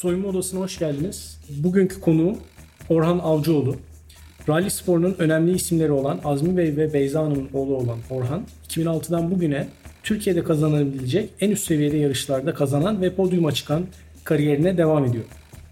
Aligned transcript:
Soyunma 0.00 0.28
Odası'na 0.28 0.60
hoş 0.60 0.78
geldiniz. 0.78 1.38
Bugünkü 1.48 2.00
konuğum 2.00 2.38
Orhan 2.88 3.18
Avcıoğlu. 3.18 3.76
Rally 4.48 4.70
sporunun 4.70 5.14
önemli 5.18 5.54
isimleri 5.54 5.92
olan 5.92 6.20
Azmi 6.24 6.56
Bey 6.56 6.76
ve 6.76 6.92
Beyza 6.92 7.20
Hanım'ın 7.20 7.48
oğlu 7.52 7.76
olan 7.76 7.98
Orhan, 8.10 8.42
2006'dan 8.68 9.30
bugüne 9.30 9.68
Türkiye'de 10.02 10.44
kazanabilecek 10.44 11.30
en 11.40 11.50
üst 11.50 11.66
seviyede 11.66 11.96
yarışlarda 11.96 12.54
kazanan 12.54 13.02
ve 13.02 13.14
podyuma 13.14 13.52
çıkan 13.52 13.86
kariyerine 14.24 14.76
devam 14.76 15.04
ediyor. 15.04 15.24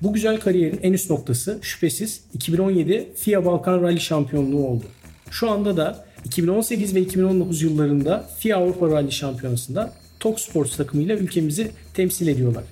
Bu 0.02 0.12
güzel 0.12 0.40
kariyerin 0.40 0.80
en 0.82 0.92
üst 0.92 1.10
noktası 1.10 1.58
şüphesiz 1.62 2.20
2017 2.34 3.08
FIA 3.16 3.44
Balkan 3.44 3.82
Rally 3.82 4.00
şampiyonluğu 4.00 4.66
oldu. 4.66 4.84
Şu 5.30 5.50
anda 5.50 5.76
da 5.76 6.04
2018 6.24 6.94
ve 6.94 7.00
2019 7.00 7.62
yıllarında 7.62 8.28
FIA 8.38 8.58
Avrupa 8.58 8.86
Rally 8.86 9.12
Şampiyonası'nda 9.12 9.92
Tok 10.20 10.40
Sports 10.40 10.76
takımıyla 10.76 11.16
ülkemizi 11.16 11.70
temsil 11.94 12.28
ediyorlar. 12.28 12.64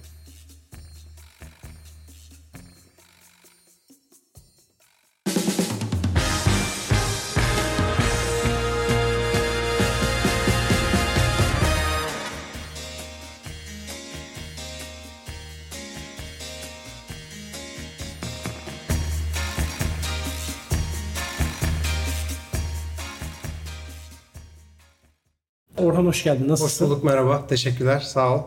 Geldin. 26.26 26.48
Nasılsın? 26.48 26.84
Hoş 26.84 26.90
bulduk 26.90 27.04
merhaba. 27.04 27.46
Teşekkürler. 27.46 28.00
Sağ 28.00 28.36
ol. 28.36 28.40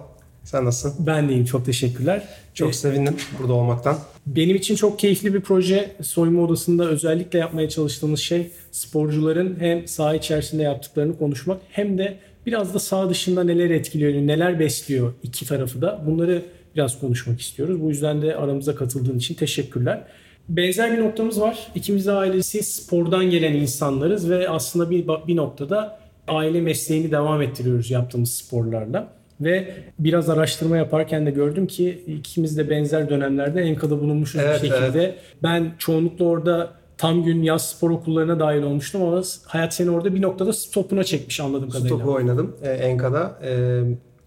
Sen 0.44 0.66
nasılsın? 0.66 1.06
Ben 1.08 1.30
deyim. 1.30 1.46
Çok 1.46 1.66
teşekkürler. 1.66 2.28
Çok 2.54 2.70
Ee, 2.70 2.74
sevindim 2.74 3.16
burada 3.40 3.54
olmaktan. 3.54 3.98
Benim 4.28 4.56
için 4.56 4.76
çok 4.76 5.00
keyifli 5.00 5.34
bir 5.34 5.42
proje. 5.42 5.92
Soyunma 6.02 6.42
odasında 6.42 6.86
özellikle 6.90 7.40
yapmaya 7.40 7.70
çalıştığımız 7.70 8.20
şey 8.20 8.52
sporcuların 8.72 9.58
hem 9.60 9.88
saha 9.88 10.16
içerisinde 10.16 10.64
yaptıklarını 10.64 11.18
konuşmak 11.18 11.58
hem 11.72 11.98
de 11.98 12.18
biraz 12.46 12.74
da 12.74 12.80
saha 12.80 13.10
dışında 13.10 13.44
neler 13.44 13.70
etkiliyor, 13.70 14.14
neler 14.14 14.60
besliyor 14.60 15.14
iki 15.24 15.46
tarafı 15.46 15.82
da. 15.82 16.04
Bunları 16.06 16.46
biraz 16.76 17.00
konuşmak 17.00 17.42
istiyoruz. 17.42 17.82
Bu 17.82 17.90
yüzden 17.90 18.22
de 18.22 18.36
aramıza 18.36 18.76
katıldığın 18.76 19.18
için 19.18 19.36
teşekkürler. 19.36 20.04
Benzer 20.50 20.98
bir 20.98 21.04
noktamız 21.04 21.42
var. 21.42 21.68
İkimiz 21.76 22.06
de 22.06 22.12
ailesi 22.12 22.64
spordan 22.64 23.30
gelen 23.30 23.54
insanlarız 23.54 24.30
ve 24.30 24.50
aslında 24.50 24.90
bir, 24.90 25.08
bir 25.28 25.36
noktada 25.36 25.99
aile 26.30 26.62
mesleğini 26.62 27.12
devam 27.12 27.42
ettiriyoruz 27.42 27.92
yaptığımız 27.92 28.32
sporlarla. 28.32 29.08
Ve 29.42 29.74
biraz 30.00 30.30
araştırma 30.30 30.78
yaparken 30.78 31.26
de 31.26 31.32
gördüm 31.32 31.68
ki 31.68 32.04
ikimiz 32.08 32.58
de 32.58 32.70
benzer 32.70 33.10
dönemlerde 33.10 33.62
Enka'da 33.62 34.02
bulunmuşuz 34.02 34.42
Evet, 34.42 34.64
bir 34.64 34.70
şekilde. 34.70 35.16
Ben 35.44 35.72
çoğunlukla 35.78 36.26
orada 36.26 36.72
tam 36.98 37.24
gün 37.24 37.44
yaz 37.44 37.70
spor 37.70 37.90
okullarına 37.90 38.40
dahil 38.40 38.62
olmuştum 38.62 39.04
ama 39.04 39.22
hayat 39.46 39.74
seni 39.74 39.90
orada 39.90 40.16
bir 40.16 40.22
noktada 40.22 40.54
stopuna 40.54 41.04
çekmiş 41.04 41.40
anladığım 41.40 41.70
kadarıyla. 41.70 41.98
Topu 41.98 42.12
oynadım 42.12 42.56
e, 42.64 42.70
Enka'da. 42.70 43.40
E, 43.44 43.82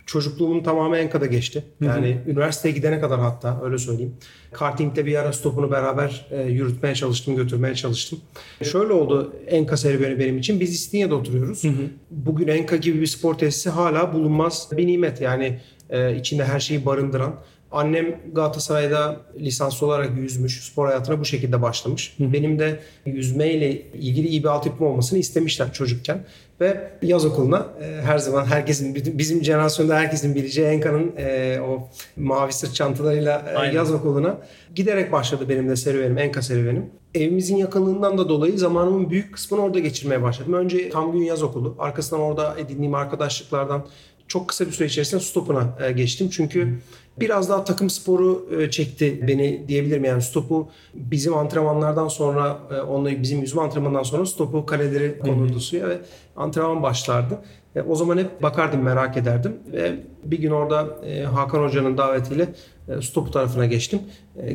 çocukluğumun 0.06 0.62
tamamı 0.62 0.96
Enka'da 0.96 1.26
geçti. 1.26 1.64
Yani 1.80 2.18
üniversiteye 2.26 2.74
gidene 2.74 3.00
kadar 3.00 3.20
hatta 3.20 3.60
öyle 3.64 3.78
söyleyeyim. 3.78 4.14
Karting'de 4.52 5.06
bir 5.06 5.16
ara 5.16 5.32
stopunu 5.32 5.70
beraber 5.70 6.26
e, 6.30 6.42
yürütmeye 6.42 6.94
çalıştım, 6.94 7.36
götürmeye 7.36 7.74
çalıştım. 7.74 8.20
Şöyle 8.62 8.92
oldu 8.92 9.32
Enka 9.46 9.76
serüveni 9.76 10.18
benim 10.18 10.38
için. 10.38 10.60
Biz 10.60 10.74
İstinye'de 10.74 11.14
oturuyoruz. 11.14 11.62
Bugün 12.10 12.48
Enka 12.48 12.76
gibi 12.76 13.00
bir 13.00 13.06
spor 13.06 13.34
tesisi 13.34 13.70
hala 13.70 14.12
bulunmaz 14.12 14.68
bir 14.72 14.86
nimet. 14.86 15.20
Yani 15.20 15.60
e, 15.90 16.16
içinde 16.16 16.44
her 16.44 16.60
şeyi 16.60 16.86
barındıran. 16.86 17.34
Annem 17.72 18.20
Galatasaray'da 18.32 19.16
lisanslı 19.40 19.86
olarak 19.86 20.16
yüzmüş, 20.16 20.64
spor 20.64 20.86
hayatına 20.86 21.20
bu 21.20 21.24
şekilde 21.24 21.62
başlamış. 21.62 22.16
Benim 22.18 22.58
de 22.58 22.80
yüzmeyle 23.06 23.82
ilgili 23.92 24.28
iyi 24.28 24.42
bir 24.42 24.48
altyapım 24.48 24.86
olmasını 24.86 25.18
istemişler 25.18 25.72
çocukken. 25.72 26.24
Ve 26.60 26.90
yaz 27.02 27.24
okuluna 27.24 27.66
e, 27.82 28.02
her 28.02 28.18
zaman 28.18 28.44
herkesin, 28.44 28.94
bizim 29.18 29.44
jenerasyonda 29.44 29.96
herkesin 29.96 30.34
bileceği 30.34 30.66
Enka'nın 30.66 31.12
e, 31.16 31.60
o 31.60 31.88
mavi 32.16 32.52
sırt 32.52 32.74
çantalarıyla 32.74 33.44
e, 33.52 33.56
Aynen. 33.56 33.74
yaz 33.74 33.92
okuluna 33.92 34.38
giderek 34.74 35.12
başladı 35.12 35.48
benim 35.48 35.68
de 35.68 35.76
serüvenim, 35.76 36.18
Enka 36.18 36.42
serüvenim. 36.42 36.90
Evimizin 37.14 37.56
yakınlığından 37.56 38.18
da 38.18 38.28
dolayı 38.28 38.58
zamanımın 38.58 39.10
büyük 39.10 39.34
kısmını 39.34 39.62
orada 39.62 39.78
geçirmeye 39.78 40.22
başladım. 40.22 40.52
Önce 40.52 40.90
tam 40.90 41.12
gün 41.12 41.22
yaz 41.22 41.42
okulu, 41.42 41.76
arkasından 41.78 42.22
orada 42.22 42.58
edindiğim 42.58 42.94
arkadaşlıklardan 42.94 43.86
çok 44.32 44.48
kısa 44.48 44.66
bir 44.66 44.72
süre 44.72 44.88
içerisinde 44.88 45.20
stopuna 45.20 45.78
e, 45.80 45.92
geçtim. 45.92 46.28
Çünkü 46.30 46.78
biraz 47.20 47.50
daha 47.50 47.64
takım 47.64 47.90
sporu 47.90 48.48
e, 48.58 48.70
çekti 48.70 49.24
beni 49.28 49.64
diyebilirim. 49.68 50.04
Yani 50.04 50.22
stopu 50.22 50.68
bizim 50.94 51.36
antrenmanlardan 51.36 52.08
sonra, 52.08 52.58
e, 52.70 52.80
onunla 52.80 53.22
bizim 53.22 53.40
yüzme 53.40 53.62
antrenmanından 53.62 54.02
sonra 54.02 54.26
stopu 54.26 54.66
kaleleri 54.66 55.18
konurdu 55.18 55.60
suya 55.60 55.88
ve 55.88 55.98
antrenman 56.36 56.82
başlardı. 56.82 57.38
O 57.88 57.96
zaman 57.96 58.18
hep 58.18 58.42
bakardım, 58.42 58.82
merak 58.82 59.16
ederdim. 59.16 59.56
Ve 59.72 59.94
bir 60.24 60.38
gün 60.38 60.50
orada 60.50 60.88
Hakan 61.34 61.62
Hoca'nın 61.62 61.98
davetiyle 61.98 62.48
stopu 63.00 63.30
tarafına 63.30 63.66
geçtim. 63.66 64.00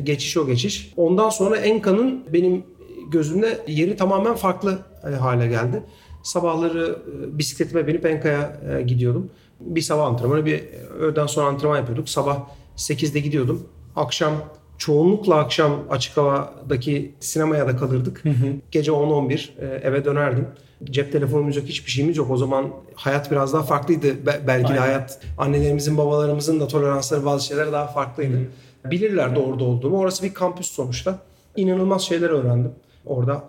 Geçiş 0.02 0.36
o 0.36 0.46
geçiş. 0.46 0.92
Ondan 0.96 1.30
sonra 1.30 1.56
Enka'nın 1.56 2.24
benim 2.32 2.64
gözümde 3.10 3.58
yeri 3.68 3.96
tamamen 3.96 4.34
farklı 4.34 4.78
hale 5.20 5.46
geldi. 5.46 5.82
Sabahları 6.22 6.98
bisikletime 7.38 7.86
binip 7.86 8.06
Enka'ya 8.06 8.80
gidiyordum. 8.86 9.30
Bir 9.60 9.80
sabah 9.80 10.06
antrenmanı, 10.06 10.46
bir 10.46 10.64
öğleden 10.98 11.26
sonra 11.26 11.46
antrenman 11.46 11.76
yapıyorduk. 11.76 12.08
Sabah 12.08 12.38
8'de 12.76 13.20
gidiyordum. 13.20 13.68
Akşam 13.96 14.32
çoğunlukla 14.78 15.34
akşam 15.34 15.72
açık 15.90 16.16
havadaki 16.16 17.14
sinemaya 17.20 17.66
da 17.68 17.76
kalırdık. 17.76 18.22
Gece 18.70 18.90
10-11 18.90 19.48
e, 19.60 19.66
eve 19.66 20.04
dönerdim. 20.04 20.46
Cep 20.84 21.12
telefonumuz 21.12 21.56
yok, 21.56 21.66
hiçbir 21.66 21.90
şeyimiz 21.90 22.16
yok. 22.16 22.30
O 22.30 22.36
zaman 22.36 22.70
hayat 22.94 23.30
biraz 23.30 23.52
daha 23.52 23.62
farklıydı. 23.62 24.26
Be- 24.26 24.40
belki 24.46 24.64
de 24.64 24.68
Aynen. 24.68 24.80
hayat 24.80 25.20
annelerimizin, 25.38 25.98
babalarımızın 25.98 26.60
da 26.60 26.68
toleransları 26.68 27.24
bazı 27.24 27.46
şeylere 27.46 27.72
daha 27.72 27.86
farklıydı. 27.86 28.38
Bilirlerdi 28.84 29.38
orada 29.38 29.64
olduğumu. 29.64 29.98
Orası 29.98 30.22
bir 30.22 30.34
kampüs 30.34 30.70
sonuçta. 30.70 31.18
İnanılmaz 31.56 32.02
şeyler 32.02 32.30
öğrendim. 32.30 32.72
Orada 33.06 33.44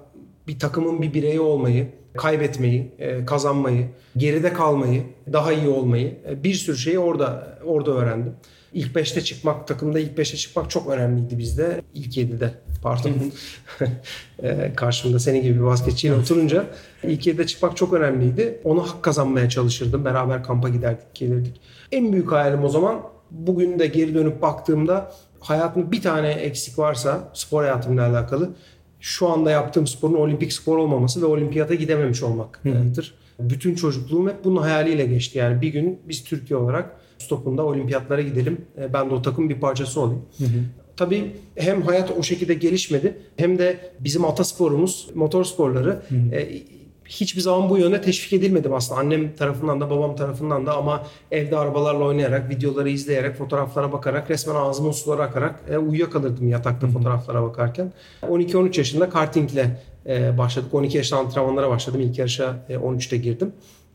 bir 0.48 0.60
takımın 0.60 1.02
bir 1.02 1.14
bireyi 1.14 1.40
olmayı, 1.40 1.88
kaybetmeyi, 2.18 2.92
e, 3.00 3.26
kazanmayı, 3.26 3.88
geride 4.18 4.54
kalmayı, 4.54 5.04
daha 5.34 5.54
iyi 5.54 5.68
olmayı 5.68 6.18
e, 6.30 6.44
bir 6.44 6.54
sürü 6.54 6.78
şeyi 6.78 7.00
orada 7.00 7.58
orada 7.66 7.92
öğrendim. 7.92 8.34
İlk 8.74 8.96
5'te 8.96 9.22
çıkmak, 9.22 9.68
takımda 9.68 10.00
ilk 10.00 10.18
5'te 10.18 10.38
çıkmak 10.38 10.70
çok 10.70 10.90
önemliydi 10.90 11.38
bizde. 11.38 11.82
İlk 11.94 12.18
7'de 12.18 12.52
pardon. 12.84 13.12
E, 14.44 14.72
Karşımda 14.76 15.20
senin 15.20 15.44
gibi 15.44 15.60
bir 15.60 15.66
basketçiyle 15.66 16.16
oturunca 16.16 16.66
ilk 17.04 17.28
7'de 17.28 17.48
çıkmak 17.48 17.78
çok 17.78 17.94
önemliydi. 17.94 18.62
Onu 18.64 18.90
hak 18.90 19.04
kazanmaya 19.04 19.50
çalışırdım. 19.50 20.06
Beraber 20.06 20.44
kampa 20.44 20.70
giderdik, 20.70 21.16
gelirdik. 21.16 21.62
En 21.92 22.14
büyük 22.14 22.32
hayalim 22.32 22.64
o 22.64 22.70
zaman 22.70 23.02
bugün 23.32 23.80
de 23.80 23.88
geri 23.88 24.16
dönüp 24.16 24.42
baktığımda 24.42 25.12
hayatımda 25.40 25.92
bir 25.92 26.02
tane 26.02 26.32
eksik 26.32 26.80
varsa 26.80 27.30
spor 27.34 27.62
hayatımla 27.62 28.08
alakalı 28.08 28.50
şu 29.00 29.28
anda 29.28 29.52
yaptığım 29.52 29.88
sporun 29.88 30.14
olimpik 30.14 30.54
spor 30.54 30.78
olmaması 30.78 31.22
ve 31.22 31.26
olimpiyata 31.26 31.74
gidememiş 31.76 32.24
olmaktır. 32.24 32.72
Bütün 33.40 33.76
çocukluğum 33.76 34.30
hep 34.30 34.44
bunun 34.44 34.62
hayaliyle 34.62 35.06
geçti. 35.06 35.38
Yani 35.38 35.62
bir 35.62 35.68
gün 35.68 36.00
biz 36.08 36.24
Türkiye 36.24 36.60
olarak 36.60 36.96
stopunda 37.18 37.66
olimpiyatlara 37.66 38.22
gidelim. 38.22 38.58
E, 38.82 38.94
Ben 38.94 39.10
de 39.10 39.14
o 39.14 39.22
takımın 39.22 39.50
bir 39.50 39.60
parçası 39.60 40.02
olayım. 40.02 40.22
Tabii 40.98 41.32
hem 41.56 41.82
hayat 41.82 42.12
o 42.20 42.24
şekilde 42.24 42.54
gelişmedi 42.54 43.18
hem 43.38 43.60
de 43.60 43.92
bizim 44.00 44.26
atasporumuz 44.26 45.08
motor 45.16 45.44
sporları 45.44 46.02
e, 46.32 46.62
hiçbir 47.10 47.42
zaman 47.42 47.70
bu 47.70 47.78
yöne 47.78 48.02
teşvik 48.02 48.34
edilmedim 48.34 48.74
aslında. 48.74 49.00
Annem 49.00 49.36
tarafından 49.36 49.82
da 49.82 49.90
babam 49.90 50.16
tarafından 50.16 50.66
da 50.66 50.78
ama 50.78 51.04
evde 51.32 51.58
arabalarla 51.58 52.04
oynayarak, 52.04 52.50
videoları 52.50 52.90
izleyerek, 52.90 53.36
fotoğraflara 53.36 53.92
bakarak 53.92 54.30
resmen 54.30 54.56
ağzımın 54.56 54.92
suları 54.92 55.24
akarak 55.24 55.60
e, 55.70 55.78
uyuyakalırdım 55.78 56.50
yatakta 56.50 56.88
fotoğraflara 56.88 57.44
bakarken. 57.44 57.94
12-13 58.22 58.78
yaşında 58.78 59.10
kartingle 59.10 59.82
e, 60.06 60.38
başladık. 60.38 60.74
12 60.74 60.98
yaşında 60.98 61.20
antrenmanlara 61.20 61.70
başladım. 61.70 62.02
İlk 62.02 62.18
yarışa 62.18 62.66
e, 62.70 62.76
13'te 62.76 63.18
girdim. 63.18 63.52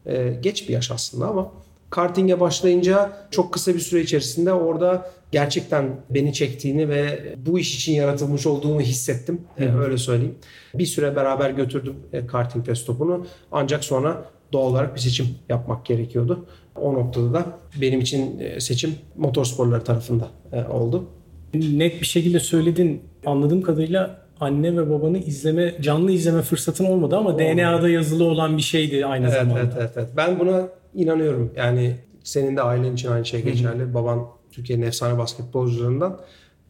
E, 0.06 0.38
geç 0.40 0.68
bir 0.68 0.74
yaş 0.74 0.90
aslında 0.90 1.26
ama 1.26 1.52
kartinge 1.94 2.40
başlayınca 2.40 3.12
çok 3.30 3.52
kısa 3.52 3.74
bir 3.74 3.78
süre 3.78 4.00
içerisinde 4.00 4.52
orada 4.52 5.10
gerçekten 5.32 5.84
beni 6.10 6.32
çektiğini 6.32 6.88
ve 6.88 7.22
bu 7.46 7.58
iş 7.58 7.76
için 7.76 7.92
yaratılmış 7.92 8.46
olduğumu 8.46 8.80
hissettim. 8.80 9.40
E, 9.58 9.68
öyle 9.68 9.98
söyleyeyim. 9.98 10.34
Bir 10.74 10.86
süre 10.86 11.16
beraber 11.16 11.50
götürdüm 11.50 11.94
e, 12.12 12.26
karting 12.26 12.66
test 12.66 12.86
topunu. 12.86 13.26
Ancak 13.52 13.84
sonra 13.84 14.24
doğal 14.52 14.70
olarak 14.70 14.94
bir 14.94 15.00
seçim 15.00 15.26
yapmak 15.48 15.86
gerekiyordu. 15.86 16.46
O 16.76 16.94
noktada 16.94 17.34
da 17.34 17.44
benim 17.80 18.00
için 18.00 18.40
e, 18.40 18.60
seçim 18.60 18.94
motorsporları 19.16 19.84
tarafında 19.84 20.28
e, 20.52 20.64
oldu. 20.64 21.04
Net 21.54 22.00
bir 22.00 22.06
şekilde 22.06 22.40
söyledin. 22.40 23.02
Anladığım 23.26 23.62
kadarıyla 23.62 24.18
anne 24.40 24.76
ve 24.76 24.90
babanı 24.90 25.18
izleme, 25.18 25.74
canlı 25.80 26.12
izleme 26.12 26.42
fırsatın 26.42 26.84
olmadı 26.84 27.16
ama 27.16 27.38
DNA'da 27.38 27.88
yazılı 27.88 28.24
olan 28.24 28.56
bir 28.56 28.62
şeydi 28.62 29.06
aynı 29.06 29.24
Evet, 29.24 29.34
zamanda. 29.34 29.60
evet, 29.60 29.72
evet, 29.78 29.90
evet. 29.96 30.08
Ben 30.16 30.38
buna 30.40 30.68
inanıyorum. 30.94 31.52
Yani 31.56 31.96
senin 32.24 32.56
de 32.56 32.62
ailen 32.62 32.94
için 32.94 33.08
aynı 33.08 33.24
şey 33.24 33.42
geçerli. 33.42 33.94
Baban 33.94 34.26
Türkiye'nin 34.52 34.86
efsane 34.86 35.18
basketbolcularından. 35.18 36.20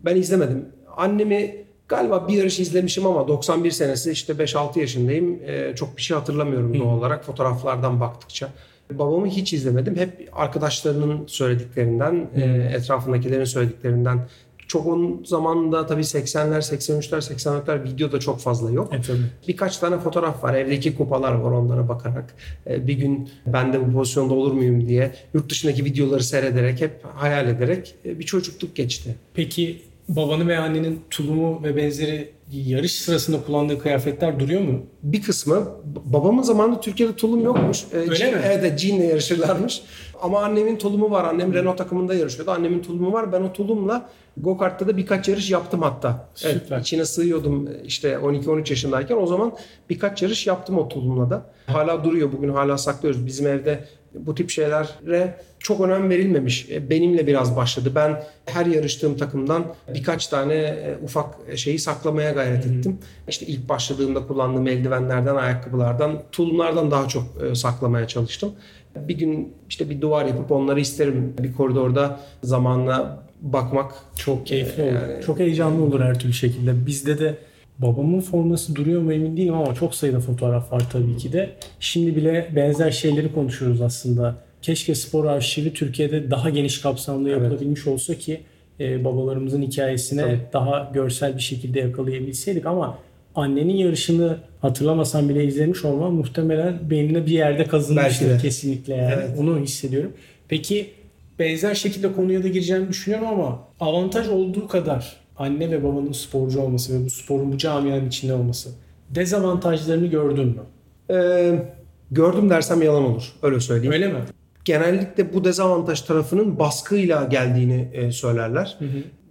Ben 0.05 0.17
izlemedim. 0.17 0.69
Annemi 0.97 1.65
galiba 1.88 2.29
bir 2.29 2.35
yarış 2.35 2.61
izlemişim 2.61 3.06
ama 3.06 3.29
91 3.29 3.71
senesi 3.71 4.11
işte 4.12 4.32
5-6 4.32 4.79
yaşındayım. 4.79 5.38
Ee, 5.47 5.73
çok 5.76 5.97
bir 5.97 6.03
şey 6.03 6.17
hatırlamıyorum 6.17 6.81
doğal 6.81 6.99
olarak 6.99 7.25
fotoğraflardan 7.25 8.00
baktıkça. 8.00 8.49
Babamı 8.91 9.26
hiç 9.26 9.53
izlemedim. 9.53 9.97
Hep 9.97 10.29
arkadaşlarının 10.32 11.26
söylediklerinden, 11.26 12.31
e, 12.35 12.43
etrafındakilerin 12.76 13.44
söylediklerinden. 13.44 14.29
Çok 14.75 14.87
onun 14.87 15.25
zamanında 15.25 15.87
tabii 15.87 16.00
80'ler, 16.03 16.59
83'ler, 16.59 17.35
84'ler 17.35 17.85
video 17.85 18.12
da 18.12 18.21
çok 18.21 18.41
fazla 18.41 18.71
yok. 18.71 18.94
E 18.94 19.00
tabii. 19.00 19.19
Birkaç 19.49 19.79
tane 19.79 19.99
fotoğraf 19.99 20.44
var. 20.44 20.55
Evdeki 20.55 20.97
kupalar 20.97 21.32
var 21.32 21.50
onlara 21.50 21.88
bakarak. 21.88 22.35
Ee, 22.67 22.87
Bir 22.87 22.93
gün 22.94 23.29
ben 23.47 23.73
de 23.73 23.87
bu 23.87 23.93
pozisyonda 23.93 24.35
olur 24.35 24.53
muyum 24.53 24.88
diye 24.88 25.12
yurt 25.35 25.50
dışındaki 25.50 25.85
videoları 25.85 26.25
seyrederek 26.25 26.81
hep 26.81 27.05
hayal 27.15 27.49
ederek 27.49 27.94
e, 28.05 28.19
bir 28.19 28.25
çocukluk 28.25 28.76
geçti. 28.76 29.15
Peki 29.35 29.82
babanın 30.08 30.48
ve 30.48 30.58
annenin 30.58 31.00
tulumu 31.10 31.62
ve 31.62 31.76
benzeri 31.76 32.32
yarış 32.52 32.92
sırasında 32.92 33.36
kullandığı 33.46 33.78
kıyafetler 33.78 34.40
duruyor 34.40 34.60
mu? 34.60 34.82
Bir 35.02 35.22
kısmı 35.22 35.68
babamın 36.04 36.42
zamanında 36.42 36.80
Türkiye'de 36.80 37.16
tulum 37.16 37.44
yokmuş. 37.44 37.84
Ee, 37.92 37.96
Öyle 37.96 38.14
Jean- 38.14 38.34
mi? 38.34 38.40
Evet, 38.44 38.58
evet, 38.60 38.78
jeanle 38.78 39.04
yarışırlarmış. 39.04 39.82
Ama 40.22 40.40
annemin 40.42 40.76
tulumu 40.76 41.10
var. 41.10 41.24
Annem 41.24 41.54
Renault 41.54 41.78
takımında 41.78 42.14
yarışıyordu. 42.14 42.50
Annemin 42.50 42.82
tulumu 42.82 43.12
var. 43.12 43.32
Ben 43.32 43.40
o 43.42 43.52
tulumla 43.52 44.08
go-kart'ta 44.36 44.88
da 44.88 44.96
birkaç 44.96 45.28
yarış 45.28 45.50
yaptım 45.50 45.82
hatta. 45.82 46.28
Evet, 46.44 46.62
Süper. 46.62 46.80
içine 46.80 47.04
sığıyordum 47.04 47.68
işte 47.84 48.08
12-13 48.18 48.70
yaşındayken. 48.70 49.16
O 49.16 49.26
zaman 49.26 49.52
birkaç 49.90 50.22
yarış 50.22 50.46
yaptım 50.46 50.78
o 50.78 50.88
tulumla 50.88 51.30
da. 51.30 51.50
Hala 51.66 52.04
duruyor. 52.04 52.32
Bugün 52.32 52.48
hala 52.48 52.78
saklıyoruz. 52.78 53.26
Bizim 53.26 53.46
evde 53.46 53.84
bu 54.14 54.34
tip 54.34 54.50
şeylere 54.50 55.34
çok 55.58 55.81
önem 55.81 56.11
verilmemiş. 56.11 56.70
E, 56.70 56.90
Benimle 56.90 57.26
biraz 57.26 57.56
başladı. 57.56 57.93
Ben 57.94 58.22
her 58.46 58.66
yarıştığım 58.66 59.16
takımdan 59.16 59.64
birkaç 59.94 60.26
tane 60.26 60.55
e, 60.55 60.94
ufak 61.02 61.34
şeyi 61.56 61.78
saklamaya 61.78 62.32
gayret 62.32 62.66
ettim. 62.66 62.99
İşte 63.28 63.46
ilk 63.46 63.69
başladığımda 63.69 64.26
kullandığım 64.26 64.66
eldivenlerden, 64.66 65.34
ayakkabılardan, 65.37 66.22
tulumlardan 66.32 66.90
daha 66.90 67.08
çok 67.08 67.25
e, 67.50 67.55
saklamaya 67.55 68.08
çalıştım. 68.08 68.52
Bir 68.96 69.19
gün 69.19 69.52
işte 69.69 69.90
bir 69.90 70.00
duvar 70.00 70.25
yapıp 70.25 70.52
onları 70.52 70.81
isterim 70.81 71.34
bir 71.43 71.52
koridorda 71.52 72.20
zamanla 72.43 73.22
bakmak. 73.40 73.93
Çok 74.16 74.46
keyifli 74.46 74.82
olur. 74.82 74.93
Yani- 74.93 75.22
Çok 75.26 75.38
heyecanlı 75.38 75.82
olur 75.84 76.00
her 76.00 76.19
türlü 76.19 76.32
şekilde. 76.32 76.87
Bizde 76.87 77.19
de 77.19 77.34
babamın 77.79 78.21
forması 78.21 78.75
duruyor 78.75 79.03
mu 79.03 79.12
emin 79.12 79.37
değilim 79.37 79.55
ama 79.55 79.75
çok 79.75 79.94
sayıda 79.94 80.21
fotoğraf 80.21 80.73
var 80.73 80.82
tabii 80.93 81.17
ki 81.17 81.32
de. 81.32 81.50
Şimdi 81.81 82.17
bile 82.17 82.49
benzer 82.56 82.91
şeyleri 82.91 83.32
konuşuyoruz 83.32 83.81
aslında. 83.81 84.37
Keşke 84.62 84.94
spor 84.94 85.25
arşivi 85.25 85.73
Türkiye'de 85.73 86.31
daha 86.31 86.50
geniş 86.50 86.81
kapsamda 86.81 87.29
yapılabilmiş 87.29 87.87
olsa 87.87 88.15
ki 88.15 88.41
e, 88.81 89.05
babalarımızın 89.05 89.62
hikayesine 89.62 90.21
Tabii. 90.21 90.41
daha 90.53 90.91
görsel 90.94 91.37
bir 91.37 91.43
şekilde 91.43 91.81
yakalayabilseydik 91.81 92.67
ama 92.67 92.99
annenin 93.35 93.76
yarışını 93.76 94.38
hatırlamasan 94.61 95.29
bile 95.29 95.44
izlemiş 95.44 95.85
olman 95.85 96.12
muhtemelen 96.12 96.91
beynine 96.91 97.26
bir 97.26 97.32
yerde 97.32 97.65
kazınmıştır 97.65 98.41
kesinlikle 98.41 98.94
yani. 98.94 99.15
Evet. 99.15 99.38
Onu 99.38 99.59
hissediyorum. 99.59 100.12
Peki 100.49 100.91
benzer 101.38 101.75
şekilde 101.75 102.12
konuya 102.12 102.43
da 102.43 102.49
gireceğimi 102.49 102.88
düşünüyorum 102.88 103.29
ama 103.29 103.69
avantaj 103.81 104.29
olduğu 104.29 104.69
kadar 104.69 105.17
anne 105.36 105.70
ve 105.70 105.84
babanın 105.84 106.12
sporcu 106.12 106.60
olması 106.60 107.00
ve 107.00 107.04
bu 107.04 107.10
sporun 107.10 107.52
bu 107.52 107.58
camianın 107.58 108.08
içinde 108.08 108.34
olması 108.34 108.70
dezavantajlarını 109.10 110.06
gördün 110.06 110.46
mü? 110.46 110.62
Ee, 111.10 111.62
gördüm 112.10 112.50
dersem 112.50 112.82
yalan 112.82 113.02
olur. 113.02 113.32
Öyle 113.42 113.60
söyleyeyim. 113.60 113.92
Öyle 113.92 114.08
mi? 114.08 114.19
genellikle 114.64 115.34
bu 115.34 115.44
dezavantaj 115.44 116.00
tarafının 116.00 116.58
baskıyla 116.58 117.25
geldiğini 117.25 117.88
e, 117.92 118.12
söylerler. 118.12 118.78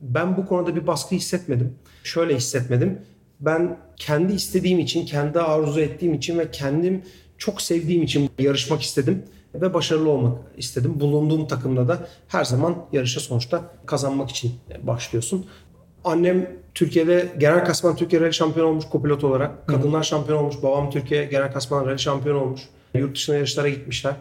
Ben 0.01 0.37
bu 0.37 0.45
konuda 0.45 0.75
bir 0.75 0.87
baskı 0.87 1.15
hissetmedim. 1.15 1.75
Şöyle 2.03 2.35
hissetmedim. 2.35 2.99
Ben 3.39 3.77
kendi 3.95 4.33
istediğim 4.33 4.79
için, 4.79 5.05
kendi 5.05 5.39
arzu 5.39 5.79
ettiğim 5.79 6.13
için 6.13 6.39
ve 6.39 6.51
kendim 6.51 7.01
çok 7.37 7.61
sevdiğim 7.61 8.03
için 8.03 8.29
yarışmak 8.39 8.81
istedim 8.81 9.23
ve 9.53 9.73
başarılı 9.73 10.09
olmak 10.09 10.37
istedim. 10.57 10.99
Bulunduğum 10.99 11.47
takımda 11.47 11.87
da 11.87 12.07
her 12.27 12.43
zaman 12.43 12.75
yarışa 12.91 13.19
sonuçta 13.19 13.61
kazanmak 13.85 14.29
için 14.29 14.51
başlıyorsun. 14.83 15.45
Annem 16.03 16.49
Türkiye'de 16.73 17.33
genel 17.37 17.65
kasman 17.65 17.95
Türkiye 17.95 18.21
Rally 18.21 18.33
şampiyonu 18.33 18.69
olmuş 18.69 18.85
kopilot 18.85 19.23
olarak. 19.23 19.67
Kadınlar 19.67 20.03
şampiyon 20.03 20.39
olmuş. 20.39 20.55
Babam 20.63 20.89
Türkiye 20.89 21.25
genel 21.25 21.53
kasman 21.53 21.85
rally 21.85 21.99
şampiyonu 21.99 22.41
olmuş. 22.41 22.61
Yurt 22.93 23.15
dışına 23.15 23.35
yarışlara 23.35 23.69
gitmişler. 23.69 24.13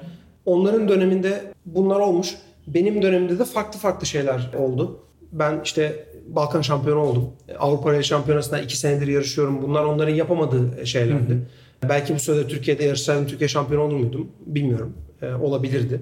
Onların 0.46 0.88
döneminde 0.88 1.44
bunlar 1.67 2.00
olmuş. 2.00 2.34
Benim 2.67 3.02
dönemimde 3.02 3.38
de 3.38 3.44
farklı 3.44 3.79
farklı 3.79 4.06
şeyler 4.06 4.50
oldu. 4.58 5.00
Ben 5.32 5.61
işte 5.64 6.06
Balkan 6.29 6.61
şampiyonu 6.61 7.00
oldum. 7.00 7.29
Avrupa 7.58 7.93
Rally 7.93 8.05
Şampiyonası'nda 8.05 8.61
iki 8.61 8.76
senedir 8.76 9.06
yarışıyorum. 9.06 9.62
Bunlar 9.62 9.85
onların 9.85 10.14
yapamadığı 10.14 10.87
şeylerdi. 10.87 11.38
Belki 11.88 12.14
bu 12.14 12.19
sırada 12.19 12.46
Türkiye'de 12.46 12.85
yarışsaydım 12.85 13.26
Türkiye 13.26 13.49
şampiyonu 13.49 13.85
olur 13.85 13.96
muydum? 13.96 14.28
Bilmiyorum. 14.46 14.93
Ee, 15.23 15.35
olabilirdi. 15.35 16.00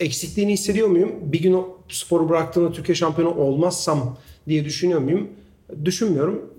Eksikliğini 0.00 0.52
hissediyor 0.52 0.88
muyum? 0.88 1.12
Bir 1.22 1.42
gün 1.42 1.52
o 1.52 1.68
sporu 1.88 2.28
bıraktığımda 2.28 2.72
Türkiye 2.72 2.94
şampiyonu 2.94 3.34
olmazsam 3.34 4.16
diye 4.48 4.64
düşünüyor 4.64 5.00
muyum? 5.00 5.28
Düşünmüyorum. 5.84 6.52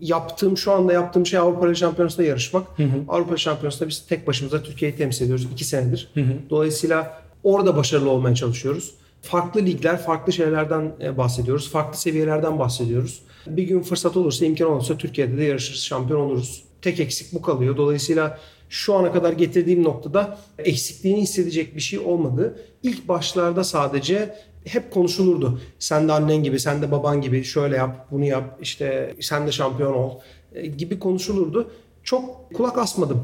Yaptığım 0.00 0.56
şu 0.56 0.72
anda 0.72 0.92
yaptığım 0.92 1.26
şey 1.26 1.38
Avrupa 1.38 1.74
Şampiyonası'nda 1.74 2.26
yarışmak. 2.26 2.66
Avrupa 3.08 3.30
Rally 3.30 3.38
Şampiyonası'nda 3.38 3.88
biz 3.88 4.06
tek 4.06 4.26
başımıza 4.26 4.62
Türkiye'yi 4.62 4.96
temsil 4.96 5.24
ediyoruz 5.24 5.48
iki 5.52 5.64
senedir. 5.64 6.12
Dolayısıyla 6.50 7.22
orada 7.42 7.76
başarılı 7.76 8.10
olmaya 8.10 8.34
çalışıyoruz. 8.34 8.94
Farklı 9.22 9.66
ligler, 9.66 10.02
farklı 10.02 10.32
şeylerden 10.32 10.92
e, 11.02 11.16
bahsediyoruz. 11.18 11.70
Farklı 11.70 11.98
seviyelerden 11.98 12.58
bahsediyoruz. 12.58 13.22
Bir 13.46 13.62
gün 13.62 13.82
fırsat 13.82 14.16
olursa, 14.16 14.44
imkan 14.44 14.70
olursa 14.70 14.98
Türkiye'de 14.98 15.36
de 15.36 15.44
yarışırız, 15.44 15.80
şampiyon 15.80 16.20
oluruz. 16.20 16.64
Tek 16.82 17.00
eksik 17.00 17.32
bu 17.32 17.42
kalıyor. 17.42 17.76
Dolayısıyla 17.76 18.38
şu 18.74 18.94
ana 18.94 19.12
kadar 19.12 19.32
getirdiğim 19.32 19.84
noktada 19.84 20.38
eksikliğini 20.58 21.20
hissedecek 21.20 21.76
bir 21.76 21.80
şey 21.80 21.98
olmadı. 21.98 22.58
İlk 22.82 23.08
başlarda 23.08 23.64
sadece 23.64 24.34
hep 24.64 24.90
konuşulurdu. 24.90 25.60
Sen 25.78 26.08
de 26.08 26.12
annen 26.12 26.36
gibi, 26.42 26.60
sen 26.60 26.82
de 26.82 26.90
baban 26.90 27.20
gibi 27.20 27.44
şöyle 27.44 27.76
yap, 27.76 28.06
bunu 28.10 28.24
yap, 28.24 28.58
işte 28.62 29.14
sen 29.20 29.46
de 29.46 29.52
şampiyon 29.52 29.94
ol 29.94 30.10
e, 30.54 30.66
gibi 30.66 30.98
konuşulurdu. 30.98 31.70
Çok 32.02 32.54
kulak 32.54 32.78
asmadım. 32.78 33.22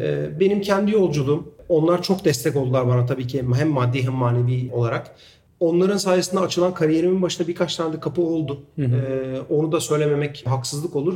E, 0.00 0.40
Benim 0.40 0.60
kendi 0.60 0.90
yolculuğum, 0.90 1.54
onlar 1.68 2.02
çok 2.02 2.24
destek 2.24 2.56
oldular 2.56 2.86
bana 2.88 3.06
tabii 3.06 3.26
ki 3.26 3.44
hem 3.54 3.68
maddi 3.68 4.02
hem 4.02 4.12
manevi 4.12 4.70
olarak. 4.72 5.14
Onların 5.60 5.96
sayesinde 5.96 6.40
açılan 6.40 6.74
kariyerimin 6.74 7.22
başında 7.22 7.48
birkaç 7.48 7.76
tane 7.76 7.92
de 7.92 8.00
kapı 8.00 8.22
oldu. 8.22 8.62
E, 8.78 8.84
onu 9.50 9.72
da 9.72 9.80
söylememek 9.80 10.42
haksızlık 10.46 10.96
olur. 10.96 11.14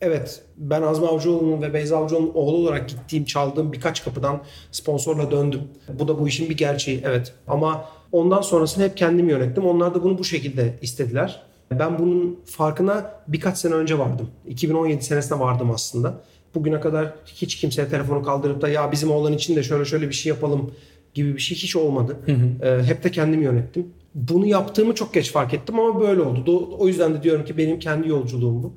Evet 0.00 0.42
ben 0.56 0.82
Azmi 0.82 1.06
Avcıoğlu'nun 1.06 1.62
ve 1.62 1.74
Beyza 1.74 1.98
Avcıoğlu'nun 1.98 2.34
oğlu 2.34 2.56
olarak 2.56 2.88
gittiğim 2.88 3.24
çaldığım 3.24 3.72
birkaç 3.72 4.04
kapıdan 4.04 4.42
sponsorla 4.70 5.30
döndüm. 5.30 5.60
Bu 5.98 6.08
da 6.08 6.20
bu 6.20 6.28
işin 6.28 6.50
bir 6.50 6.56
gerçeği 6.56 7.02
evet. 7.04 7.34
Ama 7.48 7.84
ondan 8.12 8.40
sonrasını 8.40 8.84
hep 8.84 8.96
kendim 8.96 9.28
yönettim. 9.28 9.66
Onlar 9.66 9.94
da 9.94 10.02
bunu 10.02 10.18
bu 10.18 10.24
şekilde 10.24 10.78
istediler. 10.82 11.42
Ben 11.70 11.98
bunun 11.98 12.40
farkına 12.44 13.10
birkaç 13.28 13.58
sene 13.58 13.74
önce 13.74 13.98
vardım. 13.98 14.30
2017 14.48 15.04
senesinde 15.04 15.40
vardım 15.40 15.70
aslında. 15.70 16.20
Bugüne 16.54 16.80
kadar 16.80 17.14
hiç 17.26 17.56
kimseye 17.56 17.88
telefonu 17.88 18.22
kaldırıp 18.22 18.60
da 18.60 18.68
ya 18.68 18.92
bizim 18.92 19.10
oğlan 19.10 19.32
için 19.32 19.56
de 19.56 19.62
şöyle 19.62 19.84
şöyle 19.84 20.08
bir 20.08 20.14
şey 20.14 20.30
yapalım 20.30 20.74
gibi 21.14 21.34
bir 21.34 21.40
şey 21.40 21.58
hiç 21.58 21.76
olmadı. 21.76 22.16
Ee, 22.62 22.82
hep 22.84 23.04
de 23.04 23.10
kendim 23.10 23.42
yönettim. 23.42 23.86
Bunu 24.14 24.46
yaptığımı 24.46 24.94
çok 24.94 25.14
geç 25.14 25.32
fark 25.32 25.54
ettim 25.54 25.80
ama 25.80 26.00
böyle 26.00 26.20
oldu. 26.20 26.76
O 26.78 26.88
yüzden 26.88 27.14
de 27.14 27.22
diyorum 27.22 27.44
ki 27.44 27.56
benim 27.58 27.78
kendi 27.78 28.08
yolculuğum 28.08 28.62
bu 28.62 28.72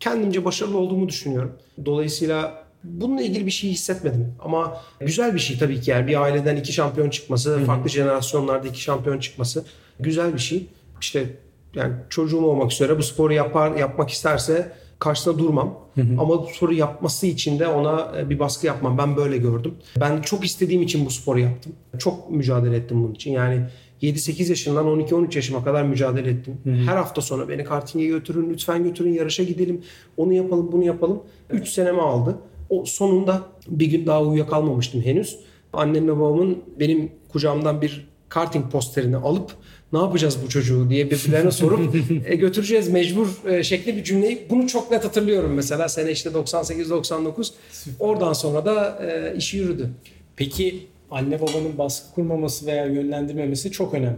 kendimce 0.00 0.44
başarılı 0.44 0.78
olduğumu 0.78 1.08
düşünüyorum. 1.08 1.52
Dolayısıyla 1.84 2.64
bununla 2.84 3.22
ilgili 3.22 3.46
bir 3.46 3.50
şey 3.50 3.70
hissetmedim. 3.70 4.34
Ama 4.44 4.80
güzel 5.00 5.34
bir 5.34 5.38
şey 5.38 5.58
tabii 5.58 5.80
ki 5.80 5.90
yani 5.90 6.06
bir 6.06 6.22
aileden 6.22 6.56
iki 6.56 6.72
şampiyon 6.72 7.10
çıkması, 7.10 7.64
farklı 7.64 7.90
jenerasyonlarda 7.90 8.68
iki 8.68 8.80
şampiyon 8.80 9.18
çıkması 9.18 9.64
güzel 10.00 10.34
bir 10.34 10.38
şey. 10.38 10.66
İşte 11.00 11.26
yani 11.74 11.92
çocuğum 12.10 12.44
olmak 12.44 12.72
üzere 12.72 12.98
bu 12.98 13.02
sporu 13.02 13.32
yapar 13.32 13.76
yapmak 13.76 14.10
isterse 14.10 14.72
karşısında 14.98 15.38
durmam. 15.38 15.78
Ama 16.18 16.28
bu 16.28 16.48
sporu 16.54 16.74
yapması 16.74 17.26
için 17.26 17.58
de 17.58 17.68
ona 17.68 18.12
e, 18.18 18.30
bir 18.30 18.38
baskı 18.38 18.66
yapmam. 18.66 18.98
Ben 18.98 19.16
böyle 19.16 19.38
gördüm. 19.38 19.74
Ben 20.00 20.22
çok 20.22 20.44
istediğim 20.44 20.82
için 20.82 21.06
bu 21.06 21.10
sporu 21.10 21.40
yaptım. 21.40 21.72
Çok 21.98 22.30
mücadele 22.30 22.76
ettim 22.76 23.02
bunun 23.02 23.14
için. 23.14 23.30
Yani 23.32 23.66
7-8 24.02 24.48
yaşından 24.48 24.86
12-13 24.86 25.36
yaşıma 25.36 25.64
kadar 25.64 25.82
mücadele 25.82 26.30
ettim. 26.30 26.58
Her 26.64 26.96
hafta 26.96 27.20
sonu 27.20 27.48
beni 27.48 27.64
karting'e 27.64 28.06
götürün, 28.06 28.50
lütfen 28.50 28.84
götürün, 28.84 29.12
yarışa 29.12 29.42
gidelim. 29.42 29.82
Onu 30.16 30.32
yapalım, 30.32 30.72
bunu 30.72 30.84
yapalım. 30.84 31.22
3 31.50 31.68
senemi 31.68 32.00
aldı. 32.00 32.38
O 32.70 32.84
sonunda 32.84 33.42
bir 33.68 33.86
gün 33.86 34.06
daha 34.06 34.22
uyuyakalmamıştım 34.22 35.02
henüz. 35.02 35.38
Annemle 35.72 36.16
babamın 36.16 36.58
benim 36.80 37.12
kucağımdan 37.28 37.82
bir 37.82 38.08
karting 38.28 38.72
posterini 38.72 39.16
alıp 39.16 39.50
ne 39.92 39.98
yapacağız 39.98 40.38
bu 40.44 40.48
çocuğu 40.48 40.90
diye 40.90 41.10
birbirlerine 41.10 41.50
sorup 41.50 41.94
e, 42.26 42.36
götüreceğiz 42.36 42.88
mecbur 42.88 43.28
e, 43.48 43.62
şekli 43.62 43.96
bir 43.96 44.04
cümleyi. 44.04 44.46
Bunu 44.50 44.66
çok 44.66 44.90
net 44.90 45.04
hatırlıyorum 45.04 45.52
mesela 45.54 45.88
sene 45.88 46.10
işte 46.10 46.30
98-99. 46.30 47.50
Oradan 47.98 48.32
sonra 48.32 48.64
da 48.66 48.98
e, 49.06 49.36
işi 49.36 49.56
yürüdü. 49.56 49.90
Peki 50.36 50.86
anne 51.10 51.40
babanın 51.40 51.78
baskı 51.78 52.14
kurmaması 52.14 52.66
veya 52.66 52.86
yönlendirmemesi 52.86 53.70
çok 53.70 53.94
önemli. 53.94 54.16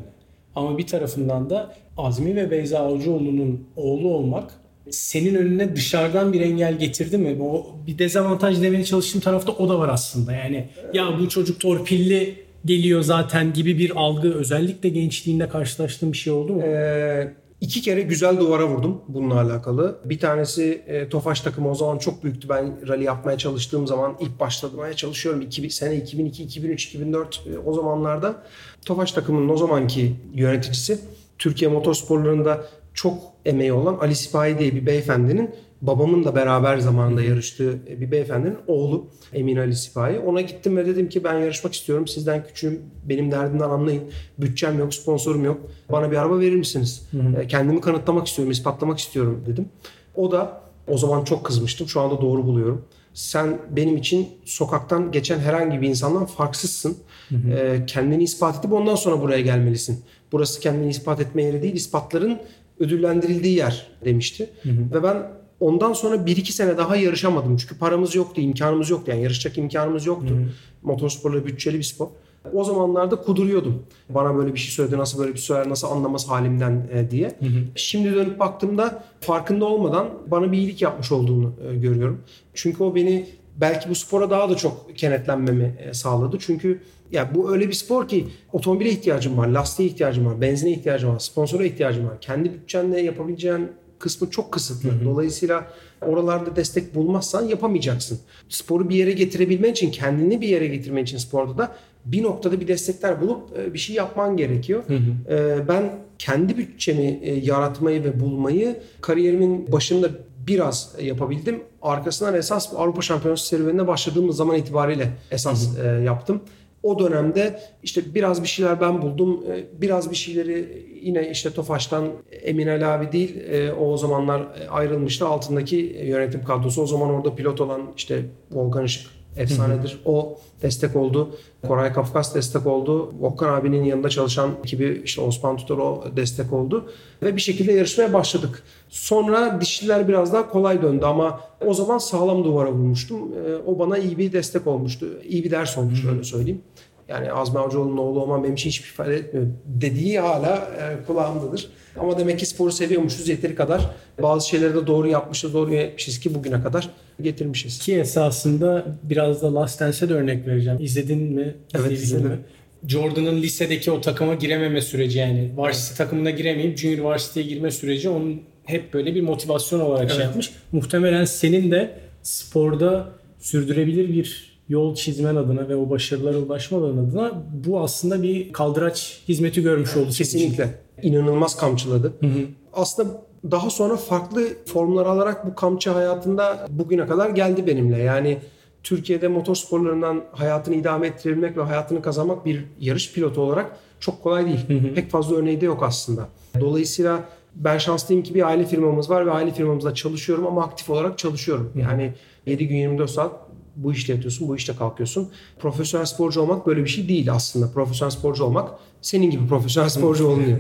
Ama 0.55 0.79
bir 0.79 0.87
tarafından 0.87 1.51
da 1.51 1.75
Azmi 1.97 2.37
ve 2.37 2.51
Beyza 2.51 2.79
Avcıoğlu'nun 2.79 3.69
oğlu 3.77 4.09
olmak 4.09 4.51
senin 4.91 5.35
önüne 5.35 5.77
dışarıdan 5.77 6.33
bir 6.33 6.41
engel 6.41 6.79
getirdi 6.79 7.19
mi? 7.19 7.43
O 7.43 7.67
bir 7.87 7.99
dezavantaj 7.99 8.63
demeye 8.63 8.85
çalıştığım 8.85 9.21
tarafta 9.21 9.53
o 9.53 9.69
da 9.69 9.79
var 9.79 9.89
aslında. 9.89 10.33
Yani 10.33 10.69
ya 10.93 11.19
bu 11.21 11.29
çocuk 11.29 11.61
torpilli 11.61 12.35
geliyor 12.65 13.03
zaten 13.03 13.53
gibi 13.53 13.79
bir 13.79 13.97
algı 13.97 14.35
özellikle 14.35 14.89
gençliğinde 14.89 15.49
karşılaştığın 15.49 16.13
bir 16.13 16.17
şey 16.17 16.33
oldu 16.33 16.53
mu? 16.53 16.63
Ee, 16.63 17.33
iki 17.61 17.83
kere 17.83 18.03
güzel 18.03 18.39
duvara 18.39 18.69
vurdum 18.69 19.03
bununla 19.09 19.41
alakalı. 19.41 19.99
Bir 20.05 20.19
tanesi 20.19 20.83
e, 20.87 21.09
Tofaş 21.09 21.41
takımı 21.41 21.71
o 21.71 21.75
zaman 21.75 21.99
çok 21.99 22.25
büyüktü. 22.25 22.49
Ben 22.49 22.89
rally 22.89 23.05
yapmaya 23.05 23.39
çalıştığım 23.39 23.87
zaman 23.87 24.17
ilk 24.21 24.41
başlamaya 24.41 24.95
çalışıyorum. 24.95 25.41
2000, 25.41 25.69
sene 25.69 25.97
2002, 25.97 26.43
2003, 26.43 26.87
2004 26.87 27.43
e, 27.47 27.59
o 27.59 27.75
zamanlarda 27.75 28.43
Tofaş 28.85 29.13
takımının 29.13 29.49
o 29.49 29.57
zamanki 29.57 30.17
yöneticisi 30.35 31.01
Türkiye 31.39 31.71
motorsporlarında 31.71 32.67
çok 32.95 33.19
emeği 33.45 33.73
olan 33.73 33.99
Ali 34.01 34.15
Sipahi 34.15 34.59
diye 34.59 34.75
bir 34.75 34.87
beyefendinin 34.87 35.55
babamın 35.83 36.25
da 36.25 36.35
beraber 36.35 36.79
zamanında 36.79 37.23
yarıştığı 37.23 37.87
bir 38.01 38.11
beyefendinin 38.11 38.57
oğlu 38.67 39.07
Emin 39.33 39.57
Ali 39.57 39.77
Sipahi. 39.77 40.19
Ona 40.19 40.41
gittim 40.41 40.77
ve 40.77 40.87
dedim 40.87 41.09
ki 41.09 41.25
ben 41.25 41.39
yarışmak 41.39 41.75
istiyorum. 41.75 42.09
Sizden 42.09 42.45
küçüğüm. 42.45 42.83
Benim 43.05 43.31
derdimden 43.31 43.71
anlayın. 43.71 44.03
Bütçem 44.39 44.79
yok, 44.79 44.95
sponsorum 44.95 45.45
yok. 45.45 45.61
Bana 45.93 46.11
bir 46.11 46.17
araba 46.17 46.41
verir 46.41 46.57
misiniz? 46.57 47.09
Hı 47.11 47.19
hı. 47.19 47.47
Kendimi 47.47 47.81
kanıtlamak 47.81 48.27
istiyorum, 48.27 48.53
ispatlamak 48.53 48.99
istiyorum 48.99 49.45
dedim. 49.47 49.69
O 50.15 50.33
da 50.33 50.61
o 50.89 50.99
zaman 50.99 51.25
çok 51.25 51.45
kızmıştım. 51.45 51.89
Şu 51.89 52.01
anda 52.01 52.21
doğru 52.21 52.47
buluyorum. 52.47 52.85
Sen 53.15 53.59
benim 53.71 53.97
için 53.97 54.29
sokaktan 54.45 55.13
geçen 55.13 55.39
herhangi 55.39 55.81
bir 55.81 55.89
insandan 55.89 56.27
farksızsın. 56.27 56.97
Hı 57.29 57.35
hı. 57.35 57.87
Kendini 57.87 58.23
ispat 58.23 58.59
edip 58.59 58.73
ondan 58.73 58.95
sonra 58.95 59.21
buraya 59.21 59.41
gelmelisin. 59.41 60.05
Burası 60.33 60.61
kendini 60.61 60.91
ispat 60.91 61.21
etme 61.21 61.43
yeri 61.43 61.63
değil, 61.63 61.75
ispatların 61.75 62.39
ödüllendirildiği 62.81 63.57
yer 63.57 63.87
demişti. 64.05 64.51
Hı 64.63 64.69
hı. 64.69 64.95
Ve 64.95 65.03
ben 65.03 65.17
ondan 65.61 65.93
sonra 65.93 66.27
bir 66.27 66.37
iki 66.37 66.53
sene 66.53 66.79
daha 66.79 66.97
yarışamadım. 66.97 67.57
Çünkü 67.57 67.79
paramız 67.79 68.15
yoktu, 68.15 68.41
imkanımız 68.41 68.91
yoktu. 68.91 69.11
Yani 69.11 69.23
yarışacak 69.23 69.59
imkanımız 69.59 70.07
yoktu. 70.07 70.35
Hı 70.35 70.35
hı. 70.35 70.49
Motorsporla 70.83 71.47
bütçeli 71.47 71.79
bir 71.79 71.83
spor. 71.83 72.09
O 72.53 72.65
zamanlarda 72.65 73.17
kuduruyordum. 73.17 73.83
Bana 74.09 74.37
böyle 74.37 74.55
bir 74.55 74.59
şey 74.59 74.71
söyledi, 74.71 74.99
nasıl 74.99 75.19
böyle 75.19 75.33
bir 75.33 75.39
söyler, 75.39 75.69
nasıl 75.69 75.89
anlamaz 75.89 76.29
halimden 76.29 76.89
e, 76.93 77.11
diye. 77.11 77.29
Hı 77.29 77.47
hı. 77.47 77.61
Şimdi 77.75 78.15
dönüp 78.15 78.39
baktığımda 78.39 79.03
farkında 79.21 79.65
olmadan 79.65 80.09
bana 80.27 80.53
bir 80.53 80.59
iyilik 80.59 80.83
yapmış 80.83 81.13
olduğunu 81.13 81.53
e, 81.71 81.77
görüyorum. 81.77 82.21
Çünkü 82.55 82.83
o 82.85 82.95
beni 82.95 83.27
belki 83.57 83.91
bu 83.91 83.95
spora 83.95 84.31
daha 84.31 84.51
da 84.51 84.57
çok 84.57 84.97
kenetlenmemi 84.97 85.77
e, 85.79 85.95
sağladı. 85.95 86.37
Çünkü 86.41 86.83
ya 87.13 87.35
bu 87.35 87.53
öyle 87.53 87.69
bir 87.69 87.73
spor 87.73 88.09
ki 88.09 88.27
otomobile 88.53 88.91
ihtiyacım 88.91 89.39
var, 89.39 89.49
lastiğe 89.49 89.89
ihtiyacım 89.89 90.27
var, 90.27 90.41
benzine 90.41 90.71
ihtiyacım 90.71 91.11
var, 91.11 91.19
sponsora 91.19 91.65
ihtiyacım 91.65 92.09
var. 92.09 92.21
Kendi 92.21 92.53
bütçenle 92.53 93.01
yapabileceğin 93.01 93.69
kısmı 93.99 94.31
çok 94.31 94.53
kısıtlı. 94.53 94.91
Hı 94.91 94.93
hı. 94.93 95.05
Dolayısıyla 95.05 95.67
oralarda 96.03 96.57
destek 96.57 96.95
bulmazsan 96.95 97.43
yapamayacaksın. 97.43 98.19
Sporu 98.49 98.89
bir 98.89 98.97
yere 98.97 99.13
getirebilmen 99.13 99.73
için, 99.73 99.91
kendini 99.91 100.41
bir 100.41 100.49
yere 100.49 100.67
getirmen 100.67 101.03
için 101.03 101.19
sporda 101.19 101.59
da 101.59 101.77
bir 102.05 102.23
noktada 102.23 102.61
bir 102.61 102.69
destekler 102.69 103.21
bulup 103.21 103.59
e, 103.59 103.75
bir 103.75 103.79
şey 103.79 103.97
yapman 103.97 104.37
gerekiyor. 104.37 104.83
Hı 104.87 104.95
hı. 104.95 105.35
E, 105.35 105.69
ben 105.69 105.93
kendi 106.19 106.57
bütçemi 106.59 107.21
e, 107.23 107.35
yaratmayı 107.35 108.05
ve 108.05 108.21
bulmayı 108.21 108.77
kariyerimin 109.01 109.73
başında 109.73 110.09
biraz 110.47 110.95
yapabildim. 111.03 111.63
Arkasından 111.83 112.35
esas 112.35 112.75
Avrupa 112.77 113.03
Şampiyonası 113.03 113.47
serüvenine 113.47 113.87
başladığımız 113.87 114.37
zaman 114.37 114.57
itibariyle 114.57 115.09
esas 115.31 115.77
hı 115.77 115.83
hı. 115.83 116.03
yaptım. 116.03 116.41
O 116.83 116.99
dönemde 116.99 117.61
işte 117.83 118.15
biraz 118.15 118.43
bir 118.43 118.49
şeyler 118.49 118.81
ben 118.81 119.03
buldum. 119.03 119.45
Ee, 119.51 119.65
biraz 119.81 120.11
bir 120.11 120.17
şeyleri 120.17 120.87
yine 121.03 121.31
işte 121.31 121.51
Tofaş'tan 121.51 122.09
Emin 122.43 122.67
Ali 122.67 122.87
abi 122.87 123.13
değil. 123.13 123.37
Ee, 123.51 123.73
o 123.73 123.97
zamanlar 123.97 124.47
ayrılmıştı. 124.71 125.27
Altındaki 125.27 125.77
yönetim 126.05 126.45
kadrosu. 126.45 126.83
O 126.83 126.87
zaman 126.87 127.11
orada 127.11 127.35
pilot 127.35 127.61
olan 127.61 127.83
işte 127.97 128.25
Volkan 128.53 128.85
Işık 128.85 129.07
efsanedir. 129.37 129.99
O 130.05 130.39
destek 130.63 130.97
oldu. 130.97 131.39
Koray 131.67 131.93
Kafkas 131.93 132.35
destek 132.35 132.67
oldu. 132.67 133.15
Volkan 133.21 133.49
abinin 133.49 133.85
yanında 133.85 134.09
çalışan 134.09 134.51
ekibi 134.65 135.03
işte 135.05 135.21
Osman 135.21 135.57
Tutor 135.57 135.79
o 135.79 136.05
destek 136.17 136.53
oldu. 136.53 136.91
Ve 137.23 137.37
bir 137.37 137.41
şekilde 137.41 137.73
yarışmaya 137.73 138.13
başladık. 138.13 138.63
Sonra 138.89 139.61
dişliler 139.61 140.09
biraz 140.09 140.33
daha 140.33 140.49
kolay 140.49 140.83
döndü 140.83 141.05
ama 141.05 141.41
o 141.67 141.75
zaman 141.75 141.99
sağlam 141.99 142.45
duvara 142.45 142.73
vurmuştum. 142.73 143.19
Ee, 143.19 143.57
o 143.67 143.79
bana 143.79 143.99
iyi 143.99 144.19
bir 144.19 144.33
destek 144.33 144.67
olmuştu. 144.67 145.07
İyi 145.29 145.45
bir 145.45 145.51
ders 145.51 145.79
olmuştu 145.79 146.09
öyle 146.11 146.25
söyleyeyim. 146.25 146.63
Yani 147.09 147.33
Azmi 147.33 147.59
Avcıoğlu'nun 147.59 147.97
oğlu 147.97 148.21
olmam 148.21 148.45
benim 148.45 148.55
için 148.55 148.71
hiçbir 148.71 148.89
ifade 148.89 149.17
etmiyor 149.17 149.47
dediği 149.67 150.21
hala 150.21 150.57
e, 150.57 151.07
kulağımdadır. 151.07 151.71
Ama 152.01 152.19
demek 152.19 152.39
ki 152.39 152.47
sporu 152.47 152.73
seviyormuşuz 152.73 153.29
yeteri 153.29 153.55
kadar. 153.55 153.91
Bazı 154.23 154.49
şeyleri 154.49 154.75
de 154.75 154.87
doğru 154.87 155.09
yapmışız, 155.09 155.55
doğru 155.55 155.75
yapmışız 155.75 156.21
ki 156.21 156.35
bugüne 156.35 156.63
kadar 156.63 156.91
getirmişiz. 157.23 157.79
Ki 157.79 157.95
esasında 157.95 158.87
biraz 159.03 159.43
da 159.43 159.55
Last 159.55 159.81
Dance'e 159.81 160.09
de 160.09 160.15
örnek 160.15 160.47
vereceğim. 160.47 160.79
İzledin 160.81 161.23
mi? 161.23 161.55
Evet 161.75 161.93
izledim. 161.93 162.27
Mi? 162.27 162.39
Jordan'ın 162.87 163.43
lisedeki 163.43 163.91
o 163.91 164.01
takıma 164.01 164.35
girememe 164.35 164.81
süreci 164.81 165.19
yani 165.19 165.51
varsity 165.57 165.97
takımına 165.97 166.31
giremeyip 166.31 166.79
junior 166.79 167.05
varsity'ye 167.05 167.47
girme 167.47 167.71
süreci 167.71 168.09
onun 168.09 168.41
hep 168.65 168.95
böyle 168.95 169.15
bir 169.15 169.23
motivasyon 169.23 169.81
olarak 169.81 169.99
şey 169.99 170.05
evet. 170.05 170.17
şey 170.17 170.25
yapmış. 170.25 170.51
Muhtemelen 170.73 171.25
senin 171.25 171.71
de 171.71 171.99
sporda 172.23 173.09
sürdürebilir 173.39 174.09
bir 174.09 174.59
yol 174.69 174.95
çizmen 174.95 175.37
adına 175.37 175.69
ve 175.69 175.77
o 175.77 175.91
başarılara 175.91 176.39
ulaşman 176.39 176.83
adına 176.83 177.43
bu 177.67 177.81
aslında 177.81 178.23
bir 178.23 178.53
kaldıraç 178.53 179.21
hizmeti 179.29 179.63
görmüş 179.63 179.97
oldu. 179.97 180.11
Kesinlikle. 180.11 180.75
İnanılmaz 181.03 181.57
kamçıladı. 181.57 182.13
Hı 182.21 182.27
hı. 182.27 182.45
Aslında 182.73 183.23
daha 183.51 183.71
sonra 183.71 183.97
farklı 183.97 184.49
formlar 184.67 185.07
alarak 185.07 185.47
bu 185.47 185.55
kamçı 185.55 185.91
hayatında 185.91 186.67
bugüne 186.71 187.07
kadar 187.07 187.31
geldi 187.31 187.67
benimle. 187.67 187.99
Yani 187.99 188.39
Türkiye'de 188.83 189.29
motorsporlarından 189.29 190.25
hayatını 190.33 190.75
idame 190.75 191.07
ettirebilmek 191.07 191.57
ve 191.57 191.63
hayatını 191.63 192.03
kazanmak 192.03 192.47
bir 192.47 192.65
yarış 192.81 193.13
pilotu 193.13 193.41
olarak 193.41 193.77
çok 194.01 194.23
kolay 194.23 194.47
değil. 194.47 194.69
Hı 194.69 194.89
hı. 194.89 194.95
Pek 194.95 195.11
fazla 195.11 195.37
örneği 195.37 195.61
de 195.61 195.67
yok 195.67 195.83
aslında. 195.83 196.29
Dolayısıyla 196.61 197.25
ben 197.55 197.79
şanslıyım 197.79 198.23
ki 198.23 198.35
bir 198.35 198.43
aile 198.43 198.65
firmamız 198.65 199.11
var 199.11 199.27
ve 199.27 199.31
aile 199.31 199.51
firmamızda 199.51 199.95
çalışıyorum 199.95 200.47
ama 200.47 200.65
aktif 200.65 200.91
olarak 200.91 201.19
çalışıyorum. 201.19 201.73
Yani 201.77 202.15
7 202.47 202.69
gün 202.69 202.77
24 202.77 203.11
saat 203.11 203.33
bu 203.77 203.93
işte 203.93 204.13
yatıyorsun, 204.13 204.49
bu 204.49 204.57
işte 204.57 204.77
kalkıyorsun. 204.77 205.31
Profesyonel 205.59 206.07
sporcu 206.07 206.41
olmak 206.41 206.67
böyle 206.67 206.85
bir 206.85 206.89
şey 206.89 207.09
değil 207.09 207.33
aslında. 207.33 207.71
Profesyonel 207.73 208.11
sporcu 208.11 208.45
olmak 208.45 208.71
senin 209.03 209.31
gibi 209.31 209.47
profesyonel 209.47 209.89
sporcu 209.89 210.27
olmuyor. 210.27 210.59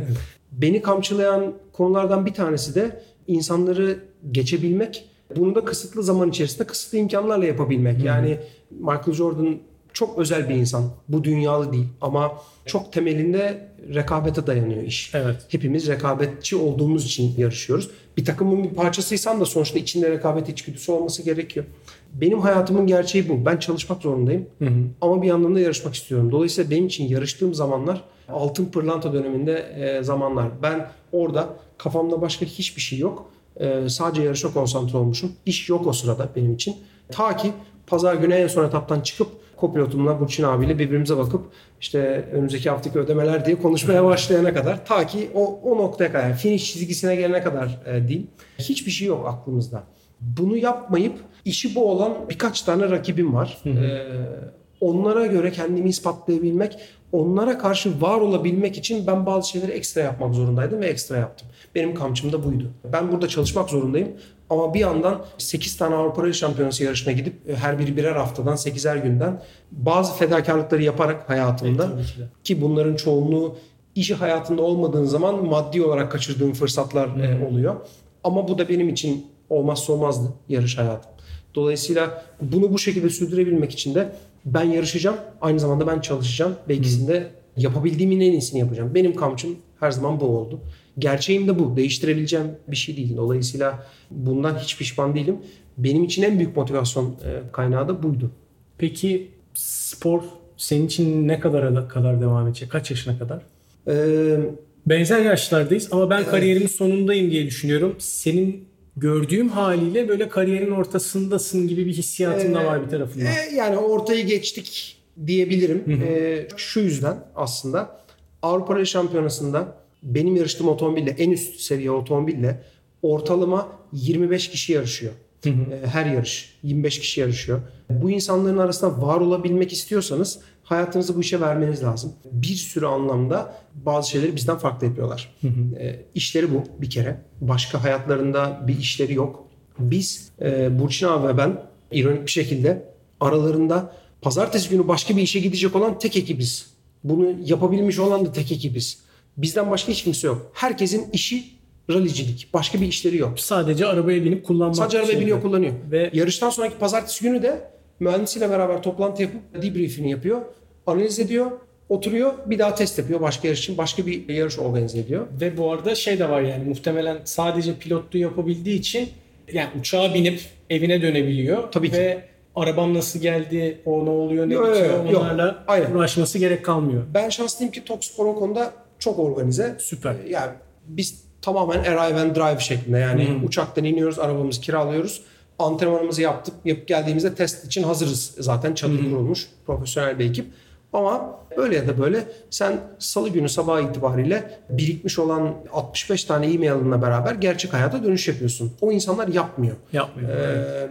Beni 0.52 0.82
kamçılayan 0.82 1.54
konulardan 1.78 2.26
bir 2.26 2.34
tanesi 2.34 2.74
de 2.74 3.02
insanları 3.26 3.98
geçebilmek. 4.32 5.04
Bunu 5.36 5.54
da 5.54 5.64
kısıtlı 5.64 6.02
zaman 6.02 6.30
içerisinde 6.30 6.66
kısıtlı 6.66 6.98
imkanlarla 6.98 7.44
yapabilmek. 7.44 8.04
Yani 8.04 8.38
Michael 8.70 9.12
Jordan 9.12 9.58
çok 9.92 10.18
özel 10.18 10.48
bir 10.48 10.54
insan. 10.54 10.84
Bu 11.08 11.24
dünyalı 11.24 11.72
değil 11.72 11.86
ama 12.00 12.32
çok 12.66 12.92
temelinde 12.92 13.68
rekabete 13.94 14.46
dayanıyor 14.46 14.82
iş. 14.82 15.14
Evet. 15.14 15.36
Hepimiz 15.48 15.88
rekabetçi 15.88 16.56
olduğumuz 16.56 17.04
için 17.04 17.34
yarışıyoruz. 17.38 17.90
Bir 18.16 18.24
takımın 18.24 18.64
bir 18.64 18.70
parçasıysan 18.70 19.40
da 19.40 19.44
sonuçta 19.44 19.78
içinde 19.78 20.10
rekabet 20.10 20.48
içgüdüsü 20.48 20.92
olması 20.92 21.22
gerekiyor. 21.22 21.66
Benim 22.14 22.40
hayatımın 22.40 22.86
gerçeği 22.86 23.28
bu. 23.28 23.46
Ben 23.46 23.56
çalışmak 23.56 24.02
zorundayım. 24.02 24.46
Hı 24.58 24.64
hı. 24.64 24.82
Ama 25.00 25.22
bir 25.22 25.28
yandan 25.28 25.54
da 25.54 25.60
yarışmak 25.60 25.94
istiyorum. 25.94 26.32
Dolayısıyla 26.32 26.70
benim 26.70 26.86
için 26.86 27.08
yarıştığım 27.08 27.54
zamanlar 27.54 28.04
altın 28.28 28.64
pırlanta 28.64 29.12
döneminde 29.12 29.58
e, 29.58 30.02
zamanlar. 30.02 30.48
Ben 30.62 30.88
orada 31.12 31.48
kafamda 31.78 32.20
başka 32.20 32.46
hiçbir 32.46 32.80
şey 32.80 32.98
yok. 32.98 33.30
E, 33.56 33.88
sadece 33.88 34.22
yarışa 34.22 34.52
konsantre 34.52 34.98
olmuşum. 34.98 35.32
İş 35.46 35.68
yok 35.68 35.86
o 35.86 35.92
sırada 35.92 36.28
benim 36.36 36.54
için. 36.54 36.76
Ta 37.12 37.36
ki 37.36 37.52
pazar 37.86 38.14
günü 38.14 38.34
en 38.34 38.46
son 38.46 38.64
etaptan 38.64 39.00
çıkıp 39.00 39.28
kopilotumla 39.56 40.20
Burçin 40.20 40.42
abiyle 40.42 40.78
birbirimize 40.78 41.16
bakıp 41.16 41.42
işte 41.80 42.28
önümüzdeki 42.32 42.70
haftaki 42.70 42.98
ödemeler 42.98 43.44
diye 43.46 43.58
konuşmaya 43.58 44.04
başlayana 44.04 44.54
kadar 44.54 44.86
ta 44.86 45.06
ki 45.06 45.30
o, 45.34 45.60
o 45.62 45.78
noktaya 45.78 46.12
kadar 46.12 46.24
yani 46.24 46.34
finish 46.34 46.72
çizgisine 46.72 47.16
gelene 47.16 47.42
kadar 47.42 47.80
e, 47.86 48.08
diyeyim. 48.08 48.30
Hiçbir 48.58 48.90
şey 48.90 49.08
yok 49.08 49.26
aklımızda. 49.28 49.82
Bunu 50.20 50.56
yapmayıp 50.56 51.18
işi 51.44 51.74
bu 51.74 51.90
olan 51.90 52.14
birkaç 52.30 52.62
tane 52.62 52.90
rakibim 52.90 53.34
var. 53.34 53.58
Hı 53.62 53.70
hı. 53.70 53.84
Ee, 53.84 54.57
onlara 54.80 55.26
göre 55.26 55.52
kendimi 55.52 55.88
ispatlayabilmek, 55.88 56.78
onlara 57.12 57.58
karşı 57.58 58.00
var 58.00 58.20
olabilmek 58.20 58.78
için 58.78 59.06
ben 59.06 59.26
bazı 59.26 59.48
şeyleri 59.48 59.72
ekstra 59.72 60.00
yapmak 60.00 60.34
zorundaydım 60.34 60.80
ve 60.80 60.86
ekstra 60.86 61.16
yaptım. 61.16 61.48
Benim 61.74 61.94
kamçım 61.94 62.32
da 62.32 62.44
buydu. 62.44 62.70
Ben 62.92 63.12
burada 63.12 63.28
çalışmak 63.28 63.70
zorundayım 63.70 64.08
ama 64.50 64.74
bir 64.74 64.80
yandan 64.80 65.24
8 65.38 65.76
tane 65.76 65.94
Avrupa 65.94 66.22
Rally 66.22 66.34
Şampiyonası 66.34 66.84
yarışına 66.84 67.12
gidip 67.12 67.48
e, 67.48 67.56
her 67.56 67.78
biri 67.78 67.96
birer 67.96 68.16
haftadan 68.16 68.56
8'er 68.56 69.02
günden 69.02 69.42
bazı 69.72 70.14
fedakarlıkları 70.14 70.82
yaparak 70.82 71.30
hayatımda 71.30 71.88
evet, 71.94 72.28
ki 72.44 72.62
bunların 72.62 72.96
çoğunluğu 72.96 73.56
işi 73.94 74.14
hayatında 74.14 74.62
olmadığın 74.62 75.04
zaman 75.04 75.46
maddi 75.46 75.82
olarak 75.82 76.12
kaçırdığım 76.12 76.52
fırsatlar 76.52 77.14
hmm. 77.14 77.46
oluyor. 77.46 77.76
Ama 78.24 78.48
bu 78.48 78.58
da 78.58 78.68
benim 78.68 78.88
için 78.88 79.26
olmazsa 79.50 79.92
olmazdı 79.92 80.32
yarış 80.48 80.78
hayatım. 80.78 81.10
Dolayısıyla 81.54 82.24
bunu 82.40 82.72
bu 82.72 82.78
şekilde 82.78 83.10
sürdürebilmek 83.10 83.72
için 83.72 83.94
de 83.94 84.12
ben 84.44 84.64
yarışacağım. 84.64 85.16
Aynı 85.40 85.60
zamanda 85.60 85.86
ben 85.86 86.00
çalışacağım. 86.00 86.54
Ve 86.68 86.74
ikisinde 86.74 87.30
yapabildiğimin 87.56 88.20
en 88.20 88.32
iyisini 88.32 88.60
yapacağım. 88.60 88.94
Benim 88.94 89.14
kamçım 89.14 89.56
Her 89.80 89.90
zaman 89.90 90.20
bu 90.20 90.24
oldu. 90.24 90.60
Gerçeğim 90.98 91.48
de 91.48 91.58
bu. 91.58 91.76
Değiştirebileceğim 91.76 92.46
bir 92.68 92.76
şey 92.76 92.96
değil. 92.96 93.16
Dolayısıyla 93.16 93.86
bundan 94.10 94.58
hiç 94.58 94.78
pişman 94.78 95.14
değilim. 95.14 95.38
Benim 95.78 96.04
için 96.04 96.22
en 96.22 96.38
büyük 96.38 96.56
motivasyon 96.56 97.06
e, 97.06 97.52
kaynağı 97.52 97.88
da 97.88 98.02
buydu. 98.02 98.30
Peki 98.78 99.30
spor 99.54 100.22
senin 100.56 100.86
için 100.86 101.28
ne 101.28 101.40
kadar 101.40 101.88
kadar 101.88 102.20
devam 102.20 102.46
edecek? 102.46 102.70
Kaç 102.70 102.90
yaşına 102.90 103.18
kadar? 103.18 103.42
Ee, 103.88 104.38
Benzer 104.86 105.20
yaşlardayız 105.20 105.88
ama 105.92 106.10
ben 106.10 106.24
kariyerimin 106.24 106.66
sonundayım 106.66 107.30
diye 107.30 107.46
düşünüyorum. 107.46 107.96
Senin 107.98 108.68
gördüğüm 109.00 109.48
haliyle 109.48 110.08
böyle 110.08 110.28
kariyerin 110.28 110.70
ortasındasın 110.70 111.68
gibi 111.68 111.86
bir 111.86 111.92
hissiyatın 111.92 112.54
da 112.54 112.64
var 112.64 112.84
bir 112.84 112.90
tarafından. 112.90 113.26
e, 113.26 113.56
yani 113.56 113.76
ortayı 113.76 114.26
geçtik 114.26 114.98
diyebilirim. 115.26 116.02
E, 116.02 116.48
şu 116.56 116.80
yüzden 116.80 117.16
aslında 117.36 118.00
Avrupa 118.42 118.74
Rally 118.74 118.86
Şampiyonası'nda 118.86 119.76
benim 120.02 120.36
yarıştığım 120.36 120.68
otomobille 120.68 121.10
en 121.10 121.30
üst 121.30 121.60
seviye 121.60 121.90
otomobille 121.90 122.62
ortalama 123.02 123.68
25 123.92 124.50
kişi 124.50 124.72
yarışıyor. 124.72 125.12
E, 125.46 125.50
Her 125.86 126.06
yarış 126.06 126.58
25 126.62 127.00
kişi 127.00 127.20
yarışıyor. 127.20 127.60
Bu 127.90 128.10
insanların 128.10 128.58
arasında 128.58 129.02
var 129.02 129.20
olabilmek 129.20 129.72
istiyorsanız 129.72 130.40
hayatınızı 130.62 131.16
bu 131.16 131.20
işe 131.20 131.40
vermeniz 131.40 131.82
lazım. 131.82 132.12
Bir 132.32 132.54
sürü 132.54 132.86
anlamda 132.86 133.54
bazı 133.74 134.10
şeyleri 134.10 134.36
bizden 134.36 134.58
farklı 134.58 134.86
yapıyorlar. 134.86 135.34
E, 135.80 136.00
işleri 136.14 136.54
bu 136.54 136.64
bir 136.78 136.90
kere. 136.90 137.20
Başka 137.40 137.84
hayatlarında 137.84 138.64
bir 138.66 138.78
işleri 138.78 139.14
yok. 139.14 139.48
Biz 139.78 140.30
e, 140.40 140.78
Burçin 140.78 141.06
abi 141.06 141.28
ve 141.28 141.38
ben 141.38 141.62
ironik 141.92 142.26
bir 142.26 142.30
şekilde 142.30 142.92
aralarında 143.20 143.92
pazartesi 144.22 144.70
günü 144.70 144.88
başka 144.88 145.16
bir 145.16 145.22
işe 145.22 145.40
gidecek 145.40 145.76
olan 145.76 145.98
tek 145.98 146.16
ekibiz. 146.16 146.66
Bunu 147.04 147.34
yapabilmiş 147.44 147.98
olan 147.98 148.26
da 148.26 148.32
tek 148.32 148.52
ekibiz. 148.52 148.98
Bizden 149.36 149.70
başka 149.70 149.92
hiç 149.92 150.04
kimse 150.04 150.26
yok. 150.26 150.50
Herkesin 150.54 151.06
işi 151.12 151.44
rallycilik. 151.90 152.48
Başka 152.54 152.80
bir 152.80 152.86
işleri 152.86 153.16
yok. 153.16 153.40
Sadece 153.40 153.86
arabaya 153.86 154.24
binip 154.24 154.44
kullanmak. 154.46 154.76
Sadece 154.76 154.98
arabaya 154.98 155.20
biniyor 155.20 155.42
kullanıyor. 155.42 155.72
Ve- 155.90 156.10
Yarıştan 156.12 156.50
sonraki 156.50 156.78
pazartesi 156.78 157.22
günü 157.24 157.42
de 157.42 157.70
mühendisiyle 158.00 158.50
beraber 158.50 158.82
toplantı 158.82 159.22
yapıp 159.22 159.62
debriefini 159.62 160.10
yapıyor. 160.10 160.40
Analiz 160.86 161.18
ediyor. 161.18 161.50
Oturuyor. 161.88 162.32
Bir 162.46 162.58
daha 162.58 162.74
test 162.74 162.98
yapıyor. 162.98 163.20
Başka 163.20 163.48
yarış 163.48 163.60
için 163.60 163.78
başka 163.78 164.06
bir 164.06 164.28
yarış 164.34 164.58
organize 164.58 164.98
ediyor. 164.98 165.26
Ve 165.40 165.56
bu 165.56 165.72
arada 165.72 165.94
şey 165.94 166.18
de 166.18 166.28
var 166.30 166.40
yani 166.42 166.64
muhtemelen 166.64 167.18
sadece 167.24 167.74
pilotluğu 167.74 168.18
yapabildiği 168.18 168.78
için 168.78 169.08
yani 169.52 169.68
uçağa 169.80 170.14
binip 170.14 170.40
evine 170.70 171.02
dönebiliyor. 171.02 171.72
Tabii 171.72 171.90
ki. 171.90 171.96
Ve 171.96 172.24
arabam 172.56 172.94
nasıl 172.94 173.20
geldi, 173.20 173.80
o 173.86 174.04
ne 174.04 174.10
oluyor, 174.10 174.48
ne 174.48 174.54
Yok, 174.54 174.68
bitiyor 174.70 174.90
yok, 175.04 175.12
yok. 175.12 175.22
onlarla 175.22 175.64
Aynen. 175.66 175.90
uğraşması 175.90 176.38
gerek 176.38 176.64
kalmıyor. 176.64 177.02
Ben 177.14 177.28
şanslıyım 177.28 177.72
ki 177.72 177.84
Tokspor 177.84 178.26
o 178.26 178.34
konuda 178.34 178.72
çok 178.98 179.18
organize. 179.18 179.76
Süper. 179.80 180.12
Ee, 180.14 180.30
Yani 180.30 180.50
biz 180.86 181.24
tamamen 181.42 181.78
arrive 181.78 182.20
and 182.20 182.36
drive 182.36 182.60
şeklinde 182.60 182.98
yani 182.98 183.40
uçaktan 183.46 183.84
iniyoruz, 183.84 184.18
arabamızı 184.18 184.60
kiralıyoruz. 184.60 185.22
Antrenmanımızı 185.58 186.22
yaptık. 186.22 186.54
Yapıp 186.64 186.88
geldiğimizde 186.88 187.34
test 187.34 187.66
için 187.66 187.82
hazırız. 187.82 188.34
Zaten 188.38 188.74
çadır 188.74 188.98
kurulmuş. 188.98 189.48
Profesyonel 189.66 190.18
bir 190.18 190.30
ekip. 190.30 190.46
Ama 190.92 191.38
öyle 191.56 191.76
ya 191.76 191.88
da 191.88 191.98
böyle 191.98 192.24
sen 192.50 192.80
salı 192.98 193.28
günü 193.28 193.48
sabah 193.48 193.80
itibariyle 193.80 194.50
birikmiş 194.70 195.18
olan 195.18 195.54
65 195.72 196.24
tane 196.24 196.46
e-mail'ınla 196.46 197.02
beraber 197.02 197.34
gerçek 197.34 197.72
hayata 197.72 198.04
dönüş 198.04 198.28
yapıyorsun. 198.28 198.72
O 198.80 198.92
insanlar 198.92 199.28
yapmıyor. 199.28 199.76
Yapmıyor. 199.92 200.30
Ee, 200.30 200.88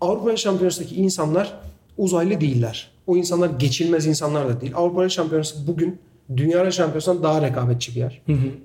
Avrupa 0.00 0.36
Şampiyonası'ndaki 0.36 0.94
insanlar 0.94 1.60
uzaylı 1.98 2.40
değiller. 2.40 2.90
O 3.06 3.16
insanlar 3.16 3.50
geçilmez 3.50 4.06
insanlar 4.06 4.48
da 4.48 4.60
değil. 4.60 4.72
Avrupa 4.76 5.08
Şampiyonası 5.08 5.66
bugün 5.66 6.00
Dünya 6.36 6.70
Şampiyonası'ndan 6.70 7.22
daha 7.22 7.42
rekabetçi 7.42 7.94
bir 7.94 8.00
yer. 8.00 8.22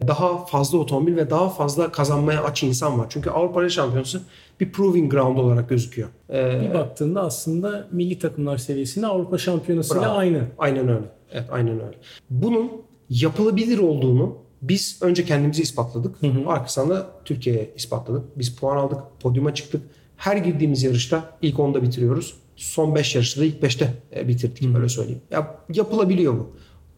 Daha 0.07 0.45
fazla 0.45 0.77
otomobil 0.77 1.15
ve 1.15 1.29
daha 1.29 1.49
fazla 1.49 1.91
kazanmaya 1.91 2.43
aç 2.43 2.63
insan 2.63 2.99
var. 2.99 3.05
Çünkü 3.09 3.29
Avrupa 3.29 3.69
Şampiyonası 3.69 4.21
bir 4.59 4.71
proving 4.71 5.11
ground 5.11 5.37
olarak 5.37 5.69
gözüküyor. 5.69 6.09
Ee, 6.29 6.61
Bir 6.61 6.74
baktığında 6.74 7.22
aslında 7.22 7.87
milli 7.91 8.19
takımlar 8.19 8.57
seviyesinde 8.57 9.07
Avrupa 9.07 9.37
Şampiyonası 9.37 9.93
ile 10.00 10.07
aynı. 10.07 10.41
Aynen 10.57 10.87
öyle. 10.87 11.05
Evet 11.31 11.45
aynen 11.51 11.74
öyle. 11.74 11.98
Bunun 12.29 12.72
yapılabilir 13.09 13.77
olduğunu 13.77 14.37
biz 14.61 15.00
önce 15.01 15.25
kendimize 15.25 15.61
ispatladık. 15.61 16.15
Arkasından 16.48 16.89
da 16.89 17.07
Türkiye'ye 17.25 17.74
ispatladık. 17.75 18.24
Biz 18.39 18.55
puan 18.55 18.77
aldık, 18.77 18.98
podyuma 19.22 19.53
çıktık. 19.53 19.81
Her 20.17 20.37
girdiğimiz 20.37 20.83
yarışta 20.83 21.24
ilk 21.41 21.55
10'da 21.55 21.81
bitiriyoruz. 21.83 22.35
Son 22.55 22.95
5 22.95 23.15
yarışta 23.15 23.41
da 23.41 23.45
ilk 23.45 23.63
5'te 23.63 23.93
e, 24.15 24.27
bitirdik 24.27 24.74
böyle 24.74 24.89
söyleyeyim. 24.89 25.22
Ya, 25.31 25.55
yapılabiliyor 25.74 26.33
bu. 26.33 26.50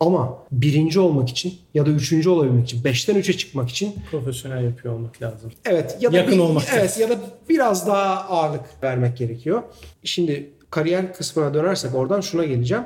Ama 0.01 0.37
birinci 0.51 0.99
olmak 0.99 1.29
için 1.29 1.53
ya 1.73 1.85
da 1.85 1.89
üçüncü 1.89 2.29
olabilmek 2.29 2.65
için, 2.65 2.83
5'ten 2.83 3.15
3'e 3.15 3.33
çıkmak 3.37 3.69
için 3.69 3.95
Profesyonel 4.11 4.63
yapıyor 4.63 4.93
olmak 4.93 5.21
lazım. 5.21 5.51
Evet 5.65 5.97
ya 6.01 6.11
da 6.11 6.17
Yakın 6.17 6.33
bir- 6.33 6.39
olmak 6.39 6.63
Evet 6.75 6.97
ya 6.99 7.09
da 7.09 7.15
biraz 7.49 7.87
daha 7.87 8.15
ağırlık 8.29 8.83
vermek 8.83 9.17
gerekiyor. 9.17 9.63
Şimdi 10.03 10.53
kariyer 10.69 11.13
kısmına 11.13 11.53
dönersek 11.53 11.95
oradan 11.95 12.21
şuna 12.21 12.45
geleceğim. 12.45 12.83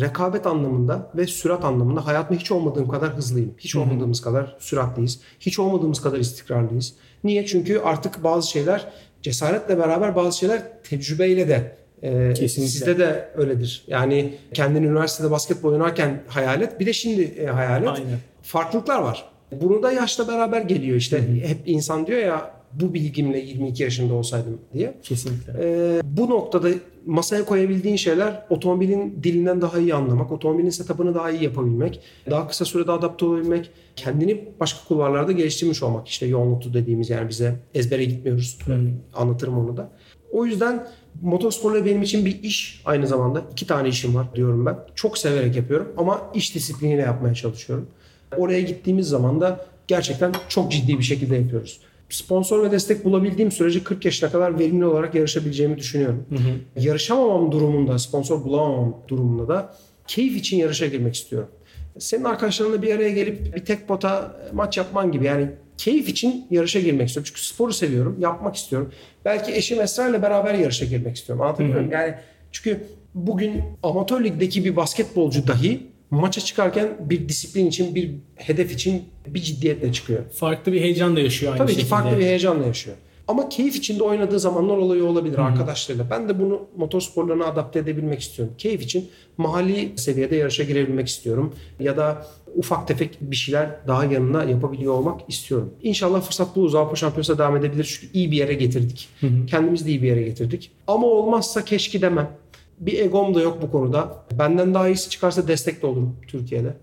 Rekabet 0.00 0.46
anlamında 0.46 1.10
ve 1.16 1.26
sürat 1.26 1.64
anlamında 1.64 2.06
hayatımda 2.06 2.40
hiç 2.40 2.50
olmadığım 2.50 2.88
kadar 2.88 3.16
hızlıyım. 3.16 3.54
Hiç 3.58 3.76
olmadığımız 3.76 4.20
kadar 4.20 4.56
süratliyiz. 4.60 5.20
Hiç 5.40 5.58
olmadığımız 5.58 6.00
kadar 6.02 6.18
istikrarlıyız. 6.18 6.94
Niye? 7.24 7.46
Çünkü 7.46 7.78
artık 7.78 8.24
bazı 8.24 8.50
şeyler 8.50 8.92
cesaretle 9.22 9.78
beraber 9.78 10.16
bazı 10.16 10.38
şeyler 10.38 10.82
tecrübeyle 10.82 11.48
de 11.48 11.76
e, 12.02 12.32
Kesinlikle. 12.32 12.72
sizde 12.72 12.98
de 12.98 13.28
öyledir. 13.36 13.84
Yani 13.86 14.34
kendini 14.54 14.86
üniversitede 14.86 15.30
basketbol 15.30 15.72
oynarken 15.72 16.22
hayal 16.26 16.62
et. 16.62 16.80
Bir 16.80 16.86
de 16.86 16.92
şimdi 16.92 17.22
e, 17.22 17.46
hayal 17.46 17.82
et 17.82 17.88
Aynen. 17.88 18.18
farklılıklar 18.42 19.02
var. 19.02 19.32
Bunu 19.52 19.82
da 19.82 19.92
yaşla 19.92 20.28
beraber 20.28 20.60
geliyor 20.60 20.96
işte. 20.96 21.18
Hep 21.46 21.58
insan 21.66 22.06
diyor 22.06 22.18
ya 22.18 22.62
bu 22.72 22.94
bilgimle 22.94 23.38
22 23.38 23.82
yaşında 23.82 24.14
olsaydım 24.14 24.58
diye. 24.74 24.94
Kesinlikle. 25.02 25.52
Ee, 25.60 26.00
bu 26.04 26.30
noktada 26.30 26.68
masaya 27.06 27.44
koyabildiğin 27.44 27.96
şeyler 27.96 28.46
otomobilin 28.50 29.18
dilinden 29.22 29.60
daha 29.60 29.78
iyi 29.78 29.94
anlamak, 29.94 30.32
otomobilin 30.32 30.70
setup'ını 30.70 31.14
daha 31.14 31.30
iyi 31.30 31.44
yapabilmek, 31.44 32.00
daha 32.30 32.48
kısa 32.48 32.64
sürede 32.64 32.92
adapte 32.92 33.24
olabilmek, 33.24 33.70
kendini 33.96 34.48
başka 34.60 34.88
kulvarlarda 34.88 35.32
geliştirmiş 35.32 35.82
olmak. 35.82 36.08
İşte 36.08 36.30
notu 36.30 36.74
dediğimiz 36.74 37.10
yani 37.10 37.28
bize 37.28 37.54
ezbere 37.74 38.04
gitmiyoruz. 38.04 38.58
Anlatırım 39.14 39.58
onu 39.58 39.76
da. 39.76 39.90
O 40.32 40.46
yüzden 40.46 40.86
motosporla 41.22 41.86
benim 41.86 42.02
için 42.02 42.24
bir 42.24 42.42
iş 42.42 42.82
aynı 42.84 43.06
zamanda. 43.06 43.42
iki 43.52 43.66
tane 43.66 43.88
işim 43.88 44.14
var 44.14 44.26
diyorum 44.34 44.66
ben. 44.66 44.78
Çok 44.94 45.18
severek 45.18 45.56
yapıyorum 45.56 45.92
ama 45.96 46.30
iş 46.34 46.54
disipliniyle 46.54 47.02
yapmaya 47.02 47.34
çalışıyorum. 47.34 47.86
Oraya 48.36 48.60
gittiğimiz 48.60 49.08
zaman 49.08 49.40
da 49.40 49.66
gerçekten 49.88 50.32
çok 50.48 50.72
ciddi 50.72 50.98
bir 50.98 51.02
şekilde 51.02 51.36
yapıyoruz. 51.36 51.80
Sponsor 52.10 52.62
ve 52.64 52.70
destek 52.70 53.04
bulabildiğim 53.04 53.52
sürece 53.52 53.84
40 53.84 54.04
yaşına 54.04 54.30
kadar 54.30 54.58
verimli 54.58 54.84
olarak 54.84 55.14
yarışabileceğimi 55.14 55.78
düşünüyorum. 55.78 56.26
Yarışamamam 56.76 57.52
durumunda, 57.52 57.98
sponsor 57.98 58.44
bulamamam 58.44 58.96
durumunda 59.08 59.48
da 59.48 59.74
keyif 60.06 60.36
için 60.36 60.56
yarışa 60.56 60.86
girmek 60.86 61.14
istiyorum. 61.14 61.48
Senin 61.98 62.24
arkadaşlarınla 62.24 62.82
bir 62.82 62.94
araya 62.94 63.10
gelip 63.10 63.54
bir 63.56 63.64
tek 63.64 63.88
pota 63.88 64.36
maç 64.52 64.76
yapman 64.76 65.12
gibi 65.12 65.24
yani 65.24 65.50
keyif 65.78 66.08
için 66.08 66.46
yarışa 66.50 66.80
girmek 66.80 67.08
istiyorum. 67.08 67.28
Çünkü 67.34 67.46
sporu 67.46 67.72
seviyorum, 67.72 68.16
yapmak 68.20 68.56
istiyorum. 68.56 68.92
Belki 69.24 69.52
eşim 69.52 69.80
Esra 69.80 70.08
ile 70.08 70.22
beraber 70.22 70.54
yarışa 70.54 70.84
girmek 70.84 71.16
istiyorum. 71.16 71.42
Anlatabiliyor 71.44 71.78
muyum? 71.78 71.92
Yani 71.92 72.14
çünkü 72.52 72.86
bugün 73.14 73.62
amatör 73.82 74.24
ligdeki 74.24 74.64
bir 74.64 74.76
basketbolcu 74.76 75.46
dahi 75.46 75.80
maça 76.10 76.40
çıkarken 76.40 76.88
bir 77.00 77.28
disiplin 77.28 77.66
için, 77.66 77.94
bir 77.94 78.10
hedef 78.34 78.72
için 78.72 79.04
bir 79.26 79.40
ciddiyetle 79.40 79.92
çıkıyor. 79.92 80.22
Farklı 80.30 80.72
bir 80.72 80.80
heyecan 80.80 81.16
da 81.16 81.20
yaşıyor 81.20 81.52
aynı 81.52 81.58
Tabii 81.58 81.68
ki 81.72 81.74
şekilde. 81.74 81.88
farklı 81.90 82.18
bir 82.18 82.24
heyecanla 82.24 82.66
yaşıyor. 82.66 82.96
Ama 83.28 83.48
keyif 83.48 83.76
içinde 83.76 84.02
oynadığı 84.02 84.40
zamanlar 84.40 84.76
olayı 84.76 85.04
olabilir 85.04 85.38
arkadaşlarıyla. 85.38 86.06
Ben 86.10 86.28
de 86.28 86.40
bunu 86.40 86.60
motorsporlarına 86.76 87.44
adapte 87.46 87.78
edebilmek 87.78 88.20
istiyorum. 88.20 88.54
Keyif 88.58 88.82
için 88.82 89.08
mahalli 89.36 89.92
seviyede 89.96 90.36
yarışa 90.36 90.62
girebilmek 90.64 91.08
istiyorum. 91.08 91.54
Ya 91.80 91.96
da 91.96 92.26
ufak 92.56 92.88
tefek 92.88 93.18
bir 93.20 93.36
şeyler 93.36 93.70
daha 93.88 94.04
yanına 94.04 94.44
yapabiliyor 94.44 94.94
olmak 94.94 95.20
istiyorum. 95.28 95.70
İnşallah 95.82 96.22
fırsat 96.22 96.56
buluruz. 96.56 96.74
Avrupa 96.74 96.96
Şampiyonası'na 96.96 97.38
devam 97.38 97.56
edebilir. 97.56 97.98
Çünkü 98.00 98.12
iyi 98.18 98.30
bir 98.30 98.36
yere 98.36 98.54
getirdik. 98.54 99.08
Kendimiz 99.46 99.86
de 99.86 99.90
iyi 99.90 100.02
bir 100.02 100.06
yere 100.08 100.22
getirdik. 100.22 100.70
Ama 100.86 101.06
olmazsa 101.06 101.64
keşke 101.64 102.00
demem. 102.02 102.30
Bir 102.78 102.98
egom 102.98 103.34
da 103.34 103.40
yok 103.40 103.58
bu 103.62 103.70
konuda. 103.70 104.24
Benden 104.38 104.74
daha 104.74 104.88
iyisi 104.88 105.10
çıkarsa 105.10 105.48
destek 105.48 105.82
de 105.82 105.86
olurum 105.86 106.16
Türkiye'de. 106.28 106.76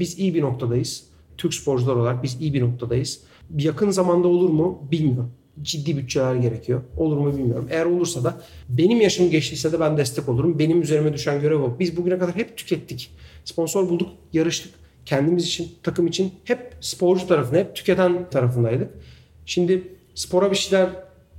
Biz 0.00 0.18
iyi 0.18 0.34
bir 0.34 0.42
noktadayız. 0.42 1.04
Türk 1.38 1.54
sporcular 1.54 1.94
olarak 1.96 2.22
biz 2.22 2.40
iyi 2.40 2.54
bir 2.54 2.62
noktadayız. 2.62 3.20
Yakın 3.58 3.90
zamanda 3.90 4.28
olur 4.28 4.50
mu 4.50 4.78
bilmiyorum. 4.90 5.30
Ciddi 5.62 5.96
bütçeler 5.96 6.34
gerekiyor. 6.34 6.82
Olur 6.96 7.16
mu 7.16 7.36
bilmiyorum. 7.36 7.68
Eğer 7.70 7.84
olursa 7.84 8.24
da 8.24 8.40
benim 8.68 9.00
yaşım 9.00 9.30
geçtiyse 9.30 9.72
de 9.72 9.80
ben 9.80 9.96
destek 9.96 10.28
olurum. 10.28 10.58
Benim 10.58 10.82
üzerime 10.82 11.12
düşen 11.12 11.40
görev 11.40 11.60
o. 11.60 11.76
Biz 11.80 11.96
bugüne 11.96 12.18
kadar 12.18 12.36
hep 12.36 12.56
tükettik. 12.56 13.10
Sponsor 13.44 13.88
bulduk, 13.88 14.08
yarıştık. 14.32 14.72
Kendimiz 15.06 15.46
için, 15.46 15.68
takım 15.82 16.06
için 16.06 16.32
hep 16.44 16.72
sporcu 16.80 17.26
tarafında, 17.26 17.58
hep 17.58 17.76
tüketen 17.76 18.30
tarafındaydık. 18.30 18.90
Şimdi 19.46 19.82
spora 20.14 20.50
bir 20.50 20.56
şeyler 20.56 20.88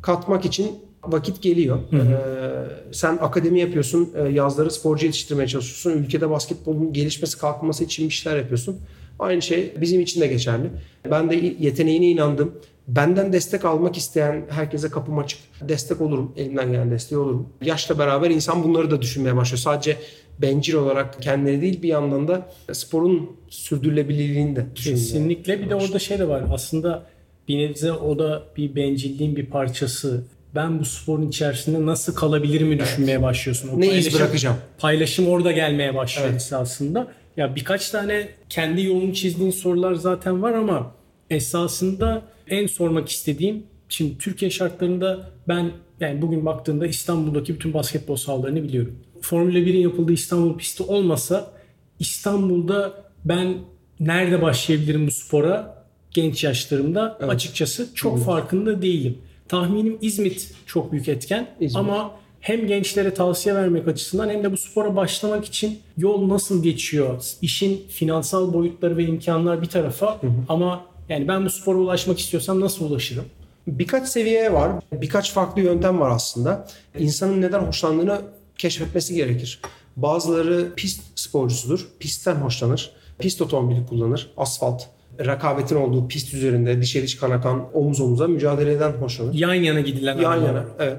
katmak 0.01 0.45
için 0.45 0.71
vakit 1.03 1.41
geliyor. 1.41 1.79
Ee, 1.93 2.93
sen 2.93 3.17
akademi 3.21 3.59
yapıyorsun, 3.59 4.09
e, 4.15 4.29
yazları 4.29 4.71
sporcu 4.71 5.05
yetiştirmeye 5.05 5.47
çalışıyorsun. 5.47 6.03
Ülkede 6.03 6.29
basketbolun 6.29 6.93
gelişmesi, 6.93 7.37
kalkması 7.37 7.83
için 7.83 8.09
bir 8.09 8.13
şeyler 8.13 8.37
yapıyorsun. 8.37 8.77
Aynı 9.19 9.41
şey 9.41 9.73
bizim 9.81 10.01
için 10.01 10.21
de 10.21 10.27
geçerli. 10.27 10.69
Ben 11.11 11.29
de 11.29 11.55
yeteneğine 11.59 12.07
inandım. 12.07 12.51
Benden 12.87 13.33
destek 13.33 13.65
almak 13.65 13.97
isteyen 13.97 14.45
herkese 14.49 14.89
kapım 14.89 15.17
açık. 15.19 15.39
Destek 15.61 16.01
olurum. 16.01 16.33
Elimden 16.37 16.71
gelen 16.71 16.91
desteği 16.91 17.17
olurum. 17.17 17.49
Yaşla 17.61 17.99
beraber 17.99 18.29
insan 18.29 18.63
bunları 18.63 18.91
da 18.91 19.01
düşünmeye 19.01 19.35
başlıyor. 19.35 19.59
Sadece 19.59 19.97
bencil 20.41 20.73
olarak 20.73 21.21
kendileri 21.21 21.61
değil 21.61 21.81
bir 21.81 21.87
yandan 21.87 22.27
da 22.27 22.49
sporun 22.73 23.31
sürdürülebilirliğini 23.49 24.55
de 24.55 24.65
düşünmeye 24.75 25.01
Kesinlikle. 25.01 25.61
Bir 25.61 25.69
de 25.69 25.75
orada 25.75 25.99
şey 25.99 26.19
de 26.19 26.27
var. 26.27 26.43
Aslında 26.53 27.05
bir 27.47 27.57
nebze 27.57 27.91
o 27.91 28.19
da 28.19 28.43
bir 28.57 28.75
bencilliğin 28.75 29.35
bir 29.35 29.45
parçası. 29.45 30.23
Ben 30.55 30.79
bu 30.79 30.85
sporun 30.85 31.27
içerisinde 31.27 31.85
nasıl 31.85 32.15
kalabilirimi 32.15 32.79
düşünmeye 32.79 33.21
başlıyorsun. 33.21 33.69
O 33.69 33.81
Ne 33.81 33.87
iz 33.97 34.13
bırakacağım? 34.15 34.57
Paylaşım 34.77 35.27
orada 35.27 35.51
gelmeye 35.51 35.95
başlıyor 35.95 36.29
Evet. 36.29 36.41
esasında. 36.41 37.07
Ya 37.37 37.55
birkaç 37.55 37.89
tane 37.89 38.27
kendi 38.49 38.83
yolunu 38.83 39.13
çizdiğin 39.13 39.51
sorular 39.51 39.93
zaten 39.93 40.41
var 40.41 40.53
ama 40.53 40.91
esasında 41.29 42.21
en 42.47 42.67
sormak 42.67 43.09
istediğim 43.09 43.63
şimdi 43.89 44.17
Türkiye 44.17 44.51
şartlarında 44.51 45.29
ben 45.47 45.71
yani 45.99 46.21
bugün 46.21 46.45
baktığımda 46.45 46.87
İstanbul'daki 46.87 47.55
bütün 47.55 47.73
basketbol 47.73 48.15
sahalarını 48.15 48.63
biliyorum. 48.63 48.95
Formula 49.21 49.59
1'in 49.59 49.79
yapıldığı 49.79 50.13
İstanbul 50.13 50.57
pisti 50.57 50.83
olmasa 50.83 51.51
İstanbul'da 51.99 52.93
ben 53.25 53.55
nerede 53.99 54.41
başlayabilirim 54.41 55.07
bu 55.07 55.11
spora 55.11 55.85
genç 56.11 56.43
yaşlarımda 56.43 57.17
açıkçası 57.19 57.89
çok 57.95 58.23
farkında 58.25 58.81
değilim. 58.81 59.17
Tahminim 59.47 59.97
İzmit 60.01 60.51
çok 60.65 60.91
büyük 60.91 61.07
etken 61.07 61.47
İzmit. 61.59 61.77
ama 61.77 62.11
hem 62.39 62.67
gençlere 62.67 63.13
tavsiye 63.13 63.55
vermek 63.55 63.87
açısından 63.87 64.29
hem 64.29 64.43
de 64.43 64.51
bu 64.51 64.57
spora 64.57 64.95
başlamak 64.95 65.45
için 65.45 65.79
yol 65.97 66.29
nasıl 66.29 66.63
geçiyor? 66.63 67.23
İşin 67.41 67.81
finansal 67.89 68.53
boyutları 68.53 68.97
ve 68.97 69.05
imkanlar 69.05 69.61
bir 69.61 69.67
tarafa 69.67 70.21
ama 70.49 70.85
yani 71.09 71.27
ben 71.27 71.45
bu 71.45 71.49
spora 71.49 71.77
ulaşmak 71.77 72.19
istiyorsam 72.19 72.59
nasıl 72.59 72.89
ulaşırım? 72.89 73.25
Birkaç 73.67 74.07
seviye 74.07 74.53
var. 74.53 74.71
Birkaç 74.91 75.31
farklı 75.31 75.61
yöntem 75.61 75.99
var 75.99 76.11
aslında. 76.11 76.67
İnsanın 76.99 77.41
neden 77.41 77.59
hoşlandığını 77.59 78.21
keşfetmesi 78.57 79.15
gerekir. 79.15 79.61
Bazıları 79.95 80.73
pist 80.75 81.01
sporcusudur. 81.15 81.87
Pistten 81.99 82.35
hoşlanır. 82.35 82.91
Pist 83.19 83.41
otomobili 83.41 83.85
kullanır. 83.85 84.31
Asfalt. 84.37 84.83
Rekabetin 85.19 85.75
olduğu 85.75 86.07
pist 86.07 86.33
üzerinde 86.33 86.81
dişe 86.81 87.03
diş 87.03 87.17
kan 87.17 87.31
akan 87.31 87.65
omuz 87.73 88.01
omuza 88.01 88.27
mücadeleden 88.27 88.91
hoşlanır. 88.91 89.33
Yan 89.33 89.53
yana 89.53 89.79
gidilen 89.79 90.17
Yan 90.17 90.41
yana. 90.41 90.65
Evet. 90.79 90.97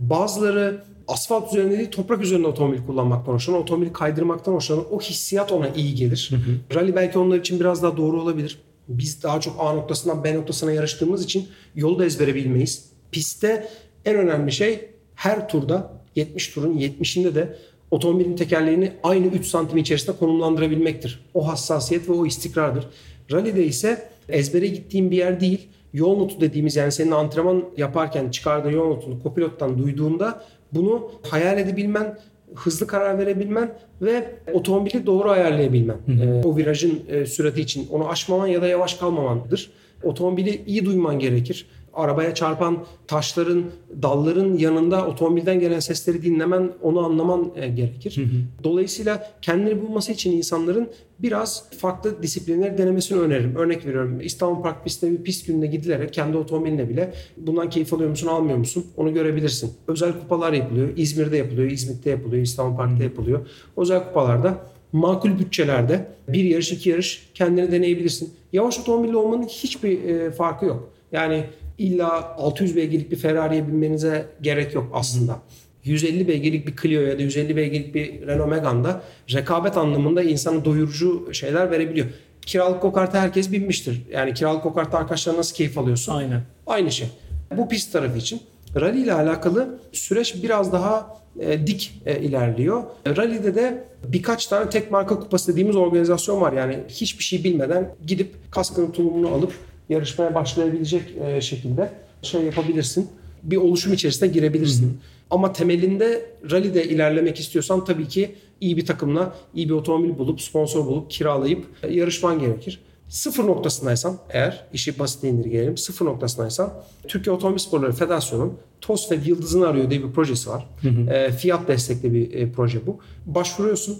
Bazıları 0.00 0.82
asfalt 1.08 1.52
üzerinde 1.52 1.78
değil 1.78 1.90
toprak 1.90 2.22
üzerinde 2.22 2.46
otomobil 2.46 2.86
kullanmaktan 2.86 3.32
hoşlanır. 3.32 3.58
Otomobili 3.58 3.92
kaydırmaktan 3.92 4.52
hoşlanır. 4.52 4.82
O 4.90 5.00
hissiyat 5.00 5.52
ona 5.52 5.68
iyi 5.68 5.94
gelir. 5.94 6.30
Rally 6.74 6.96
belki 6.96 7.18
onlar 7.18 7.36
için 7.38 7.60
biraz 7.60 7.82
daha 7.82 7.96
doğru 7.96 8.22
olabilir. 8.22 8.58
Biz 8.88 9.22
daha 9.22 9.40
çok 9.40 9.56
A 9.58 9.72
noktasından 9.72 10.24
B 10.24 10.34
noktasına 10.34 10.72
yarıştığımız 10.72 11.24
için 11.24 11.48
yolu 11.74 11.98
da 11.98 12.04
ezbere 12.04 12.34
bilmeyiz. 12.34 12.88
Pistte 13.12 13.68
en 14.04 14.16
önemli 14.16 14.52
şey 14.52 14.90
her 15.14 15.48
turda 15.48 15.92
70 16.14 16.48
turun 16.48 16.78
70'inde 16.78 17.34
de 17.34 17.56
otomobilin 17.90 18.36
tekerleğini 18.36 18.92
aynı 19.02 19.26
3 19.26 19.46
santim 19.46 19.78
içerisinde 19.78 20.16
konumlandırabilmektir. 20.16 21.24
O 21.34 21.48
hassasiyet 21.48 22.08
ve 22.08 22.12
o 22.12 22.26
istikrardır. 22.26 22.86
Rally'de 23.32 23.66
ise 23.66 24.08
ezbere 24.28 24.66
gittiğim 24.66 25.10
bir 25.10 25.16
yer 25.16 25.40
değil. 25.40 25.68
Yol 25.92 26.18
notu 26.18 26.40
dediğimiz 26.40 26.76
yani 26.76 26.92
senin 26.92 27.10
antrenman 27.10 27.64
yaparken 27.76 28.30
çıkardığı 28.30 28.72
yol 28.72 28.88
notunu 28.88 29.22
kopilottan 29.22 29.78
duyduğunda 29.78 30.44
bunu 30.72 31.10
hayal 31.22 31.58
edebilmen, 31.58 32.18
hızlı 32.54 32.86
karar 32.86 33.18
verebilmen 33.18 33.74
ve 34.02 34.30
otomobili 34.52 35.06
doğru 35.06 35.30
ayarlayabilmen. 35.30 35.96
Ee, 36.08 36.42
o 36.44 36.56
virajın 36.56 37.00
e, 37.08 37.26
sürati 37.26 37.60
için 37.60 37.88
onu 37.90 38.08
aşmaman 38.08 38.46
ya 38.46 38.62
da 38.62 38.66
yavaş 38.66 38.94
kalmamandır. 38.94 39.70
Otomobili 40.02 40.62
iyi 40.66 40.84
duyman 40.84 41.18
gerekir. 41.18 41.66
Arabaya 41.98 42.34
çarpan 42.34 42.84
taşların, 43.06 43.64
dalların 44.02 44.54
yanında 44.54 45.06
otomobilden 45.06 45.60
gelen 45.60 45.80
sesleri 45.80 46.22
dinlemen, 46.22 46.70
onu 46.82 47.00
anlaman 47.04 47.52
e, 47.56 47.68
gerekir. 47.68 48.20
Dolayısıyla 48.64 49.30
kendini 49.42 49.82
bulması 49.82 50.12
için 50.12 50.32
insanların 50.32 50.88
biraz 51.18 51.70
farklı 51.78 52.22
disiplinler 52.22 52.78
denemesini 52.78 53.18
öneririm. 53.20 53.56
Örnek 53.56 53.86
veriyorum 53.86 54.20
İstanbul 54.20 54.62
Park 54.62 54.84
pistinde 54.84 55.18
bir 55.18 55.24
pist 55.24 55.46
gününe 55.46 55.66
gidilerek 55.66 56.12
kendi 56.12 56.36
otomobiline 56.36 56.88
bile 56.88 57.12
bundan 57.36 57.70
keyif 57.70 57.94
alıyor 57.94 58.10
musun 58.10 58.26
almıyor 58.26 58.58
musun 58.58 58.86
onu 58.96 59.14
görebilirsin. 59.14 59.72
Özel 59.88 60.12
kupalar 60.12 60.52
yapılıyor. 60.52 60.88
İzmir'de 60.96 61.36
yapılıyor, 61.36 61.70
İzmit'te 61.70 62.10
yapılıyor, 62.10 62.42
İstanbul 62.42 62.76
Park'ta 62.76 63.04
yapılıyor. 63.04 63.46
Özel 63.76 64.04
kupalarda 64.04 64.66
makul 64.92 65.38
bütçelerde 65.38 66.08
bir 66.28 66.44
yarış 66.44 66.72
iki 66.72 66.90
yarış 66.90 67.30
kendini 67.34 67.72
deneyebilirsin. 67.72 68.34
Yavaş 68.52 68.80
otomobille 68.80 69.16
olmanın 69.16 69.42
hiçbir 69.42 70.04
e, 70.04 70.30
farkı 70.30 70.66
yok. 70.66 70.90
Yani 71.12 71.44
illa 71.78 72.36
600 72.36 72.76
beygirlik 72.76 73.10
bir 73.10 73.16
Ferrari'ye 73.16 73.68
binmenize 73.68 74.26
gerek 74.42 74.74
yok 74.74 74.90
aslında. 74.94 75.38
150 75.84 76.28
beygirlik 76.28 76.66
bir 76.66 76.76
Clio 76.82 77.00
ya 77.00 77.18
da 77.18 77.22
150 77.22 77.56
beygirlik 77.56 77.94
bir 77.94 78.26
Renault 78.26 78.48
Megane'da 78.48 79.02
rekabet 79.32 79.76
anlamında 79.76 80.22
insana 80.22 80.64
doyurucu 80.64 81.34
şeyler 81.34 81.70
verebiliyor. 81.70 82.06
Kiralık 82.42 82.82
go-kart'a 82.82 83.20
herkes 83.20 83.52
binmiştir. 83.52 84.02
Yani 84.12 84.34
kiralık 84.34 84.62
go-kart'ta 84.62 84.98
arkadaşlar 84.98 85.36
nasıl 85.36 85.54
keyif 85.54 85.78
alıyorsun? 85.78 86.12
Aynen. 86.12 86.42
Aynı 86.66 86.92
şey. 86.92 87.08
Bu 87.56 87.68
pist 87.68 87.92
tarafı 87.92 88.18
için. 88.18 88.40
Rally 88.76 89.02
ile 89.02 89.12
alakalı 89.12 89.78
süreç 89.92 90.42
biraz 90.42 90.72
daha 90.72 91.18
e, 91.40 91.66
dik 91.66 92.00
e, 92.06 92.20
ilerliyor. 92.20 92.82
Rally'de 93.06 93.54
de 93.54 93.84
birkaç 94.04 94.46
tane 94.46 94.70
tek 94.70 94.90
marka 94.90 95.20
kupası 95.20 95.52
dediğimiz 95.52 95.76
organizasyon 95.76 96.40
var. 96.40 96.52
Yani 96.52 96.78
hiçbir 96.88 97.24
şey 97.24 97.44
bilmeden 97.44 97.94
gidip 98.06 98.34
kaskının 98.50 98.90
tulumunu 98.90 99.28
alıp 99.28 99.52
yarışmaya 99.88 100.34
başlayabilecek 100.34 101.02
e, 101.24 101.40
şekilde 101.40 101.92
şey 102.22 102.42
yapabilirsin. 102.42 103.08
Bir 103.42 103.56
oluşum 103.56 103.92
içerisine 103.92 104.28
girebilirsin. 104.28 104.98
Ama 105.30 105.52
temelinde 105.52 106.30
rally'de 106.50 106.84
ilerlemek 106.84 107.40
istiyorsan 107.40 107.84
tabii 107.84 108.08
ki 108.08 108.34
iyi 108.60 108.76
bir 108.76 108.86
takımla 108.86 109.34
iyi 109.54 109.68
bir 109.68 109.74
otomobil 109.74 110.18
bulup 110.18 110.40
sponsor 110.40 110.86
bulup 110.86 111.10
kiralayıp 111.10 111.64
e, 111.82 111.94
yarışman 111.94 112.38
gerekir. 112.38 112.80
Sıfır 113.08 113.46
noktasındaysan 113.46 114.18
eğer 114.30 114.64
işi 114.72 114.98
basite 114.98 115.28
indirgeyelim 115.28 115.76
sıfır 115.76 116.06
noktasındaysan 116.06 116.72
Türkiye 117.08 117.36
Otomobil 117.36 117.58
Sporları 117.58 117.92
Federasyonu'nun 117.92 118.58
TOS 118.80 119.10
ve 119.10 119.18
Yıldız'ını 119.24 119.68
arıyor 119.68 119.90
diye 119.90 120.02
bir 120.02 120.12
projesi 120.12 120.50
var. 120.50 120.66
E, 121.10 121.32
fiyat 121.32 121.68
destekli 121.68 122.14
bir 122.14 122.34
e, 122.34 122.52
proje 122.52 122.86
bu. 122.86 122.98
Başvuruyorsun 123.26 123.98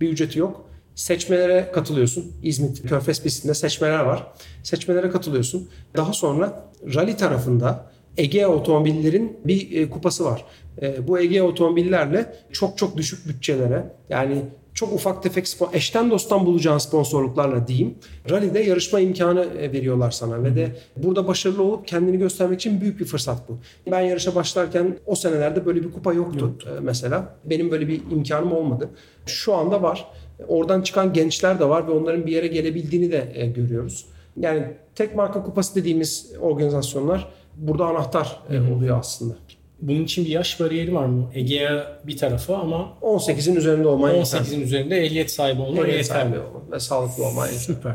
bir 0.00 0.08
ücreti 0.08 0.38
yok. 0.38 0.67
Seçmelere 0.98 1.70
katılıyorsun. 1.72 2.32
İzmit 2.42 2.88
Körfez 2.88 3.22
pistinde 3.22 3.54
seçmeler 3.54 4.00
var. 4.00 4.26
Seçmelere 4.62 5.10
katılıyorsun. 5.10 5.68
Daha 5.96 6.12
sonra 6.12 6.70
rally 6.94 7.16
tarafında 7.16 7.90
Ege 8.16 8.46
otomobillerin 8.46 9.36
bir 9.44 9.76
e, 9.76 9.90
kupası 9.90 10.24
var. 10.24 10.44
E, 10.82 11.08
bu 11.08 11.18
Ege 11.18 11.42
otomobillerle 11.42 12.34
çok 12.52 12.78
çok 12.78 12.96
düşük 12.96 13.28
bütçelere 13.28 13.84
yani 14.08 14.42
çok 14.74 14.92
ufak 14.92 15.22
tefek 15.22 15.48
spor, 15.48 15.68
eşten 15.72 16.10
dosttan 16.10 16.46
bulacağın 16.46 16.78
sponsorluklarla 16.78 17.68
diyeyim. 17.68 17.94
Rally'de 18.30 18.60
yarışma 18.60 19.00
imkanı 19.00 19.44
e, 19.44 19.72
veriyorlar 19.72 20.10
sana 20.10 20.44
ve 20.44 20.56
de 20.56 20.76
burada 20.96 21.28
başarılı 21.28 21.62
olup 21.62 21.86
kendini 21.86 22.18
göstermek 22.18 22.60
için 22.60 22.80
büyük 22.80 23.00
bir 23.00 23.04
fırsat 23.04 23.48
bu. 23.48 23.58
Ben 23.90 24.00
yarışa 24.00 24.34
başlarken 24.34 24.98
o 25.06 25.14
senelerde 25.14 25.66
böyle 25.66 25.82
bir 25.82 25.92
kupa 25.92 26.12
yoktu, 26.12 26.54
e, 26.66 26.80
mesela. 26.80 27.36
Benim 27.44 27.70
böyle 27.70 27.88
bir 27.88 28.00
imkanım 28.10 28.52
olmadı. 28.52 28.88
Şu 29.26 29.54
anda 29.54 29.82
var. 29.82 30.06
Oradan 30.48 30.82
çıkan 30.82 31.12
gençler 31.12 31.60
de 31.60 31.68
var 31.68 31.86
ve 31.86 31.90
onların 31.90 32.26
bir 32.26 32.32
yere 32.32 32.46
gelebildiğini 32.46 33.12
de 33.12 33.32
e, 33.34 33.46
görüyoruz. 33.46 34.06
Yani 34.36 34.66
tek 34.94 35.14
marka 35.14 35.42
kupası 35.42 35.74
dediğimiz 35.74 36.32
organizasyonlar 36.40 37.28
burada 37.56 37.86
anahtar 37.86 38.40
e, 38.50 38.74
oluyor 38.74 38.98
aslında. 38.98 39.34
Bunun 39.82 40.04
için 40.04 40.24
bir 40.24 40.30
yaş 40.30 40.60
bariyeri 40.60 40.94
var 40.94 41.06
mı? 41.06 41.30
Ege'ye 41.34 41.84
bir 42.06 42.16
tarafı 42.16 42.56
ama 42.56 42.98
18'in 43.02 43.56
üzerinde 43.56 43.88
olman 43.88 44.14
yeter. 44.14 44.38
18'in 44.38 44.60
üzerinde 44.60 44.96
ehliyet 44.96 45.30
sahibi 45.30 45.62
olman 45.62 45.84
Ehliyet 45.84 46.06
sahibi 46.06 46.38
olman 46.38 46.72
ve 46.72 46.80
sağlıklı 46.80 47.24
olman. 47.24 47.46
Süper. 47.46 47.94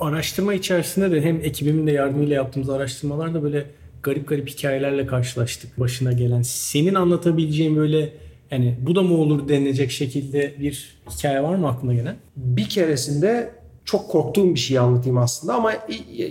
Araştırma 0.00 0.54
içerisinde 0.54 1.10
de 1.10 1.20
hem 1.20 1.36
ekibimin 1.36 1.86
de 1.86 1.92
yardımıyla 1.92 2.36
yaptığımız 2.36 2.70
araştırmalarda 2.70 3.42
böyle 3.42 3.66
garip 4.02 4.28
garip 4.28 4.48
hikayelerle 4.48 5.06
karşılaştık 5.06 5.80
başına 5.80 6.12
gelen. 6.12 6.42
Senin 6.42 6.94
anlatabileceğin 6.94 7.76
böyle 7.76 8.12
yani 8.50 8.76
bu 8.80 8.94
da 8.94 9.02
mı 9.02 9.14
olur 9.14 9.48
denilecek 9.48 9.90
şekilde 9.90 10.54
bir 10.60 11.00
hikaye 11.10 11.42
var 11.42 11.54
mı 11.54 11.68
aklına 11.68 11.94
gelen? 11.94 12.16
Bir 12.36 12.68
keresinde 12.68 13.50
çok 13.84 14.10
korktuğum 14.10 14.54
bir 14.54 14.60
şey 14.60 14.78
anlatayım 14.78 15.18
aslında 15.18 15.54
ama 15.54 15.72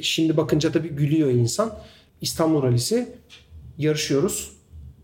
şimdi 0.01 0.37
bakınca 0.37 0.71
tabii 0.71 0.89
gülüyor 0.89 1.29
insan. 1.29 1.73
İstanbul 2.21 2.63
Rally'si 2.63 3.09
yarışıyoruz. 3.77 4.51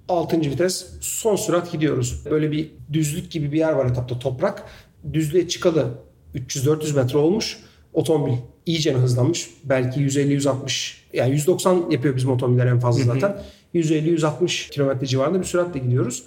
6. 0.09 0.41
vites 0.41 0.87
son 1.01 1.35
sürat 1.35 1.71
gidiyoruz. 1.71 2.25
Böyle 2.31 2.51
bir 2.51 2.71
düzlük 2.93 3.31
gibi 3.31 3.51
bir 3.51 3.57
yer 3.57 3.73
var 3.73 3.85
etapta 3.85 4.19
toprak. 4.19 4.63
Düzlüğe 5.13 5.47
çıkalı 5.47 5.87
300-400 6.35 6.95
metre 6.95 7.17
olmuş. 7.17 7.57
Otomobil 7.93 8.33
iyice 8.65 8.93
hızlanmış. 8.93 9.49
Belki 9.63 9.99
150-160 9.99 10.93
yani 11.13 11.31
190 11.31 11.89
yapıyor 11.91 12.15
bizim 12.15 12.31
otomobiller 12.31 12.67
en 12.67 12.79
fazla 12.79 13.03
zaten. 13.03 13.37
150-160 13.75 14.69
kilometre 14.69 15.07
civarında 15.07 15.39
bir 15.39 15.45
süratle 15.45 15.79
gidiyoruz. 15.79 16.23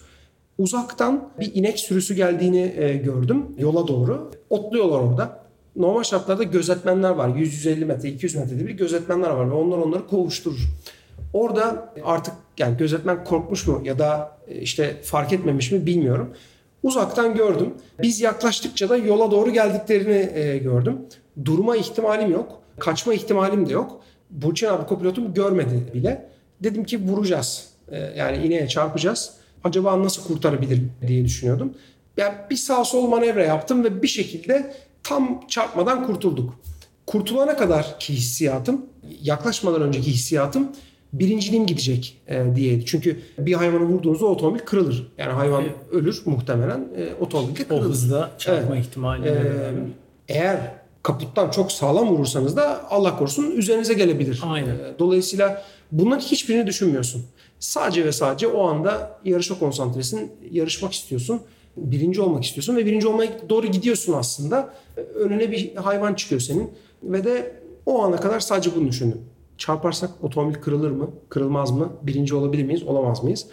Uzaktan 0.59 1.29
bir 1.41 1.55
inek 1.55 1.79
sürüsü 1.79 2.15
geldiğini 2.15 2.75
e, 2.77 2.97
gördüm 2.97 3.47
yola 3.59 3.89
doğru. 3.89 4.31
Otluyorlar 4.51 4.99
orada. 5.01 5.47
normal 5.77 6.03
şartlarda 6.03 6.43
gözetmenler 6.43 7.11
var. 7.11 7.29
100-150 7.29 7.85
metre, 7.85 8.09
200 8.09 8.35
metrede 8.35 8.67
bir 8.67 8.75
gözetmenler 8.75 9.31
var 9.31 9.51
ve 9.51 9.55
onlar 9.55 9.79
onları 9.79 10.07
kovuşturur. 10.07 10.69
Orada 11.33 11.93
artık 12.05 12.35
yani 12.59 12.77
gözetmen 12.77 13.25
korkmuş 13.25 13.67
mu 13.67 13.81
ya 13.85 13.99
da 13.99 14.39
e, 14.49 14.55
işte 14.61 14.97
fark 15.03 15.33
etmemiş 15.33 15.73
mi 15.73 15.87
bilmiyorum. 15.87 16.35
Uzaktan 16.83 17.35
gördüm. 17.35 17.75
Biz 18.03 18.21
yaklaştıkça 18.21 18.89
da 18.89 18.97
yola 18.97 19.31
doğru 19.31 19.51
geldiklerini 19.51 20.31
e, 20.35 20.59
gördüm. 20.59 20.99
Durma 21.45 21.77
ihtimalim 21.77 22.33
yok. 22.33 22.61
Kaçma 22.79 23.15
ihtimalim 23.15 23.69
de 23.69 23.73
yok. 23.73 24.01
Burçin 24.31 24.67
abi 24.67 24.87
kopilotum 24.87 25.35
görmedi 25.35 25.91
bile. 25.95 26.29
Dedim 26.63 26.85
ki 26.85 27.03
vuracağız. 27.09 27.69
E, 27.89 27.99
yani 27.99 28.47
ineğe 28.47 28.69
çarpacağız. 28.69 29.33
Acaba 29.67 30.03
nasıl 30.03 30.23
kurtarabilir 30.25 30.83
diye 31.07 31.25
düşünüyordum. 31.25 31.73
Yani 32.17 32.35
bir 32.51 32.57
sağ 32.57 32.85
sol 32.85 33.09
manevra 33.09 33.45
yaptım 33.45 33.85
ve 33.85 34.03
bir 34.03 34.09
şekilde 34.09 34.75
tam 35.03 35.41
çarpmadan 35.49 36.07
kurtulduk. 36.07 36.55
Kurtulana 37.07 37.57
kadar 37.57 38.01
ki 38.01 38.15
hissiyatım, 38.15 38.87
yaklaşmadan 39.23 39.83
önceki 39.83 40.11
hissiyatım 40.13 40.69
birinciliğim 41.13 41.67
gidecek 41.67 42.23
e, 42.29 42.45
diyeydi. 42.55 42.85
Çünkü 42.87 43.21
bir 43.39 43.53
hayvanı 43.55 43.83
vurduğunuzda 43.85 44.27
otomobil 44.27 44.59
kırılır. 44.61 45.13
Yani 45.19 45.33
hayvan 45.33 45.63
Evet. 45.63 45.75
ölür 45.93 46.23
muhtemelen. 46.25 46.89
E, 46.97 47.15
otomobil 47.21 47.57
de 47.57 47.63
O 47.65 47.69
kırılır. 47.69 47.85
hızda 47.91 48.31
çarpma 48.39 48.77
Evet. 48.77 48.87
ihtimali. 48.87 49.29
Ee, 49.29 49.73
eğer 50.29 50.59
kaputtan 51.03 51.51
çok 51.51 51.73
sağlam 51.73 52.09
vurursanız 52.09 52.57
da 52.57 52.91
Allah 52.91 53.19
korusun 53.19 53.51
üzerinize 53.51 53.95
gelebilir. 53.95 54.41
Aynen. 54.47 54.69
Ee, 54.75 54.95
Dolayısıyla 54.99 55.63
bunların 55.93 56.21
hiçbirini 56.21 56.67
düşünmüyorsun. 56.67 57.23
Sadece 57.59 58.05
ve 58.05 58.13
sadece 58.13 58.47
o 58.47 58.67
anda 58.69 59.21
yarışa 59.25 59.59
konsantresin, 59.59 60.33
yarışmak 60.51 60.93
istiyorsun, 60.93 61.41
birinci 61.77 62.21
olmak 62.21 62.45
istiyorsun 62.45 62.77
ve 62.77 62.87
birinci 62.87 63.09
olmaya 63.09 63.31
doğru 63.49 63.67
gidiyorsun 63.67 64.13
aslında. 64.13 64.75
Önüne 65.15 65.53
bir 65.53 65.75
hayvan 65.75 66.15
çıkıyor 66.15 66.41
senin 66.41 66.71
ve 67.03 67.25
de 67.25 67.61
o 67.87 68.03
ana 68.03 68.17
kadar 68.17 68.41
sadece 68.41 68.75
bunu 68.77 68.89
düşündüm. 68.89 69.21
Çarparsak 69.59 70.11
otomobil 70.23 70.55
kırılır 70.55 70.91
mı, 70.91 71.11
kırılmaz 71.29 71.71
mı, 71.71 71.93
birinci 72.03 72.35
olabilir 72.35 72.65
miyiz, 72.65 72.83
olamaz 72.83 73.25
mıyız? 73.25 73.47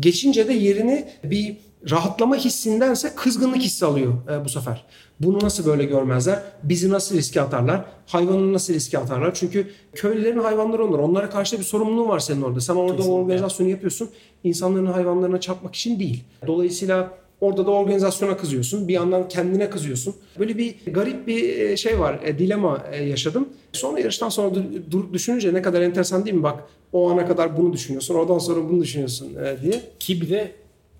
Geçince 0.00 0.48
de 0.48 0.52
yerini 0.52 1.08
bir 1.24 1.56
rahatlama 1.90 2.36
hissindense 2.36 3.12
kızgınlık 3.16 3.62
hissi 3.62 3.86
alıyor 3.86 4.12
e, 4.30 4.44
bu 4.44 4.48
sefer. 4.48 4.84
Bunu 5.20 5.38
nasıl 5.42 5.66
böyle 5.66 5.84
görmezler? 5.84 6.42
Bizi 6.62 6.90
nasıl 6.90 7.16
riske 7.16 7.40
atarlar? 7.40 7.84
Hayvanı 8.06 8.52
nasıl 8.52 8.74
riske 8.74 8.98
atarlar? 8.98 9.34
Çünkü 9.34 9.66
köylülerin 9.94 10.38
hayvanları 10.38 10.84
onlar. 10.84 10.98
Onlara 10.98 11.30
karşı 11.30 11.56
da 11.56 11.60
bir 11.60 11.64
sorumluluğun 11.64 12.08
var 12.08 12.18
senin 12.18 12.42
orada. 12.42 12.60
Sen 12.60 12.74
orada 12.74 12.92
o 12.92 12.96
Kesinlikle. 12.96 13.12
organizasyonu 13.22 13.70
yapıyorsun. 13.70 14.08
İnsanların 14.44 14.86
hayvanlarına 14.86 15.40
çarpmak 15.40 15.74
için 15.74 15.98
değil. 16.00 16.24
Dolayısıyla 16.46 17.10
orada 17.40 17.66
da 17.66 17.70
organizasyona 17.70 18.36
kızıyorsun. 18.36 18.88
Bir 18.88 18.92
yandan 18.94 19.28
kendine 19.28 19.70
kızıyorsun. 19.70 20.14
Böyle 20.38 20.58
bir 20.58 20.74
garip 20.86 21.26
bir 21.26 21.58
e, 21.58 21.76
şey 21.76 22.00
var. 22.00 22.18
e, 22.24 22.38
Dilema 22.38 22.82
e, 22.92 23.04
yaşadım. 23.04 23.48
Sonra 23.72 24.00
yarıştan 24.00 24.28
sonra 24.28 24.50
düşününce 25.12 25.54
ne 25.54 25.62
kadar 25.62 25.80
enteresan 25.82 26.24
değil 26.24 26.36
mi? 26.36 26.42
Bak 26.42 26.64
o 26.92 27.10
ana 27.10 27.26
kadar 27.26 27.56
bunu 27.56 27.72
düşünüyorsun. 27.72 28.14
Oradan 28.14 28.38
sonra 28.38 28.68
bunu 28.68 28.82
düşünüyorsun 28.82 29.34
e, 29.34 29.62
diye. 29.62 29.80
Ki 29.98 30.20
bir 30.20 30.30
de 30.30 30.52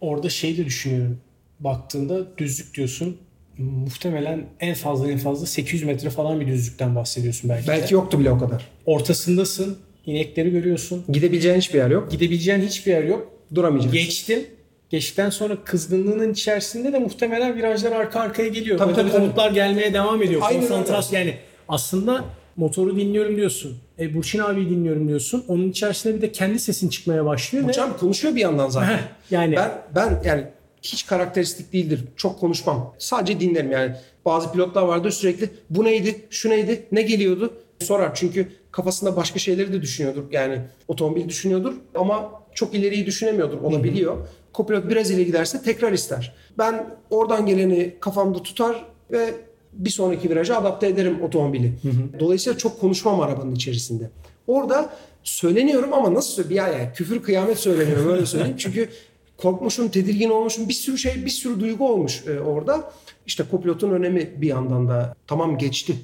orada 0.05 0.29
şey 0.29 0.57
de 0.57 0.65
düşünüyorum. 0.65 1.19
Baktığında 1.61 2.39
düzlük 2.39 2.75
diyorsun. 2.75 3.17
Muhtemelen 3.59 4.47
en 4.61 4.75
fazla 4.75 5.11
en 5.11 5.19
fazla 5.19 5.47
800 5.47 5.83
metre 5.83 6.11
falan 6.11 6.41
bir 6.41 6.47
düzlükten 6.47 6.95
bahsediyorsun 6.97 7.51
belki. 7.51 7.67
de. 7.67 7.71
Belki 7.71 7.95
yoktu 7.95 8.21
bile 8.21 8.31
o 8.31 8.39
kadar. 8.39 8.69
Ortasındasın. 8.87 9.79
inekleri 10.07 10.51
görüyorsun. 10.51 11.05
Gidebileceğin 11.09 11.57
hiçbir 11.57 11.79
yer 11.79 11.91
yok. 11.91 12.11
Gidebileceğin 12.11 12.61
hiçbir 12.61 12.93
yer 12.93 13.05
yok. 13.05 13.33
Duramayacaksın. 13.55 13.99
Geçtin. 13.99 14.47
Geçtikten 14.91 15.31
sonra 15.31 15.65
kızgınlığının 15.65 16.33
içerisinde 16.33 16.93
de 16.93 16.99
muhtemelen 16.99 17.57
virajlar 17.57 17.93
arka 17.93 18.21
arkaya 18.21 18.49
geliyor. 18.49 18.79
Tabii, 18.79 18.89
Orada 18.91 19.01
tabii, 19.03 19.11
tabii. 19.13 19.23
komutlar 19.23 19.51
gelmeye 19.51 19.95
devam 19.95 20.23
ediyor. 20.23 20.41
Aynen. 20.45 20.61
Konsantrasyon 20.61 21.21
yani 21.21 21.35
aslında 21.69 22.25
motoru 22.57 22.97
dinliyorum 22.97 23.37
diyorsun. 23.37 23.77
E, 23.99 24.15
Burçin 24.15 24.39
abi 24.39 24.71
dinliyorum 24.71 25.09
diyorsun. 25.09 25.45
Onun 25.49 25.71
içerisinde 25.71 26.15
bir 26.15 26.21
de 26.23 26.33
kendi 26.33 26.59
sesin 26.59 26.89
çıkmaya 26.89 27.25
başlıyor. 27.25 27.65
ve- 27.65 27.69
Hocam 27.69 27.97
konuşuyor 27.99 28.35
bir 28.35 28.41
yandan 28.41 28.69
zaten. 28.69 29.01
Yani 29.31 29.57
Ben 29.57 29.73
ben 29.95 30.23
yani 30.25 30.45
hiç 30.83 31.07
karakteristik 31.07 31.73
değildir. 31.73 32.01
Çok 32.17 32.41
konuşmam. 32.41 32.95
Sadece 32.99 33.41
dinlerim 33.41 33.73
yani. 33.73 33.93
Bazı 34.25 34.53
pilotlar 34.53 34.83
vardır 34.83 35.11
sürekli 35.11 35.49
bu 35.71 35.85
neydi, 35.85 36.21
şu 36.31 36.51
neydi, 36.51 36.87
ne 36.93 37.03
geliyordu 37.03 37.53
sorar. 37.81 38.15
Çünkü 38.15 38.49
kafasında 38.71 39.17
başka 39.17 39.39
şeyleri 39.39 39.73
de 39.73 39.83
düşünüyordur. 39.83 40.23
Yani 40.33 40.59
otomobil 40.89 41.29
düşünüyordur 41.29 41.73
ama 41.95 42.33
çok 42.55 42.75
ileriyi 42.75 43.07
düşünemiyordur. 43.07 43.59
Olabiliyor. 43.63 44.17
Kopilot 44.53 44.89
biraz 44.91 45.11
ileri 45.11 45.27
giderse 45.27 45.63
tekrar 45.63 45.93
ister. 45.93 46.33
Ben 46.59 46.87
oradan 47.11 47.47
geleni 47.47 47.95
kafamda 48.01 48.43
tutar 48.43 48.85
ve 49.13 49.35
bir 49.79 49.91
sonraki 49.91 50.31
viraja 50.31 50.57
adapte 50.57 50.87
ederim 50.87 51.23
otomobili. 51.23 51.73
Dolayısıyla 52.21 52.59
çok 52.59 52.81
konuşmam 52.81 53.21
arabanın 53.21 53.55
içerisinde. 53.55 54.11
Orada 54.47 54.91
söyleniyorum 55.25 55.93
ama 55.93 56.15
nasıl 56.15 56.33
söyleyeyim? 56.33 56.65
Yani 56.73 56.89
küfür 56.95 57.23
kıyamet 57.23 57.59
söyleniyorum 57.59 58.13
öyle 58.13 58.27
söyleyeyim. 58.27 58.57
Çünkü 58.59 58.89
korkmuşum, 59.37 59.89
tedirgin 59.89 60.31
olmuşum. 60.31 60.69
Bir 60.69 60.75
sürü 60.75 60.99
şey, 60.99 61.25
bir 61.25 61.31
sürü 61.31 61.61
duygu 61.61 61.89
olmuş 61.89 62.25
e, 62.27 62.41
orada. 62.41 62.93
İşte 63.27 63.45
kopilotun 63.51 63.91
önemi 63.91 64.31
bir 64.37 64.47
yandan 64.47 64.89
da 64.89 65.17
tamam 65.27 65.59
geçti. 65.59 65.97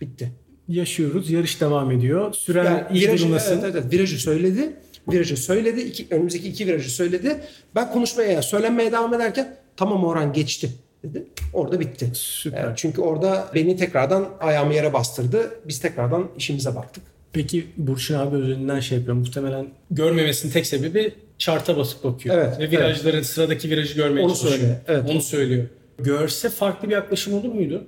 Bitti. 0.00 0.32
yaşıyoruz. 0.68 1.30
Yarış 1.30 1.60
devam 1.60 1.90
ediyor. 1.90 2.32
Süren 2.32 2.64
Yani 2.64 2.82
iyi 2.92 3.02
virajı, 3.02 3.24
durumdasın. 3.24 3.52
evet, 3.52 3.64
evet, 3.64 3.76
evet, 3.80 3.92
virajı 3.92 4.18
söyledi. 4.20 4.76
Virajı 5.12 5.36
söyledi. 5.36 5.80
iki, 5.80 6.06
önümüzdeki 6.10 6.48
iki 6.48 6.66
virajı 6.66 6.90
söyledi. 6.90 7.40
Ben 7.74 7.92
konuşmaya, 7.92 8.42
söylenmeye 8.42 8.92
devam 8.92 9.14
ederken 9.14 9.56
tamam 9.76 10.04
Orhan 10.04 10.32
geçti 10.32 10.70
dedi. 11.04 11.24
Orada 11.52 11.80
bitti. 11.80 12.10
Süper. 12.12 12.64
Evet, 12.64 12.72
çünkü 12.76 13.00
orada 13.00 13.48
beni 13.54 13.76
tekrardan 13.76 14.28
ayağımı 14.40 14.74
yere 14.74 14.92
bastırdı. 14.92 15.50
Biz 15.68 15.80
tekrardan 15.80 16.28
işimize 16.38 16.74
baktık. 16.76 17.04
Peki 17.32 17.66
Burçin 17.76 18.14
abi 18.14 18.36
özelinden 18.36 18.80
şey 18.80 18.98
yapıyor. 18.98 19.16
Muhtemelen 19.16 19.66
görmemesinin 19.90 20.52
tek 20.52 20.66
sebebi 20.66 21.14
chart'a 21.38 21.76
basıp 21.76 22.04
bakıyor. 22.04 22.36
Evet, 22.38 22.58
Ve 22.60 22.70
virajların 22.70 23.22
sıradaki 23.22 23.70
virajı 23.70 23.94
görmeye 23.94 24.20
Onu 24.22 24.28
çalışıyor. 24.28 24.52
söylüyor, 24.52 24.76
evet. 24.88 25.10
Onu 25.10 25.20
söylüyor. 25.20 25.66
Görse 25.98 26.48
farklı 26.48 26.88
bir 26.88 26.94
yaklaşım 26.94 27.34
olur 27.34 27.48
muydu? 27.54 27.84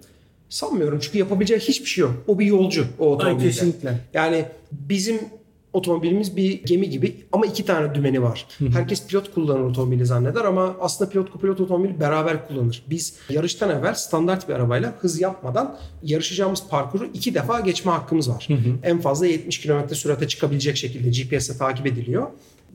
Sanmıyorum 0.48 0.98
çünkü 1.02 1.18
yapabileceği 1.18 1.60
hiçbir 1.60 1.86
şey 1.86 2.02
yok. 2.02 2.24
O 2.26 2.38
bir 2.38 2.46
yolcu 2.46 2.86
o 2.98 3.04
Ay 3.08 3.14
otomobilde. 3.14 3.48
kesinlikle. 3.48 3.94
Yani 4.14 4.44
bizim 4.72 5.20
otomobilimiz 5.76 6.36
bir 6.36 6.62
gemi 6.62 6.90
gibi 6.90 7.16
ama 7.32 7.46
iki 7.46 7.64
tane 7.64 7.94
dümeni 7.94 8.22
var. 8.22 8.46
Herkes 8.72 9.06
pilot 9.06 9.34
kullanır 9.34 9.60
otomobili 9.60 10.06
zanneder 10.06 10.44
ama 10.44 10.76
aslında 10.80 11.10
pilot 11.10 11.30
kopilot 11.30 11.60
otomobili 11.60 12.00
beraber 12.00 12.48
kullanır. 12.48 12.82
Biz 12.90 13.14
yarıştan 13.30 13.70
evvel 13.70 13.94
standart 13.94 14.48
bir 14.48 14.54
arabayla 14.54 14.94
hız 15.00 15.20
yapmadan 15.20 15.76
yarışacağımız 16.02 16.62
parkuru 16.70 17.04
iki 17.14 17.34
defa 17.34 17.60
geçme 17.60 17.92
hakkımız 17.92 18.30
var. 18.30 18.48
En 18.82 19.00
fazla 19.00 19.26
70 19.26 19.60
km 19.60 19.94
sürate 19.94 20.28
çıkabilecek 20.28 20.76
şekilde 20.76 21.08
GPS'e 21.10 21.58
takip 21.58 21.86
ediliyor. 21.86 22.26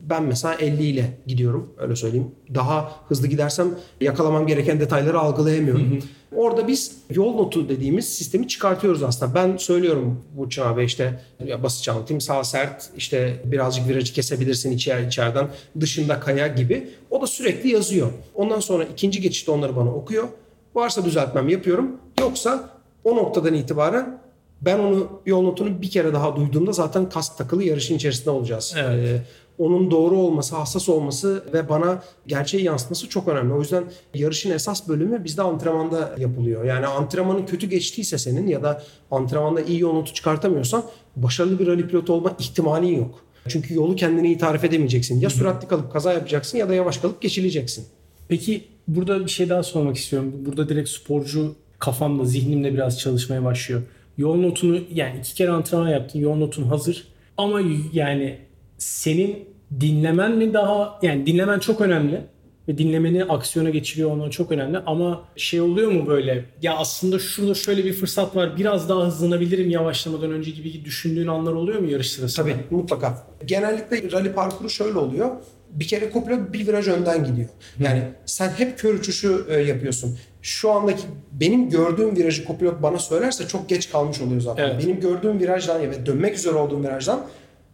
Ben 0.02 0.22
mesela 0.22 0.54
50 0.54 0.84
ile 0.84 1.18
gidiyorum 1.26 1.74
öyle 1.78 1.96
söyleyeyim. 1.96 2.30
Daha 2.54 2.92
hızlı 3.08 3.26
gidersem 3.26 3.68
yakalamam 4.00 4.46
gereken 4.46 4.80
detayları 4.80 5.18
algılayamıyorum. 5.18 6.02
Orada 6.36 6.68
biz 6.68 6.96
yol 7.10 7.34
notu 7.34 7.68
dediğimiz 7.68 8.08
sistemi 8.14 8.48
çıkartıyoruz 8.48 9.02
aslında. 9.02 9.34
Ben 9.34 9.56
söylüyorum 9.56 10.24
Burçin 10.36 10.62
abi 10.62 10.84
işte 10.84 11.20
ya 11.46 11.62
basınç 11.62 11.88
anlatayım 11.88 12.20
sağ 12.20 12.44
sert 12.44 12.90
işte 12.96 13.42
birazcık 13.44 13.88
virajı 13.88 14.14
kesebilirsin 14.14 14.72
içer 14.72 15.00
içeriden 15.00 15.48
dışında 15.80 16.20
kaya 16.20 16.46
gibi. 16.46 16.90
O 17.10 17.22
da 17.22 17.26
sürekli 17.26 17.70
yazıyor. 17.70 18.12
Ondan 18.34 18.60
sonra 18.60 18.84
ikinci 18.84 19.20
geçişte 19.20 19.50
onları 19.50 19.76
bana 19.76 19.94
okuyor. 19.94 20.28
Varsa 20.74 21.04
düzeltmem 21.04 21.48
yapıyorum. 21.48 21.96
Yoksa 22.20 22.70
o 23.04 23.16
noktadan 23.16 23.54
itibaren 23.54 24.22
ben 24.62 24.78
onu 24.78 25.20
yol 25.26 25.42
notunu 25.42 25.82
bir 25.82 25.90
kere 25.90 26.12
daha 26.12 26.36
duyduğumda 26.36 26.72
zaten 26.72 27.08
kask 27.08 27.38
takılı 27.38 27.64
yarışın 27.64 27.94
içerisinde 27.94 28.30
olacağız. 28.30 28.74
Evet. 28.78 29.08
Ee, 29.08 29.22
onun 29.62 29.90
doğru 29.90 30.16
olması, 30.16 30.56
hassas 30.56 30.88
olması 30.88 31.44
ve 31.52 31.68
bana 31.68 32.02
gerçeği 32.26 32.64
yansıtması 32.64 33.08
çok 33.08 33.28
önemli. 33.28 33.52
O 33.54 33.60
yüzden 33.60 33.84
yarışın 34.14 34.50
esas 34.50 34.88
bölümü 34.88 35.24
bizde 35.24 35.42
antrenmanda 35.42 36.14
yapılıyor. 36.18 36.64
Yani 36.64 36.86
antrenmanın 36.86 37.46
kötü 37.46 37.66
geçtiyse 37.66 38.18
senin 38.18 38.46
ya 38.46 38.62
da 38.62 38.82
antrenmanda 39.10 39.60
iyi 39.60 39.80
yol 39.80 39.92
notu 39.92 40.14
çıkartamıyorsan 40.14 40.84
başarılı 41.16 41.58
bir 41.58 41.66
rally 41.66 41.86
pilotu 41.86 42.12
olma 42.12 42.36
ihtimalin 42.38 42.96
yok. 42.96 43.20
Çünkü 43.48 43.74
yolu 43.74 43.96
kendine 43.96 44.26
iyi 44.26 44.38
tarif 44.38 44.64
edemeyeceksin. 44.64 45.20
Ya 45.20 45.30
süratli 45.30 45.68
kalıp 45.68 45.92
kaza 45.92 46.12
yapacaksın 46.12 46.58
ya 46.58 46.68
da 46.68 46.74
yavaş 46.74 46.98
kalıp 46.98 47.20
geçileceksin. 47.20 47.86
Peki 48.28 48.64
burada 48.88 49.24
bir 49.24 49.30
şey 49.30 49.48
daha 49.48 49.62
sormak 49.62 49.96
istiyorum. 49.96 50.32
Burada 50.46 50.68
direkt 50.68 50.88
sporcu 50.88 51.54
kafamda, 51.78 52.24
zihnimde 52.24 52.74
biraz 52.74 52.98
çalışmaya 52.98 53.44
başlıyor. 53.44 53.82
Yol 54.18 54.36
notunu 54.36 54.80
yani 54.94 55.18
iki 55.18 55.34
kere 55.34 55.50
antrenman 55.50 55.88
yaptın. 55.88 56.18
Yol 56.18 56.36
notun 56.36 56.62
hazır. 56.62 57.06
Ama 57.36 57.60
yani 57.92 58.38
senin 58.82 59.48
dinlemen 59.80 60.36
mi 60.36 60.54
daha 60.54 60.98
yani 61.02 61.26
dinlemen 61.26 61.58
çok 61.58 61.80
önemli 61.80 62.20
ve 62.68 62.78
dinlemeni 62.78 63.24
aksiyona 63.24 63.70
geçiriyor 63.70 64.10
olman 64.10 64.30
çok 64.30 64.52
önemli 64.52 64.78
ama 64.78 65.24
şey 65.36 65.60
oluyor 65.60 65.90
mu 65.90 66.06
böyle 66.06 66.44
ya 66.62 66.76
aslında 66.76 67.18
şurada 67.18 67.54
şöyle 67.54 67.84
bir 67.84 67.92
fırsat 67.92 68.36
var 68.36 68.56
biraz 68.56 68.88
daha 68.88 69.06
hızlanabilirim 69.06 69.70
yavaşlamadan 69.70 70.32
önce 70.32 70.50
gibi 70.50 70.84
düşündüğün 70.84 71.26
anlar 71.26 71.52
oluyor 71.52 71.78
mu 71.78 71.90
yarış 71.90 72.10
sırasında? 72.10 72.46
Tabii 72.46 72.56
mutlaka. 72.70 73.26
Genellikle 73.46 74.12
rally 74.12 74.32
parkuru 74.32 74.70
şöyle 74.70 74.98
oluyor. 74.98 75.30
Bir 75.70 75.88
kere 75.88 76.10
kopilot 76.10 76.52
bir 76.52 76.66
viraj 76.66 76.88
önden 76.88 77.24
gidiyor. 77.24 77.48
Yani 77.80 78.02
sen 78.26 78.48
hep 78.50 78.78
kör 78.78 78.94
uçuşu 78.94 79.46
e, 79.48 79.58
yapıyorsun. 79.58 80.18
şu 80.42 80.70
andaki 80.70 81.02
benim 81.32 81.70
gördüğüm 81.70 82.16
virajı 82.16 82.44
kopilot 82.44 82.82
bana 82.82 82.98
söylerse 82.98 83.48
çok 83.48 83.68
geç 83.68 83.90
kalmış 83.90 84.20
oluyor 84.20 84.40
zaten. 84.40 84.64
Evet. 84.64 84.84
Benim 84.84 85.00
gördüğüm 85.00 85.40
virajdan 85.40 85.80
ve 85.80 86.06
dönmek 86.06 86.34
üzere 86.34 86.54
olduğum 86.54 86.82
virajdan 86.82 87.26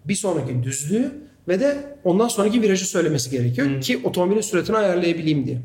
bir 0.09 0.15
sonraki 0.15 0.63
düzlüğü 0.63 1.13
ve 1.49 1.61
de 1.61 1.77
ondan 2.05 2.29
sonraki 2.29 2.63
virajı 2.63 2.87
söylemesi 2.87 3.31
gerekiyor 3.31 3.81
ki 3.81 4.01
otomobilin 4.05 4.41
süratini 4.41 4.77
ayarlayabileyim 4.77 5.47
diye. 5.47 5.59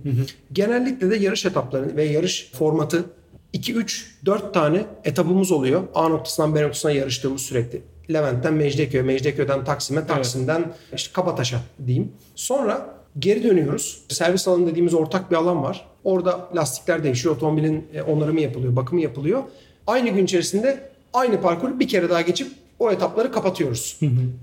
Genellikle 0.53 1.11
de 1.11 1.15
yarış 1.15 1.45
etapları 1.45 1.95
ve 1.95 2.03
yarış 2.03 2.51
formatı 2.53 3.05
2 3.53 3.73
3 3.73 4.15
4 4.25 4.53
tane 4.53 4.85
etapımız 5.05 5.51
oluyor. 5.51 5.83
A 5.95 6.07
noktasından 6.07 6.55
B 6.55 6.63
noktasına 6.63 6.91
yarıştığımız 6.91 7.41
sürekli. 7.41 7.81
Levent'ten 8.13 8.53
Mecidiyeköy, 8.53 9.01
Mecidiyeköy'den 9.01 9.65
Taksim'e, 9.65 10.07
Taksim'den 10.07 10.73
işte 10.95 11.13
Kabataş'a 11.13 11.61
diyeyim. 11.87 12.11
Sonra 12.35 12.95
geri 13.19 13.43
dönüyoruz. 13.43 14.01
Servis 14.09 14.47
alanı 14.47 14.67
dediğimiz 14.67 14.93
ortak 14.93 15.31
bir 15.31 15.35
alan 15.35 15.63
var. 15.63 15.85
Orada 16.03 16.49
lastikler 16.55 17.03
değişiyor, 17.03 17.35
otomobilin 17.35 17.87
e, 17.93 18.01
onarımı 18.01 18.41
yapılıyor, 18.41 18.75
bakımı 18.75 19.01
yapılıyor. 19.01 19.43
Aynı 19.87 20.09
gün 20.09 20.25
içerisinde 20.25 20.89
aynı 21.13 21.41
parkuru 21.41 21.79
bir 21.79 21.87
kere 21.87 22.09
daha 22.09 22.21
geçip 22.21 22.47
o 22.79 22.91
etapları 22.91 23.31
kapatıyoruz. 23.31 23.99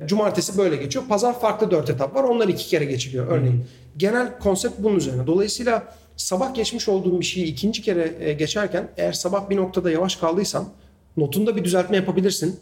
Cumartesi 0.06 0.58
böyle 0.58 0.76
geçiyor. 0.76 1.04
Pazar 1.08 1.40
farklı 1.40 1.70
dört 1.70 1.90
etap 1.90 2.14
var. 2.14 2.24
Onlar 2.24 2.48
iki 2.48 2.68
kere 2.68 2.84
geçiliyor 2.84 3.26
örneğin. 3.26 3.64
Genel 3.96 4.38
konsept 4.38 4.74
bunun 4.78 4.96
üzerine. 4.96 5.26
Dolayısıyla 5.26 5.94
sabah 6.16 6.54
geçmiş 6.54 6.88
olduğum 6.88 7.20
bir 7.20 7.24
şeyi 7.24 7.46
ikinci 7.46 7.82
kere 7.82 8.14
e, 8.20 8.32
geçerken 8.32 8.88
eğer 8.96 9.12
sabah 9.12 9.50
bir 9.50 9.56
noktada 9.56 9.90
yavaş 9.90 10.16
kaldıysan 10.16 10.68
notunda 11.16 11.56
bir 11.56 11.64
düzeltme 11.64 11.96
yapabilirsin. 11.96 12.60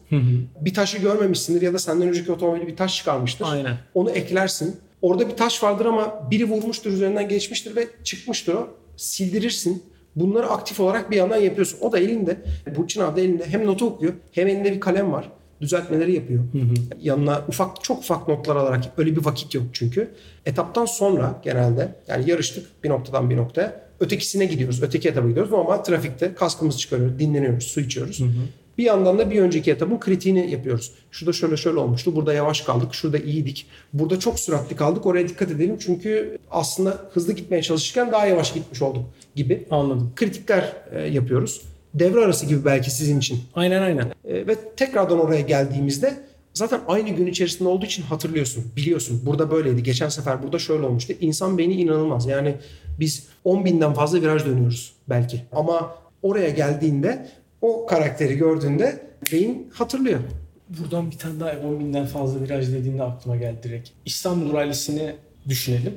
Bir 0.60 0.74
taşı 0.74 0.98
görmemişsindir 0.98 1.62
ya 1.62 1.74
da 1.74 1.78
senden 1.78 2.08
önceki 2.08 2.32
otomobili 2.32 2.66
bir 2.66 2.76
taş 2.76 2.96
çıkarmıştır. 2.96 3.46
Aynen. 3.48 3.76
Onu 3.94 4.10
eklersin. 4.10 4.76
Orada 5.02 5.28
bir 5.28 5.36
taş 5.36 5.62
vardır 5.62 5.86
ama 5.86 6.30
biri 6.30 6.44
vurmuştur 6.50 6.92
üzerinden 6.92 7.28
geçmiştir 7.28 7.76
ve 7.76 7.88
çıkmıştır 8.04 8.54
o. 8.54 8.68
Sildirirsin. 8.96 9.82
Bunları 10.16 10.46
aktif 10.46 10.80
olarak 10.80 11.10
bir 11.10 11.16
yandan 11.16 11.36
yapıyorsun. 11.36 11.78
O 11.80 11.92
da 11.92 11.98
elinde. 11.98 12.36
Burçin 12.76 13.00
abi 13.00 13.16
de 13.16 13.24
elinde 13.24 13.46
hem 13.46 13.66
notu 13.66 13.86
okuyor 13.86 14.12
hem 14.32 14.46
elinde 14.46 14.72
bir 14.72 14.80
kalem 14.80 15.12
var. 15.12 15.28
Düzeltmeleri 15.60 16.14
yapıyor. 16.14 16.44
Yanına 17.00 17.42
ufak 17.48 17.84
çok 17.84 17.98
ufak 17.98 18.28
notlar 18.28 18.56
alarak 18.56 18.84
öyle 18.96 19.16
bir 19.16 19.24
vakit 19.24 19.54
yok 19.54 19.64
çünkü. 19.72 20.10
Etaptan 20.46 20.84
sonra 20.86 21.40
genelde 21.44 21.94
yani 22.08 22.30
yarıştık 22.30 22.84
bir 22.84 22.88
noktadan 22.88 23.30
bir 23.30 23.36
noktaya. 23.36 23.88
Ötekisine 24.00 24.44
gidiyoruz. 24.44 24.82
Öteki 24.82 25.08
etaba 25.08 25.28
gidiyoruz. 25.28 25.52
Normal 25.52 25.76
trafikte 25.76 26.34
kaskımızı 26.34 26.78
çıkarıyoruz, 26.78 27.18
dinleniyoruz, 27.18 27.64
su 27.64 27.80
içiyoruz. 27.80 28.22
Bir 28.78 28.84
yandan 28.84 29.18
da 29.18 29.30
bir 29.30 29.40
önceki 29.40 29.70
etapın 29.70 30.00
kritiğini 30.00 30.50
yapıyoruz. 30.50 30.92
Şurada 31.10 31.32
şöyle 31.32 31.56
şöyle 31.56 31.78
olmuştu. 31.78 32.16
Burada 32.16 32.32
yavaş 32.32 32.60
kaldık. 32.60 32.94
Şurada 32.94 33.18
iyiydik. 33.18 33.66
Burada 33.92 34.18
çok 34.18 34.38
süratli 34.38 34.76
kaldık. 34.76 35.06
Oraya 35.06 35.28
dikkat 35.28 35.50
edelim. 35.50 35.76
Çünkü 35.78 36.38
aslında 36.50 36.98
hızlı 37.12 37.32
gitmeye 37.32 37.62
çalışırken 37.62 38.12
daha 38.12 38.26
yavaş 38.26 38.54
gitmiş 38.54 38.82
olduk 38.82 39.04
gibi. 39.36 39.66
Anladım. 39.70 40.12
Kritikler 40.16 40.72
e, 40.92 41.00
yapıyoruz. 41.00 41.62
Devre 41.94 42.20
arası 42.20 42.46
gibi 42.46 42.64
belki 42.64 42.90
sizin 42.90 43.18
için. 43.18 43.40
Aynen 43.54 43.82
aynen. 43.82 44.12
E, 44.24 44.46
ve 44.46 44.54
tekrardan 44.76 45.20
oraya 45.20 45.40
geldiğimizde 45.40 46.14
zaten 46.54 46.80
aynı 46.88 47.08
gün 47.08 47.26
içerisinde 47.26 47.68
olduğu 47.68 47.86
için 47.86 48.02
hatırlıyorsun. 48.02 48.64
Biliyorsun. 48.76 49.22
Burada 49.26 49.50
böyleydi. 49.50 49.82
Geçen 49.82 50.08
sefer 50.08 50.42
burada 50.42 50.58
şöyle 50.58 50.86
olmuştu. 50.86 51.12
İnsan 51.20 51.58
beyni 51.58 51.74
inanılmaz. 51.74 52.26
Yani 52.26 52.54
biz 53.00 53.26
10 53.44 53.64
binden 53.64 53.94
fazla 53.94 54.20
viraj 54.22 54.46
dönüyoruz 54.46 54.92
belki. 55.08 55.40
Ama 55.52 55.94
oraya 56.22 56.50
geldiğinde 56.50 57.28
o 57.62 57.86
karakteri 57.86 58.34
gördüğünde 58.36 59.00
beyin 59.32 59.70
hatırlıyor. 59.72 60.20
Buradan 60.68 61.10
bir 61.10 61.18
tane 61.18 61.40
daha 61.40 61.50
10 61.50 61.80
binden 61.80 62.06
fazla 62.06 62.40
viraj 62.40 62.72
dediğinde 62.72 63.02
aklıma 63.02 63.36
geldi 63.36 63.58
direkt. 63.62 63.90
İstanbul 64.06 64.52
Rally'sini 64.52 65.14
düşünelim. 65.48 65.94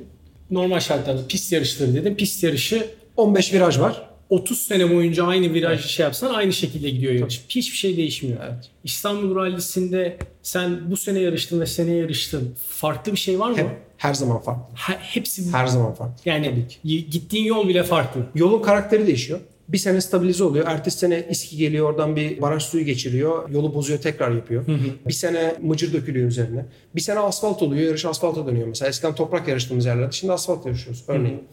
Normal 0.50 0.80
şartlarda 0.80 1.26
pist 1.28 1.52
yarışları 1.52 1.94
dedim. 1.94 2.16
Pist 2.16 2.42
yarışı 2.42 2.86
15 3.16 3.52
viraj 3.52 3.80
var. 3.80 4.11
30 4.32 4.58
sene 4.58 4.90
boyunca 4.90 5.24
aynı 5.26 5.54
virajı 5.54 5.88
şey 5.88 6.04
yapsan 6.04 6.34
aynı 6.34 6.52
şekilde 6.52 6.90
gidiyor 6.90 7.12
yarış. 7.12 7.44
Hiçbir 7.48 7.76
şey 7.76 7.96
değişmiyor. 7.96 8.38
İstanbul 8.84 9.36
Rally'sinde 9.36 10.16
sen 10.42 10.90
bu 10.90 10.96
sene 10.96 11.18
yarıştın 11.20 11.60
ve 11.60 11.66
seneye 11.66 11.96
yarıştın. 11.98 12.54
Farklı 12.68 13.12
bir 13.12 13.16
şey 13.16 13.38
var 13.40 13.50
mı? 13.50 13.56
Hep, 13.56 13.66
her 13.96 14.14
zaman 14.14 14.40
farklı. 14.42 14.62
Ha- 14.74 14.98
hepsi 15.00 15.52
Her 15.52 15.66
zaman 15.66 15.94
farklı. 15.94 16.14
yani 16.24 16.66
y- 16.84 17.00
gittiğin 17.00 17.44
yol 17.44 17.68
bile 17.68 17.82
farklı. 17.82 18.20
Yolun 18.34 18.62
karakteri 18.62 19.06
değişiyor. 19.06 19.40
Bir 19.68 19.78
sene 19.78 20.00
stabilize 20.00 20.44
oluyor. 20.44 20.66
Ertesi 20.68 20.98
sene 20.98 21.26
iski 21.30 21.56
geliyor 21.56 21.90
oradan 21.90 22.16
bir 22.16 22.42
baraj 22.42 22.62
suyu 22.62 22.84
geçiriyor. 22.84 23.50
Yolu 23.50 23.74
bozuyor 23.74 23.98
tekrar 23.98 24.30
yapıyor. 24.30 24.64
Bir 25.08 25.12
sene 25.12 25.54
mıcır 25.62 25.92
dökülüyor 25.92 26.28
üzerine. 26.28 26.66
Bir 26.94 27.00
sene 27.00 27.18
asfalt 27.18 27.62
oluyor. 27.62 27.86
Yarış 27.86 28.04
asfalta 28.04 28.46
dönüyor. 28.46 28.66
Mesela 28.66 28.88
eskiden 28.88 29.14
toprak 29.14 29.48
yarıştığımız 29.48 29.86
yerlerde 29.86 30.12
şimdi 30.12 30.32
asfalt 30.32 30.66
yarışıyoruz 30.66 31.04
örneğin. 31.08 31.44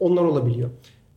Onlar 0.00 0.22
olabiliyor. 0.22 0.70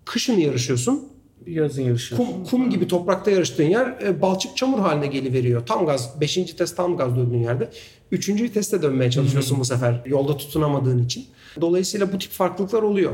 Kışın 0.06 0.38
yarışıyorsun. 0.40 1.11
Yazın 1.48 1.82
yarışı. 1.82 2.18
Kum, 2.18 2.44
kum 2.50 2.70
gibi 2.70 2.88
toprakta 2.88 3.32
yarıştığın 3.32 3.64
yer 3.64 4.02
e, 4.04 4.22
balçık 4.22 4.58
çamur 4.58 4.80
haline 4.80 5.08
geliveriyor. 5.08 5.66
Tam 5.66 5.86
gaz. 5.86 6.22
Beşinci 6.22 6.56
test 6.56 6.78
tam 6.78 6.98
gaz 6.98 7.16
döndüğün 7.16 7.40
yerde. 7.44 7.70
Üçüncü 8.12 8.44
viteste 8.44 8.82
dönmeye 8.82 9.12
çalışıyorsun 9.12 9.60
bu 9.60 9.66
sefer. 9.66 10.02
Yolda 10.06 10.38
tutunamadığın 10.38 11.06
için. 11.06 11.26
Dolayısıyla 11.62 12.14
bu 12.14 12.18
tip 12.18 12.32
farklılıklar 12.32 12.84
oluyor. 12.84 13.12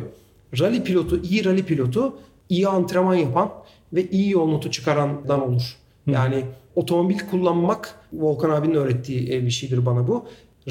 Rally 0.60 0.84
pilotu, 0.84 1.22
iyi 1.24 1.46
rally 1.46 1.64
pilotu 1.64 2.14
iyi 2.50 2.68
antrenman 2.68 3.16
yapan 3.16 3.52
ve 3.94 4.10
iyi 4.10 4.32
yol 4.32 4.48
notu 4.48 4.72
çıkarandan 4.72 5.50
olur. 5.50 5.78
Yani 6.08 6.46
otomobil 6.76 7.20
kullanmak 7.32 7.96
Volkan 8.14 8.50
abinin 8.50 8.74
öğrettiği 8.74 9.34
e, 9.34 9.46
bir 9.46 9.52
şeydir 9.52 9.86
bana 9.86 10.08
bu. 10.08 10.26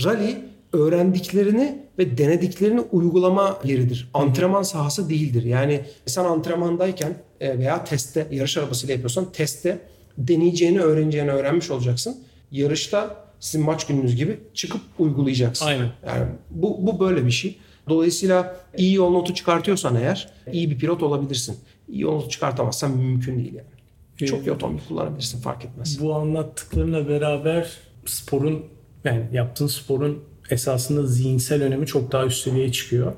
Rally 0.04 0.36
öğrendiklerini 0.72 1.78
ve 1.98 2.18
denediklerini 2.18 2.80
uygulama 2.80 3.58
yeridir. 3.64 4.10
Antrenman 4.14 4.62
sahası 4.62 5.10
değildir. 5.10 5.42
Yani 5.42 5.80
sen 6.06 6.24
antrenmandayken 6.24 7.14
e, 7.40 7.58
veya 7.58 7.84
testte 7.84 8.26
yarış 8.30 8.56
arabasıyla 8.56 8.92
yapıyorsan 8.92 9.32
testte 9.32 9.78
deneyeceğini, 10.18 10.80
öğreneceğini 10.80 11.30
öğrenmiş 11.30 11.70
olacaksın. 11.70 12.16
Yarışta 12.50 13.26
sizin 13.40 13.66
maç 13.66 13.86
gününüz 13.86 14.16
gibi 14.16 14.40
çıkıp 14.54 14.80
uygulayacaksın. 14.98 15.66
Aynen. 15.66 15.90
Yani 16.06 16.26
bu, 16.50 16.86
bu 16.86 17.00
böyle 17.00 17.26
bir 17.26 17.30
şey. 17.30 17.58
Dolayısıyla 17.88 18.56
iyi 18.76 18.94
yol 18.94 19.10
notu 19.10 19.34
çıkartıyorsan 19.34 19.96
eğer 19.96 20.28
iyi 20.52 20.70
bir 20.70 20.78
pilot 20.78 21.02
olabilirsin. 21.02 21.56
İyi 21.88 22.00
yol 22.00 22.14
notu 22.14 22.28
çıkartamazsan 22.28 22.90
mümkün 22.90 23.38
değil 23.38 23.54
yani. 23.54 24.28
Çok 24.28 24.46
iyi 24.46 24.52
otomobil 24.52 24.82
kullanabilirsin 24.88 25.40
fark 25.40 25.64
etmez. 25.64 26.00
Bu 26.02 26.14
anlattıklarına 26.14 27.08
beraber 27.08 27.70
sporun 28.06 28.64
yani 29.04 29.22
yaptığın 29.32 29.66
sporun 29.66 30.24
esasında 30.52 31.06
zihinsel 31.06 31.62
önemi 31.62 31.86
çok 31.86 32.12
daha 32.12 32.26
üst 32.26 32.44
seviyeye 32.44 32.72
çıkıyor. 32.72 33.12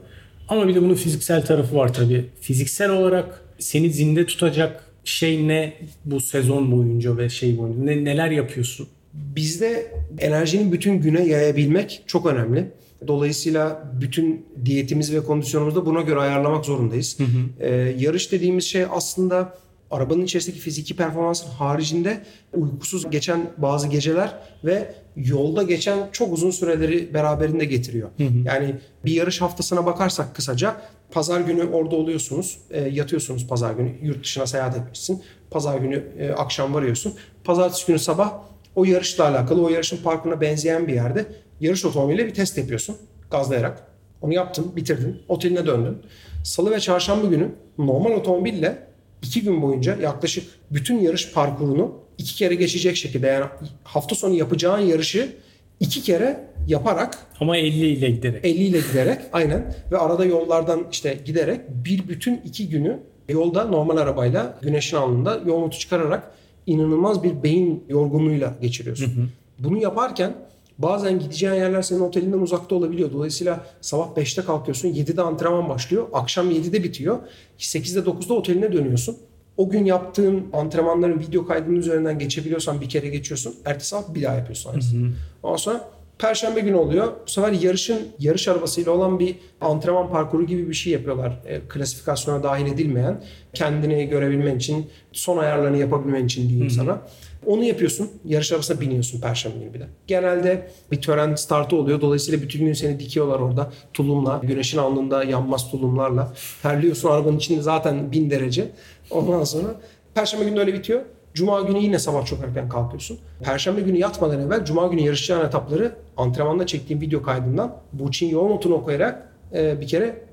Ama 0.48 0.68
bir 0.68 0.74
de 0.74 0.82
bunun 0.82 0.94
fiziksel 0.94 1.46
tarafı 1.46 1.76
var 1.76 1.94
tabii. 1.94 2.24
Fiziksel 2.40 2.90
olarak 2.90 3.42
seni 3.58 3.92
zinde 3.92 4.26
tutacak 4.26 4.84
şey 5.04 5.48
ne 5.48 5.74
bu 6.04 6.20
sezon 6.20 6.72
boyunca 6.72 7.16
ve 7.16 7.28
şey 7.28 7.58
boyunca 7.58 7.82
ne, 7.82 8.04
neler 8.04 8.30
yapıyorsun? 8.30 8.88
Bizde 9.12 9.92
enerjinin 10.18 10.72
bütün 10.72 10.94
güne 10.94 11.26
yayabilmek 11.26 12.02
çok 12.06 12.26
önemli. 12.26 12.70
Dolayısıyla 13.06 13.92
bütün 14.00 14.46
diyetimizi 14.64 15.16
ve 15.16 15.24
kondisyonumuzu 15.24 15.76
da 15.76 15.86
buna 15.86 16.00
göre 16.00 16.20
ayarlamak 16.20 16.64
zorundayız. 16.64 17.18
Ee, 17.60 17.94
yarış 17.98 18.32
dediğimiz 18.32 18.64
şey 18.64 18.84
aslında 18.90 19.54
arabanın 19.90 20.22
içerisindeki 20.22 20.60
fiziki 20.60 20.96
performansın 20.96 21.50
haricinde 21.50 22.20
uykusuz 22.54 23.10
geçen 23.10 23.50
bazı 23.56 23.88
geceler 23.88 24.34
ve 24.64 24.94
yolda 25.24 25.62
geçen 25.62 25.98
çok 26.12 26.32
uzun 26.32 26.50
süreleri 26.50 27.14
beraberinde 27.14 27.64
getiriyor. 27.64 28.08
Yani 28.44 28.74
bir 29.04 29.12
yarış 29.12 29.40
haftasına 29.40 29.86
bakarsak 29.86 30.34
kısaca 30.34 30.76
pazar 31.10 31.40
günü 31.40 31.64
orada 31.64 31.96
oluyorsunuz, 31.96 32.58
e, 32.70 32.80
yatıyorsunuz 32.80 33.46
pazar 33.46 33.72
günü, 33.72 33.92
yurt 34.02 34.24
dışına 34.24 34.46
seyahat 34.46 34.76
etmişsin. 34.76 35.22
Pazar 35.50 35.78
günü 35.78 36.04
e, 36.18 36.30
akşam 36.30 36.74
varıyorsun. 36.74 37.14
Pazartesi 37.44 37.86
günü 37.86 37.98
sabah 37.98 38.32
o 38.76 38.84
yarışla 38.84 39.28
alakalı, 39.28 39.64
o 39.64 39.68
yarışın 39.68 40.02
parkına 40.02 40.40
benzeyen 40.40 40.88
bir 40.88 40.94
yerde 40.94 41.26
yarış 41.60 41.84
otomobiliyle 41.84 42.26
bir 42.26 42.34
test 42.34 42.58
yapıyorsun 42.58 42.96
gazlayarak. 43.30 43.82
Onu 44.22 44.34
yaptın, 44.34 44.76
bitirdin, 44.76 45.22
oteline 45.28 45.66
döndün. 45.66 45.98
Salı 46.44 46.70
ve 46.70 46.80
çarşamba 46.80 47.26
günü 47.26 47.48
normal 47.78 48.10
otomobille 48.10 48.87
iki 49.22 49.42
gün 49.42 49.62
boyunca 49.62 49.96
yaklaşık 49.96 50.44
bütün 50.70 51.00
yarış 51.00 51.32
parkurunu 51.32 51.94
iki 52.18 52.34
kere 52.34 52.54
geçecek 52.54 52.96
şekilde 52.96 53.26
yani 53.26 53.46
hafta 53.84 54.14
sonu 54.14 54.34
yapacağın 54.34 54.80
yarışı 54.80 55.32
iki 55.80 56.02
kere 56.02 56.48
yaparak 56.66 57.18
Ama 57.40 57.56
50 57.56 57.86
ile 57.86 58.10
giderek. 58.10 58.44
50 58.44 58.52
ile 58.54 58.78
giderek 58.78 59.20
aynen 59.32 59.74
ve 59.92 59.98
arada 59.98 60.24
yollardan 60.24 60.86
işte 60.92 61.18
giderek 61.24 61.60
bir 61.68 62.08
bütün 62.08 62.40
iki 62.44 62.68
günü 62.68 63.00
yolda 63.28 63.64
normal 63.64 63.96
arabayla 63.96 64.58
güneşin 64.62 64.96
alnında 64.96 65.40
yol 65.46 65.60
notu 65.60 65.78
çıkararak 65.78 66.32
inanılmaz 66.66 67.22
bir 67.22 67.42
beyin 67.42 67.84
yorgunluğuyla 67.88 68.54
geçiriyorsun. 68.60 69.30
Bunu 69.58 69.78
yaparken 69.78 70.34
bazen 70.78 71.18
gideceğin 71.18 71.54
yerler 71.54 71.82
senin 71.82 72.00
otelinden 72.00 72.38
uzakta 72.38 72.74
olabiliyor. 72.74 73.12
Dolayısıyla 73.12 73.66
sabah 73.80 74.08
5'te 74.16 74.42
kalkıyorsun 74.42 74.88
7'de 74.88 75.22
antrenman 75.22 75.68
başlıyor. 75.68 76.06
Akşam 76.12 76.50
7'de 76.50 76.84
bitiyor. 76.84 77.18
8'de 77.58 77.98
9'da 78.10 78.34
oteline 78.34 78.72
dönüyorsun. 78.72 79.16
O 79.56 79.68
gün 79.68 79.84
yaptığın 79.84 80.46
antrenmanların 80.52 81.20
video 81.20 81.46
kaydının 81.46 81.76
üzerinden 81.76 82.18
geçebiliyorsan 82.18 82.80
bir 82.80 82.88
kere 82.88 83.08
geçiyorsun. 83.08 83.54
Ertesi 83.64 83.88
sabah 83.88 84.14
bir 84.14 84.22
daha 84.22 84.34
yapıyorsun 84.34 84.70
aynısını. 84.70 85.10
Ondan 85.42 85.56
sonra 85.56 85.90
Perşembe 86.18 86.60
günü 86.60 86.76
oluyor. 86.76 87.12
Bu 87.26 87.30
sefer 87.30 87.52
yarışın 87.52 88.08
yarış 88.18 88.48
arabasıyla 88.48 88.92
olan 88.92 89.18
bir 89.18 89.36
antrenman 89.60 90.10
parkuru 90.10 90.46
gibi 90.46 90.68
bir 90.68 90.74
şey 90.74 90.92
yapıyorlar. 90.92 91.40
E, 91.46 91.60
klasifikasyona 91.68 92.42
dahil 92.42 92.66
edilmeyen, 92.66 93.24
kendini 93.54 94.08
görebilmen 94.08 94.56
için, 94.56 94.90
son 95.12 95.38
ayarlarını 95.38 95.76
yapabilmen 95.76 96.24
için 96.24 96.48
diyeyim 96.48 96.70
sana. 96.70 97.02
Onu 97.48 97.64
yapıyorsun. 97.64 98.10
Yarış 98.24 98.52
arabasına 98.52 98.80
biniyorsun 98.80 99.20
perşembe 99.20 99.58
günü 99.58 99.74
bir 99.74 99.80
de. 99.80 99.86
Genelde 100.06 100.70
bir 100.92 101.00
tören 101.00 101.34
startı 101.34 101.76
oluyor. 101.76 102.00
Dolayısıyla 102.00 102.42
bütün 102.42 102.66
gün 102.66 102.72
seni 102.72 103.00
dikiyorlar 103.00 103.40
orada 103.40 103.72
tulumla. 103.94 104.40
Güneşin 104.42 104.78
alnında 104.78 105.24
yanmaz 105.24 105.70
tulumlarla. 105.70 106.32
Terliyorsun 106.62 107.08
arabanın 107.10 107.36
içinde 107.36 107.62
zaten 107.62 108.12
bin 108.12 108.30
derece. 108.30 108.70
Ondan 109.10 109.44
sonra 109.44 109.68
perşembe 110.14 110.44
günü 110.44 110.60
öyle 110.60 110.74
bitiyor. 110.74 111.00
Cuma 111.34 111.60
günü 111.60 111.78
yine 111.78 111.98
sabah 111.98 112.26
çok 112.26 112.40
erken 112.44 112.68
kalkıyorsun. 112.68 113.18
Perşembe 113.42 113.80
günü 113.80 113.98
yatmadan 113.98 114.40
evvel 114.40 114.64
Cuma 114.64 114.86
günü 114.86 115.00
yarışacağın 115.00 115.46
etapları 115.46 115.96
antrenmanda 116.16 116.66
çektiğim 116.66 117.00
video 117.00 117.22
kaydından 117.22 117.76
Burçin 117.92 118.28
yol 118.28 118.48
notunu 118.48 118.74
okuyarak 118.74 119.32
e, 119.54 119.80
bir 119.80 119.86
kere 119.86 120.24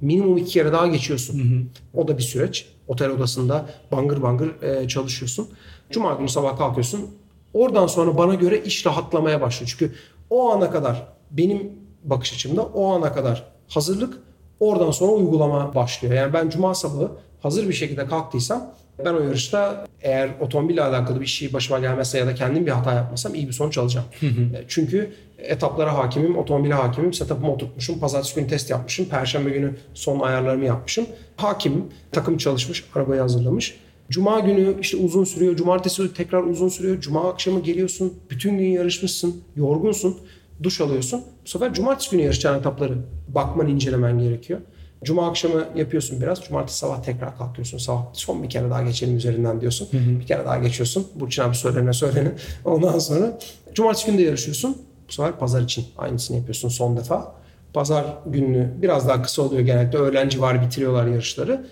minimum 0.00 0.36
iki 0.36 0.52
kere 0.52 0.72
daha 0.72 0.86
geçiyorsun. 0.86 1.70
O 1.94 2.08
da 2.08 2.18
bir 2.18 2.22
süreç. 2.22 2.68
Otel 2.88 3.10
odasında 3.10 3.66
bangır 3.92 4.22
bangır 4.22 4.62
e, 4.62 4.88
çalışıyorsun. 4.88 5.48
Cuma 5.90 6.14
günü 6.14 6.28
sabah 6.28 6.58
kalkıyorsun. 6.58 7.10
Oradan 7.54 7.86
sonra 7.86 8.18
bana 8.18 8.34
göre 8.34 8.62
iş 8.62 8.86
rahatlamaya 8.86 9.40
başlıyor. 9.40 9.74
Çünkü 9.78 9.94
o 10.30 10.50
ana 10.50 10.70
kadar 10.70 11.06
benim 11.30 11.72
bakış 12.04 12.32
açımda 12.32 12.62
o 12.62 12.92
ana 12.92 13.12
kadar 13.12 13.44
hazırlık 13.68 14.18
oradan 14.60 14.90
sonra 14.90 15.12
uygulama 15.12 15.74
başlıyor. 15.74 16.14
Yani 16.14 16.32
ben 16.32 16.48
cuma 16.50 16.74
sabahı 16.74 17.10
hazır 17.42 17.68
bir 17.68 17.74
şekilde 17.74 18.06
kalktıysam 18.06 18.70
ben 19.04 19.14
o 19.14 19.20
yarışta 19.22 19.86
eğer 20.02 20.30
otomobille 20.40 20.82
alakalı 20.82 21.20
bir 21.20 21.26
şey 21.26 21.52
başıma 21.52 21.78
gelmezse 21.78 22.18
ya 22.18 22.26
da 22.26 22.34
kendim 22.34 22.66
bir 22.66 22.70
hata 22.70 22.92
yapmasam 22.92 23.34
iyi 23.34 23.48
bir 23.48 23.52
sonuç 23.52 23.78
alacağım. 23.78 24.06
E, 24.54 24.64
Çünkü 24.68 25.12
etaplara 25.38 25.98
hakimim, 25.98 26.38
otomobile 26.38 26.74
hakimim, 26.74 27.12
setup'ımı 27.14 27.52
oturtmuşum, 27.52 27.98
pazartesi 27.98 28.34
günü 28.34 28.46
test 28.46 28.70
yapmışım, 28.70 29.06
perşembe 29.06 29.50
günü 29.50 29.74
son 29.94 30.20
ayarlarımı 30.20 30.64
yapmışım. 30.64 31.06
Hakimim, 31.36 31.84
takım 32.12 32.38
çalışmış, 32.38 32.84
arabayı 32.94 33.20
hazırlamış. 33.20 33.76
Cuma 34.10 34.40
günü 34.40 34.80
işte 34.80 34.96
uzun 34.96 35.24
sürüyor, 35.24 35.56
cumartesi 35.56 36.14
tekrar 36.14 36.42
uzun 36.42 36.68
sürüyor, 36.68 37.00
cuma 37.00 37.30
akşamı 37.30 37.60
geliyorsun, 37.60 38.14
bütün 38.30 38.58
gün 38.58 38.66
yarışmışsın, 38.66 39.42
yorgunsun, 39.56 40.18
duş 40.62 40.80
alıyorsun. 40.80 41.22
Bu 41.44 41.48
sefer 41.48 41.74
cumartesi 41.74 42.10
günü 42.10 42.22
yarışacağın 42.22 42.58
etapları 42.58 42.98
bakman, 43.28 43.68
incelemen 43.68 44.18
gerekiyor. 44.18 44.60
Cuma 45.04 45.28
akşamı 45.28 45.64
yapıyorsun 45.76 46.20
biraz. 46.20 46.40
Cumartesi 46.44 46.78
sabah 46.78 47.02
tekrar 47.02 47.38
kalkıyorsun. 47.38 47.78
Sabah 47.78 48.04
son 48.12 48.42
bir 48.42 48.50
kere 48.50 48.70
daha 48.70 48.82
geçelim 48.82 49.16
üzerinden 49.16 49.60
diyorsun. 49.60 49.88
Bir 50.20 50.26
kere 50.26 50.44
daha 50.44 50.58
geçiyorsun. 50.58 51.06
Burçin 51.14 51.42
abi 51.42 51.54
söylene 51.54 51.92
söylene. 51.92 52.32
Ondan 52.64 52.98
sonra 52.98 53.38
cumartesi 53.74 54.06
günü 54.06 54.18
de 54.18 54.22
yarışıyorsun. 54.22 54.76
Bu 55.08 55.12
sefer 55.12 55.38
pazar 55.38 55.62
için 55.62 55.84
aynısını 55.98 56.36
yapıyorsun 56.36 56.68
son 56.68 56.96
defa. 56.96 57.34
Pazar 57.72 58.04
gününü 58.26 58.74
biraz 58.82 59.08
daha 59.08 59.22
kısa 59.22 59.42
oluyor 59.42 59.62
genellikle. 59.62 59.98
Öğlen 59.98 60.28
civarı 60.28 60.62
bitiriyorlar 60.62 61.06
yarışları. 61.06 61.66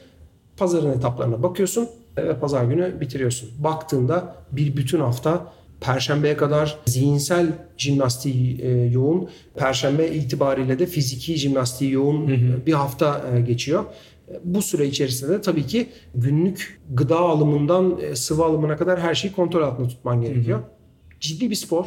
Pazarın 0.56 0.92
etaplarına 0.98 1.42
bakıyorsun 1.42 1.88
ve 2.16 2.38
pazar 2.38 2.64
günü 2.64 3.00
bitiriyorsun. 3.00 3.50
Baktığında 3.58 4.36
bir 4.52 4.76
bütün 4.76 5.00
hafta 5.00 5.52
Perşembeye 5.82 6.36
kadar 6.36 6.78
zihinsel 6.86 7.46
jimnastiği 7.76 8.60
e, 8.60 8.68
yoğun. 8.70 9.28
Perşembe 9.54 10.08
itibariyle 10.08 10.78
de 10.78 10.86
fiziki 10.86 11.36
jimnastiği 11.36 11.92
yoğun 11.92 12.28
e, 12.28 12.66
bir 12.66 12.72
hafta 12.72 13.24
e, 13.34 13.40
geçiyor. 13.40 13.84
E, 14.28 14.40
Bu 14.44 14.62
süre 14.62 14.86
içerisinde 14.86 15.32
de 15.32 15.40
tabii 15.40 15.66
ki 15.66 15.88
günlük 16.14 16.80
gıda 16.90 17.18
alımından 17.18 17.98
e, 18.00 18.16
sıvı 18.16 18.44
alımına 18.44 18.76
kadar 18.76 19.00
her 19.00 19.14
şeyi 19.14 19.32
kontrol 19.34 19.62
altında 19.62 19.88
tutman 19.88 20.22
gerekiyor. 20.22 20.60
Ciddi 21.20 21.50
bir 21.50 21.54
spor. 21.54 21.86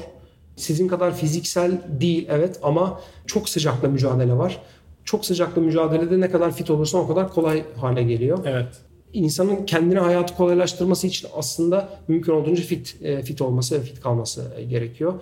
Sizin 0.55 0.87
kadar 0.87 1.15
fiziksel 1.15 1.81
değil 2.01 2.27
evet 2.29 2.59
ama 2.63 2.99
çok 3.27 3.49
sıcakla 3.49 3.87
mücadele 3.87 4.33
var. 4.33 4.61
Çok 5.03 5.25
sıcakla 5.25 5.61
mücadelede 5.61 6.19
ne 6.19 6.31
kadar 6.31 6.51
fit 6.51 6.69
olursan 6.69 7.01
o 7.01 7.07
kadar 7.07 7.33
kolay 7.33 7.63
hale 7.75 8.03
geliyor 8.03 8.39
Evet. 8.45 8.67
İnsanın 9.15 9.65
kendine 9.65 9.99
hayatı 9.99 10.35
kolaylaştırması 10.35 11.07
için 11.07 11.27
aslında 11.35 11.89
mümkün 12.07 12.31
olduğunca 12.31 12.63
fit 12.63 12.95
e, 13.01 13.21
fit 13.21 13.41
olması 13.41 13.75
ve 13.75 13.83
fit 13.83 14.01
kalması 14.01 14.51
e, 14.57 14.63
gerekiyor. 14.63 15.13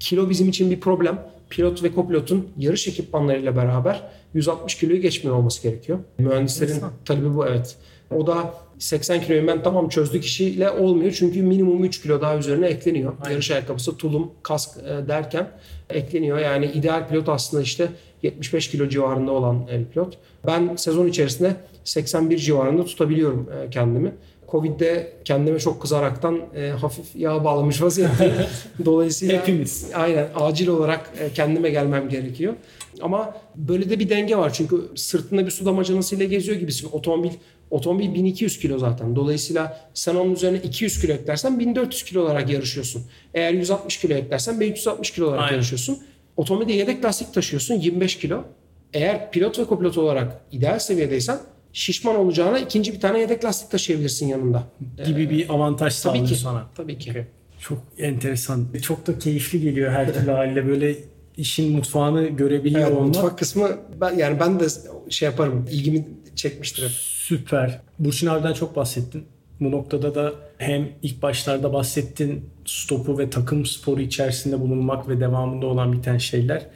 Kilo 0.00 0.30
bizim 0.30 0.48
için 0.48 0.70
bir 0.70 0.80
problem. 0.80 1.18
Pilot 1.50 1.82
ve 1.82 1.92
kopilotun 1.92 2.48
yarış 2.58 2.88
ekipmanlarıyla 2.88 3.56
beraber 3.56 4.02
160 4.34 4.74
kiloyu 4.74 5.00
geçmiyor 5.00 5.36
olması 5.36 5.62
gerekiyor. 5.62 5.98
Mühendislerin 6.18 6.74
İnsan. 6.74 6.90
talebi 7.04 7.34
bu 7.34 7.46
evet. 7.46 7.76
O 8.10 8.26
da 8.26 8.54
80 8.78 9.20
kiloyu 9.20 9.46
ben 9.46 9.62
tamam 9.62 9.88
çözdük 9.88 10.24
işiyle 10.24 10.70
olmuyor. 10.70 11.12
Çünkü 11.12 11.42
minimum 11.42 11.84
3 11.84 12.02
kilo 12.02 12.20
daha 12.20 12.36
üzerine 12.36 12.66
ekleniyor. 12.66 13.12
Aynen. 13.20 13.32
Yarış 13.32 13.50
ayakkabısı, 13.50 13.96
tulum, 13.96 14.30
kask 14.42 14.78
e, 14.78 15.08
derken 15.08 15.50
ekleniyor. 15.90 16.38
Yani 16.38 16.66
ideal 16.66 17.08
pilot 17.08 17.28
aslında 17.28 17.62
işte 17.62 17.88
75 18.22 18.70
kilo 18.70 18.88
civarında 18.88 19.32
olan 19.32 19.66
pilot. 19.92 20.18
Ben 20.46 20.76
sezon 20.76 21.06
içerisinde 21.06 21.56
81 21.84 22.38
civarında 22.38 22.84
tutabiliyorum 22.84 23.48
e, 23.52 23.70
kendimi. 23.70 24.12
Covid'de 24.52 25.12
kendime 25.24 25.58
çok 25.58 25.82
kızaraktan 25.82 26.40
e, 26.56 26.68
hafif 26.68 27.16
yağ 27.16 27.44
bağlamış 27.44 27.82
vaziyetteyim. 27.82 28.34
Dolayısıyla 28.84 29.40
Hepimiz. 29.40 29.86
aynen 29.94 30.28
acil 30.34 30.68
olarak 30.68 31.10
e, 31.20 31.32
kendime 31.32 31.70
gelmem 31.70 32.08
gerekiyor. 32.08 32.54
Ama 33.02 33.36
böyle 33.56 33.90
de 33.90 33.98
bir 33.98 34.08
denge 34.08 34.36
var. 34.36 34.52
Çünkü 34.52 34.76
sırtında 34.94 35.46
bir 35.46 35.50
su 35.50 35.66
damacanasıyla 35.66 36.24
geziyor 36.24 36.58
gibisin. 36.58 36.88
Otomobil 36.92 37.30
otomobil 37.70 38.14
1200 38.14 38.58
kilo 38.58 38.78
zaten. 38.78 39.16
Dolayısıyla 39.16 39.80
sen 39.94 40.14
onun 40.14 40.34
üzerine 40.34 40.58
200 40.58 41.00
kilo 41.00 41.12
eklersen 41.12 41.58
1400 41.58 42.04
kilo 42.04 42.22
olarak 42.22 42.50
yarışıyorsun. 42.50 43.02
Eğer 43.34 43.52
160 43.52 43.96
kilo 43.96 44.14
eklersen 44.14 44.60
1360 44.60 45.10
kilo 45.10 45.26
olarak 45.26 45.42
Aynen. 45.42 45.52
yarışıyorsun. 45.52 45.98
Otomobilde 46.36 46.72
yedek 46.72 47.04
lastik 47.04 47.34
taşıyorsun 47.34 47.74
25 47.74 48.18
kilo. 48.18 48.44
Eğer 48.92 49.30
pilot 49.30 49.58
ve 49.58 49.64
kopilot 49.64 49.98
olarak 49.98 50.40
ideal 50.52 50.78
seviyedeysen 50.78 51.38
şişman 51.72 52.16
olacağına 52.16 52.58
ikinci 52.58 52.92
bir 52.92 53.00
tane 53.00 53.20
yedek 53.20 53.44
lastik 53.44 53.70
taşıyabilirsin 53.70 54.26
yanında. 54.26 54.62
Gibi 55.06 55.30
bir 55.30 55.48
avantaj 55.54 55.92
sağlıyor 55.92 56.26
ki. 56.26 56.36
sana. 56.36 56.66
Tabii 56.74 56.98
ki. 56.98 57.26
Çok 57.60 57.78
enteresan. 57.98 58.66
Çok 58.82 59.06
da 59.06 59.18
keyifli 59.18 59.60
geliyor 59.60 59.92
her 59.92 60.14
türlü 60.14 60.30
haliyle. 60.30 60.66
Böyle 60.68 60.96
işin 61.36 61.72
mutfağını 61.76 62.26
görebiliyor 62.28 62.86
Evet, 62.86 62.92
olmak. 62.96 63.06
mutfak 63.06 63.38
kısmı 63.38 63.68
ben 64.00 64.16
yani 64.16 64.40
ben 64.40 64.60
de 64.60 64.64
şey 65.10 65.26
yaparım. 65.28 65.66
ilgimi 65.70 66.08
çekmiştir 66.36 66.82
hep. 66.82 66.90
Süper. 66.90 67.80
Burçin 67.98 68.26
abiden 68.26 68.52
çok 68.52 68.76
bahsettin. 68.76 69.24
Bu 69.60 69.70
noktada 69.70 70.14
da 70.14 70.32
hem 70.58 70.88
ilk 71.02 71.22
başlarda 71.22 71.72
bahsettin 71.72 72.44
stopu 72.64 73.18
ve 73.18 73.30
takım 73.30 73.66
sporu 73.66 74.00
içerisinde 74.00 74.60
bulunmak 74.60 75.08
ve 75.08 75.20
devamında 75.20 75.66
olan 75.66 75.92
biten 75.92 76.18
şeyler. 76.18 76.66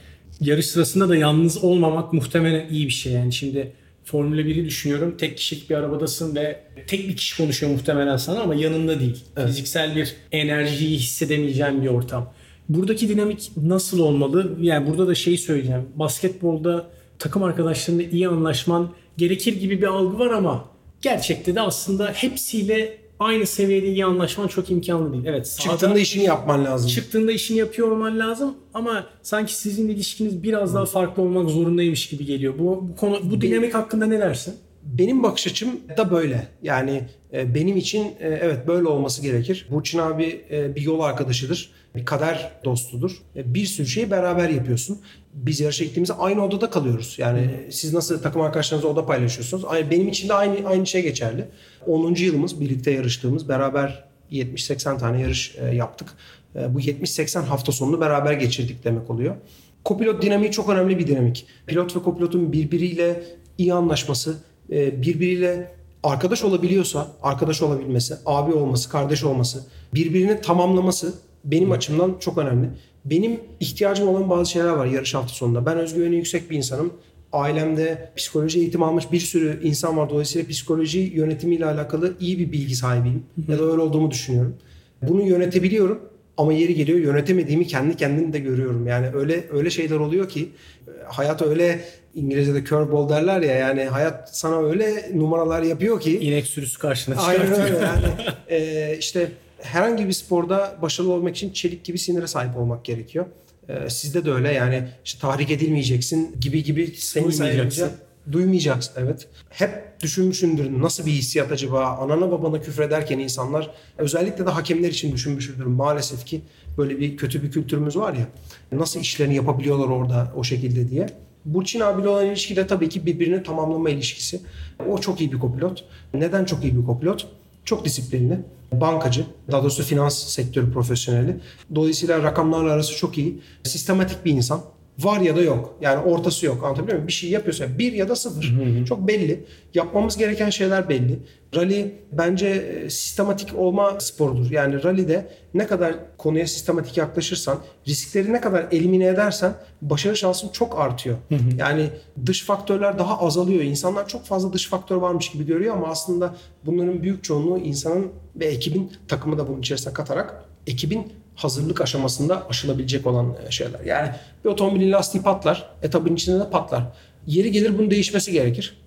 Yarış 0.40 0.66
sırasında 0.66 1.08
da 1.08 1.16
yalnız 1.16 1.64
olmamak 1.64 2.12
muhtemelen 2.12 2.68
iyi 2.68 2.86
bir 2.86 2.92
şey. 2.92 3.12
Yani 3.12 3.32
şimdi 3.32 3.72
Formula 4.06 4.40
1'i 4.40 4.64
düşünüyorum. 4.64 5.16
Tek 5.16 5.36
kişilik 5.36 5.70
bir 5.70 5.74
arabadasın 5.74 6.34
ve 6.34 6.60
tek 6.86 7.08
bir 7.08 7.16
kişi 7.16 7.36
konuşuyor 7.36 7.72
muhtemelen 7.72 8.16
sana 8.16 8.40
ama 8.40 8.54
yanında 8.54 9.00
değil. 9.00 9.24
Fiziksel 9.46 9.96
bir 9.96 10.16
enerjiyi 10.32 10.98
hissedemeyeceğin 10.98 11.82
bir 11.82 11.88
ortam. 11.88 12.32
Buradaki 12.68 13.08
dinamik 13.08 13.50
nasıl 13.56 13.98
olmalı? 13.98 14.56
Yani 14.60 14.86
burada 14.86 15.06
da 15.06 15.14
şeyi 15.14 15.38
söyleyeceğim. 15.38 15.88
Basketbolda 15.94 16.86
takım 17.18 17.42
arkadaşlarınla 17.42 18.02
iyi 18.02 18.28
anlaşman 18.28 18.90
gerekir 19.16 19.60
gibi 19.60 19.82
bir 19.82 19.86
algı 19.86 20.18
var 20.18 20.30
ama 20.30 20.64
gerçekte 21.02 21.54
de 21.54 21.60
aslında 21.60 22.12
hepsiyle 22.12 22.98
aynı 23.20 23.46
seviyede 23.46 23.86
iyi 23.86 24.04
anlaşman 24.04 24.48
çok 24.48 24.70
imkanlı 24.70 25.12
değil. 25.12 25.24
Evet 25.26 25.48
sahada 25.48 25.70
Çıktığında 25.72 25.98
işini 25.98 26.24
yapman 26.24 26.64
lazım. 26.64 26.90
çıktığında 26.90 27.32
işini 27.32 27.58
yapıyor 27.58 27.88
olman 27.90 28.18
lazım 28.18 28.54
ama 28.74 29.06
sanki 29.22 29.54
sizin 29.56 29.88
ilişkiniz 29.88 30.42
biraz 30.42 30.74
daha 30.74 30.84
farklı 30.86 31.22
olmak 31.22 31.50
zorundaymış 31.50 32.08
gibi 32.08 32.24
geliyor. 32.24 32.54
Bu, 32.58 32.88
bu 32.88 32.96
konu 32.96 33.18
bu 33.30 33.40
dinamik 33.40 33.74
hakkında 33.74 34.06
ne 34.06 34.18
dersin? 34.18 34.54
Benim 34.82 35.22
bakış 35.22 35.46
açım 35.46 35.68
da 35.96 36.10
böyle. 36.10 36.46
Yani 36.62 37.02
e, 37.32 37.54
benim 37.54 37.76
için 37.76 38.04
e, 38.04 38.28
evet 38.28 38.66
böyle 38.66 38.88
olması 38.88 39.22
gerekir. 39.22 39.66
Burçin 39.70 39.98
abi 39.98 40.44
e, 40.50 40.74
bir 40.76 40.80
yol 40.80 41.00
arkadaşıdır. 41.00 41.70
Bir 41.96 42.04
kader 42.04 42.52
dostudur. 42.64 43.22
E, 43.36 43.54
bir 43.54 43.66
sürü 43.66 43.86
şeyi 43.86 44.10
beraber 44.10 44.48
yapıyorsun. 44.48 44.98
Biz 45.34 45.60
yarışa 45.60 45.84
gittiğimizde 45.84 46.14
aynı 46.14 46.44
odada 46.44 46.70
kalıyoruz. 46.70 47.14
Yani 47.18 47.50
siz 47.70 47.94
nasıl 47.94 48.22
takım 48.22 48.42
arkadaşlarınızla 48.42 48.88
oda 48.88 49.06
paylaşıyorsunuz? 49.06 49.64
Benim 49.90 50.08
için 50.08 50.28
de 50.28 50.34
aynı 50.34 50.68
aynı 50.68 50.86
şey 50.86 51.02
geçerli. 51.02 51.44
10. 51.86 52.14
yılımız 52.14 52.60
birlikte 52.60 52.90
yarıştığımız 52.90 53.48
beraber 53.48 54.04
70-80 54.32 54.98
tane 54.98 55.20
yarış 55.20 55.56
e, 55.58 55.74
yaptık. 55.74 56.08
E, 56.56 56.74
bu 56.74 56.80
70-80 56.80 57.40
hafta 57.40 57.72
sonunu 57.72 58.00
beraber 58.00 58.32
geçirdik 58.32 58.84
demek 58.84 59.10
oluyor. 59.10 59.36
Kopilot 59.84 60.22
dinamiği 60.22 60.50
çok 60.50 60.68
önemli 60.68 60.98
bir 60.98 61.06
dinamik. 61.06 61.46
Pilot 61.66 61.96
ve 61.96 62.02
kopilotun 62.02 62.52
birbiriyle 62.52 63.22
iyi 63.58 63.74
anlaşması, 63.74 64.38
birbiriyle 64.70 65.76
arkadaş 66.02 66.44
olabiliyorsa, 66.44 67.08
arkadaş 67.22 67.62
olabilmesi, 67.62 68.14
abi 68.26 68.52
olması, 68.52 68.88
kardeş 68.88 69.24
olması, 69.24 69.66
birbirini 69.94 70.40
tamamlaması 70.40 71.14
benim 71.46 71.72
açımdan 71.72 72.16
çok 72.20 72.38
önemli. 72.38 72.68
Benim 73.04 73.40
ihtiyacım 73.60 74.08
olan 74.08 74.30
bazı 74.30 74.50
şeyler 74.50 74.68
var 74.68 74.86
yarış 74.86 75.14
hafta 75.14 75.34
sonunda. 75.34 75.66
Ben 75.66 75.78
özgüveni 75.78 76.16
yüksek 76.16 76.50
bir 76.50 76.56
insanım. 76.56 76.92
Ailemde 77.32 78.10
psikoloji 78.16 78.58
eğitimi 78.58 78.84
almış 78.84 79.12
bir 79.12 79.20
sürü 79.20 79.60
insan 79.62 79.96
var. 79.96 80.10
Dolayısıyla 80.10 80.48
psikoloji 80.48 80.98
yönetimiyle 80.98 81.66
alakalı 81.66 82.14
iyi 82.20 82.38
bir 82.38 82.52
bilgi 82.52 82.74
sahibiyim. 82.74 83.22
Ya 83.48 83.58
da 83.58 83.64
öyle 83.64 83.80
olduğumu 83.80 84.10
düşünüyorum. 84.10 84.56
Bunu 85.02 85.22
yönetebiliyorum. 85.22 86.00
Ama 86.36 86.52
yeri 86.52 86.74
geliyor 86.74 86.98
yönetemediğimi 86.98 87.66
kendi 87.66 87.96
kendimi 87.96 88.32
de 88.32 88.38
görüyorum. 88.38 88.86
Yani 88.86 89.06
öyle 89.14 89.44
öyle 89.52 89.70
şeyler 89.70 89.96
oluyor 89.96 90.28
ki 90.28 90.48
e, 90.88 90.90
hayat 91.08 91.42
öyle 91.42 91.80
İngilizce'de 92.14 92.64
curveball 92.64 93.08
derler 93.08 93.40
ya 93.40 93.54
yani 93.54 93.84
hayat 93.84 94.36
sana 94.36 94.62
öyle 94.62 95.10
numaralar 95.14 95.62
yapıyor 95.62 96.00
ki 96.00 96.18
İnek 96.18 96.46
sürüsü 96.46 96.78
karşına 96.78 97.14
Aynen 97.16 97.42
çıkartıyor. 97.42 97.68
öyle 97.68 97.86
yani. 97.86 98.06
Ee, 98.48 98.96
işte 98.98 99.28
herhangi 99.62 100.08
bir 100.08 100.12
sporda 100.12 100.78
başarılı 100.82 101.12
olmak 101.12 101.36
için 101.36 101.52
çelik 101.52 101.84
gibi 101.84 101.98
sinire 101.98 102.26
sahip 102.26 102.56
olmak 102.56 102.84
gerekiyor. 102.84 103.26
Ee, 103.68 103.90
sizde 103.90 104.24
de 104.24 104.32
öyle 104.32 104.52
yani 104.52 104.88
işte 105.04 105.20
tahrik 105.20 105.50
edilmeyeceksin 105.50 106.36
gibi 106.40 106.62
gibi 106.64 106.86
seni 106.96 107.32
sayınca 107.32 107.90
duymayacaksın 108.32 108.92
evet. 108.96 109.28
Hep 109.50 110.00
düşünmüşsündür 110.02 110.82
nasıl 110.82 111.06
bir 111.06 111.10
hissiyat 111.10 111.52
acaba 111.52 111.84
anana 111.84 112.30
babana 112.30 112.60
küfrederken 112.60 113.18
insanlar 113.18 113.70
özellikle 113.98 114.46
de 114.46 114.50
hakemler 114.50 114.88
için 114.88 115.12
düşünmüşündür 115.12 115.64
maalesef 115.64 116.26
ki 116.26 116.40
böyle 116.78 117.00
bir 117.00 117.16
kötü 117.16 117.42
bir 117.42 117.50
kültürümüz 117.50 117.96
var 117.96 118.14
ya 118.14 118.26
nasıl 118.72 119.00
işlerini 119.00 119.34
yapabiliyorlar 119.34 119.88
orada 119.88 120.32
o 120.36 120.44
şekilde 120.44 120.90
diye. 120.90 121.06
Burçin 121.44 121.80
abiyle 121.80 122.08
olan 122.08 122.26
ilişki 122.26 122.56
de 122.56 122.66
tabii 122.66 122.88
ki 122.88 123.06
birbirini 123.06 123.42
tamamlama 123.42 123.90
ilişkisi. 123.90 124.40
O 124.88 124.98
çok 124.98 125.20
iyi 125.20 125.32
bir 125.32 125.38
kopilot. 125.38 125.84
Neden 126.14 126.44
çok 126.44 126.64
iyi 126.64 126.78
bir 126.78 126.86
kopilot? 126.86 127.26
Çok 127.66 127.84
disiplinli, 127.84 128.40
bankacı, 128.72 129.26
daha 129.50 129.62
doğrusu 129.62 129.82
finans 129.82 130.18
sektörü 130.18 130.72
profesyoneli. 130.72 131.40
Dolayısıyla 131.74 132.22
rakamlarla 132.22 132.72
arası 132.72 132.96
çok 132.96 133.18
iyi. 133.18 133.40
Sistematik 133.62 134.24
bir 134.24 134.32
insan. 134.32 134.62
Var 134.98 135.20
ya 135.20 135.36
da 135.36 135.42
yok. 135.42 135.78
Yani 135.80 136.02
ortası 136.02 136.46
yok. 136.46 136.64
Anlatabiliyor 136.64 136.96
muyum? 136.96 137.08
Bir 137.08 137.12
şey 137.12 137.30
yapıyorsa 137.30 137.78
bir 137.78 137.92
ya 137.92 138.08
da 138.08 138.16
sıfır. 138.16 138.54
Çok 138.88 139.08
belli. 139.08 139.44
Yapmamız 139.74 140.16
gereken 140.16 140.50
şeyler 140.50 140.88
belli. 140.88 141.18
Rally 141.56 141.94
bence 142.12 142.46
e, 142.46 142.90
sistematik 142.90 143.58
olma 143.58 144.00
sporudur. 144.00 144.50
Yani 144.50 144.84
rally'de 144.84 145.28
ne 145.54 145.66
kadar 145.66 145.94
konuya 146.18 146.46
sistematik 146.46 146.96
yaklaşırsan, 146.96 147.58
riskleri 147.88 148.32
ne 148.32 148.40
kadar 148.40 148.66
elimine 148.72 149.06
edersen 149.06 149.52
başarı 149.82 150.16
şansın 150.16 150.48
çok 150.48 150.78
artıyor. 150.80 151.16
Yani 151.58 151.90
dış 152.26 152.44
faktörler 152.44 152.98
daha 152.98 153.20
azalıyor. 153.20 153.62
İnsanlar 153.62 154.08
çok 154.08 154.24
fazla 154.24 154.52
dış 154.52 154.68
faktör 154.68 154.96
varmış 154.96 155.30
gibi 155.30 155.46
görüyor 155.46 155.76
ama 155.76 155.88
aslında 155.88 156.34
bunların 156.66 157.02
büyük 157.02 157.24
çoğunluğu 157.24 157.58
insanın 157.58 158.06
ve 158.36 158.46
ekibin 158.46 158.92
takımı 159.08 159.38
da 159.38 159.48
bunun 159.48 159.60
içerisine 159.60 159.92
katarak 159.92 160.44
ekibin 160.66 161.12
hazırlık 161.36 161.80
aşamasında 161.80 162.48
aşılabilecek 162.48 163.06
olan 163.06 163.36
e, 163.48 163.50
şeyler. 163.50 163.80
Yani 163.80 164.10
bir 164.44 164.50
otomobilin 164.50 164.92
lastiği 164.92 165.22
patlar, 165.22 165.70
etabın 165.82 166.14
içinde 166.14 166.40
de 166.40 166.50
patlar. 166.50 166.82
Yeri 167.26 167.52
gelir 167.52 167.78
bunun 167.78 167.90
değişmesi 167.90 168.32
gerekir. 168.32 168.78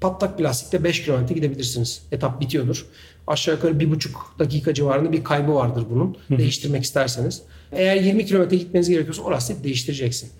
Patlak 0.00 0.38
bir 0.38 0.44
lastikte 0.44 0.84
5 0.84 1.04
kilometre 1.04 1.34
gidebilirsiniz. 1.34 2.02
Etap 2.12 2.40
bitiyordur. 2.40 2.86
Aşağı 3.26 3.54
yukarı 3.54 3.72
1,5 3.72 4.08
dakika 4.38 4.74
civarında 4.74 5.12
bir 5.12 5.24
kaybı 5.24 5.54
vardır 5.54 5.84
bunun. 5.90 6.16
Değiştirmek 6.38 6.82
isterseniz. 6.84 7.42
Eğer 7.72 7.96
20 7.96 8.26
kilometre 8.26 8.56
gitmeniz 8.56 8.88
gerekiyorsa 8.88 9.22
o 9.22 9.30
lastiği 9.30 9.64
değiştireceksin. 9.64 10.30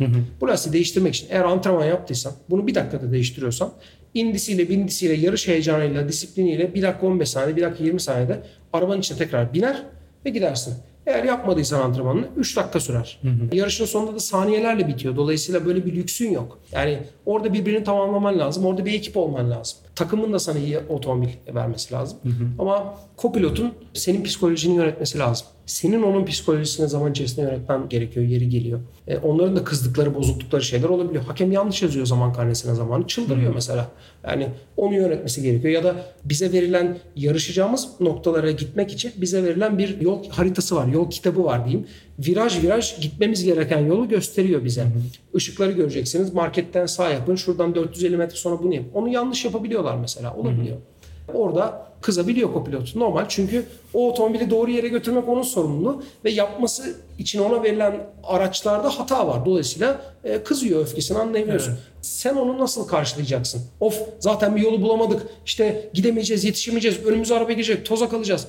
Bu 0.41 0.49
lastiği 0.49 0.72
değiştirmek 0.72 1.14
için 1.14 1.26
eğer 1.30 1.45
antrenman 1.45 1.84
yaptıysan 1.84 2.32
bunu 2.51 2.66
bir 2.66 2.74
dakikada 2.74 3.12
değiştiriyorsan 3.12 3.72
indisiyle 4.14 4.68
bindisiyle 4.68 5.14
yarış 5.14 5.49
heyecanıyla 5.49 6.09
disipliniyle 6.09 6.74
1 6.74 6.82
dakika 6.82 7.07
15 7.07 7.30
saniye 7.30 7.57
1 7.57 7.62
dakika 7.62 7.84
20 7.84 8.01
saniyede 8.01 8.43
arabanın 8.72 9.01
içine 9.01 9.18
tekrar 9.18 9.55
biner 9.55 9.82
ve 10.24 10.30
gidersin. 10.30 10.74
Eğer 11.11 11.25
yapmadıysan 11.25 11.81
antrenmanını 11.81 12.27
3 12.37 12.57
dakika 12.57 12.81
sürer. 12.81 13.21
Yarışın 13.53 13.85
sonunda 13.85 14.15
da 14.15 14.19
saniyelerle 14.21 14.89
bitiyor. 14.89 15.17
Dolayısıyla 15.17 15.67
böyle 15.67 15.87
bir 15.87 15.97
lüksün 15.97 16.31
yok. 16.31 16.59
Yani 16.73 16.99
orada 17.27 17.53
birbirini 17.53 17.85
tamamlaman 17.85 18.39
lazım. 18.39 18.65
Orada 18.65 18.85
bir 18.85 18.93
ekip 18.95 19.17
olman 19.17 19.51
lazım. 19.51 19.79
Takımın 20.01 20.33
da 20.33 20.39
sana 20.39 20.59
iyi 20.59 20.79
otomobil 20.79 21.29
vermesi 21.55 21.95
lazım. 21.95 22.19
Ama 22.59 22.95
kopilotun 23.17 23.73
senin 23.95 24.25
psikolojini 24.25 24.77
yönetmesi 24.77 25.19
lazım. 25.19 25.47
Senin 25.67 26.03
onun 26.03 26.25
psikolojisine 26.25 26.87
zaman 26.87 27.11
içerisinde 27.11 27.43
yönetmen 27.43 27.89
gerekiyor, 27.89 28.27
yeri 28.27 28.49
geliyor. 28.49 28.81
E, 29.09 29.17
onların 29.17 29.57
da 29.57 29.65
kızdıkları, 29.65 30.15
bozuldukları 30.15 30.63
şeyler 30.63 30.89
olabiliyor. 30.89 31.25
Hakem 31.25 31.53
yanlış 31.53 31.83
yazıyor 31.83 32.07
zaman 32.07 32.33
karnesine 32.33 32.75
zamanı. 32.75 33.07
Çıldırıyor 33.07 33.55
mesela. 33.55 33.89
Yani 34.25 34.49
onu 34.77 34.95
yönetmesi 34.95 35.43
gerekiyor. 35.43 35.75
Ya 35.75 35.85
da 35.85 35.97
bize 36.25 36.53
verilen 36.53 36.99
yarışacağımız 37.17 37.89
noktalara 38.01 38.51
gitmek 38.51 38.93
için 38.93 39.13
bize 39.17 39.45
verilen 39.45 39.79
bir 39.79 40.01
yol 40.01 40.29
haritası 40.29 40.77
var. 40.77 40.87
Yol 40.87 41.11
kitabı 41.11 41.45
var 41.45 41.65
diyeyim. 41.65 41.87
Viraj 42.27 42.62
viraj 42.62 43.01
gitmemiz 43.01 43.45
gereken 43.45 43.79
yolu 43.79 44.09
gösteriyor 44.09 44.64
bize. 44.64 44.87
Işıkları 45.35 45.73
göreceksiniz. 45.73 46.35
Marketten 46.35 46.87
sağ 46.87 47.11
yapın. 47.11 47.37
Şuradan 47.37 47.75
450 47.75 48.16
metre 48.16 48.37
sonra 48.37 48.62
bunu 48.62 48.75
yapın. 48.75 48.91
Onu 48.95 49.09
yanlış 49.09 49.45
yapabiliyorlar 49.45 49.97
mesela. 49.97 50.35
Olabiliyor. 50.37 50.77
Orada 51.35 51.91
kızabiliyor 52.01 52.53
kopilot. 52.53 52.97
Normal 52.97 53.25
çünkü 53.29 53.64
o 53.95 54.11
otomobili 54.11 54.51
doğru 54.51 54.71
yere 54.71 54.89
götürmek 54.89 55.29
onun 55.29 55.43
sorumluluğu 55.43 56.03
ve 56.25 56.31
yapması 56.31 56.97
için 57.18 57.39
ona 57.39 57.62
verilen 57.62 58.07
araçlarda 58.25 58.99
hata 58.99 59.27
var. 59.27 59.47
Dolayısıyla 59.47 60.03
e, 60.25 60.43
kızıyor 60.43 60.81
öfkesini 60.81 61.18
anlayabiliyorsun. 61.18 61.79
Sen 62.03 62.37
onu 62.37 62.59
nasıl 62.59 62.89
karşılayacaksın? 62.89 63.62
Of 63.81 64.03
zaten 64.18 64.57
bir 64.57 64.61
yolu 64.61 64.83
bulamadık. 64.83 65.23
İşte 65.47 65.91
gidemeyeceğiz, 65.95 66.45
yetişemeyeceğiz. 66.45 67.07
Önümüze 67.07 67.35
araba 67.35 67.53
girecek, 67.53 67.87
toza 67.87 68.09
kalacağız. 68.09 68.47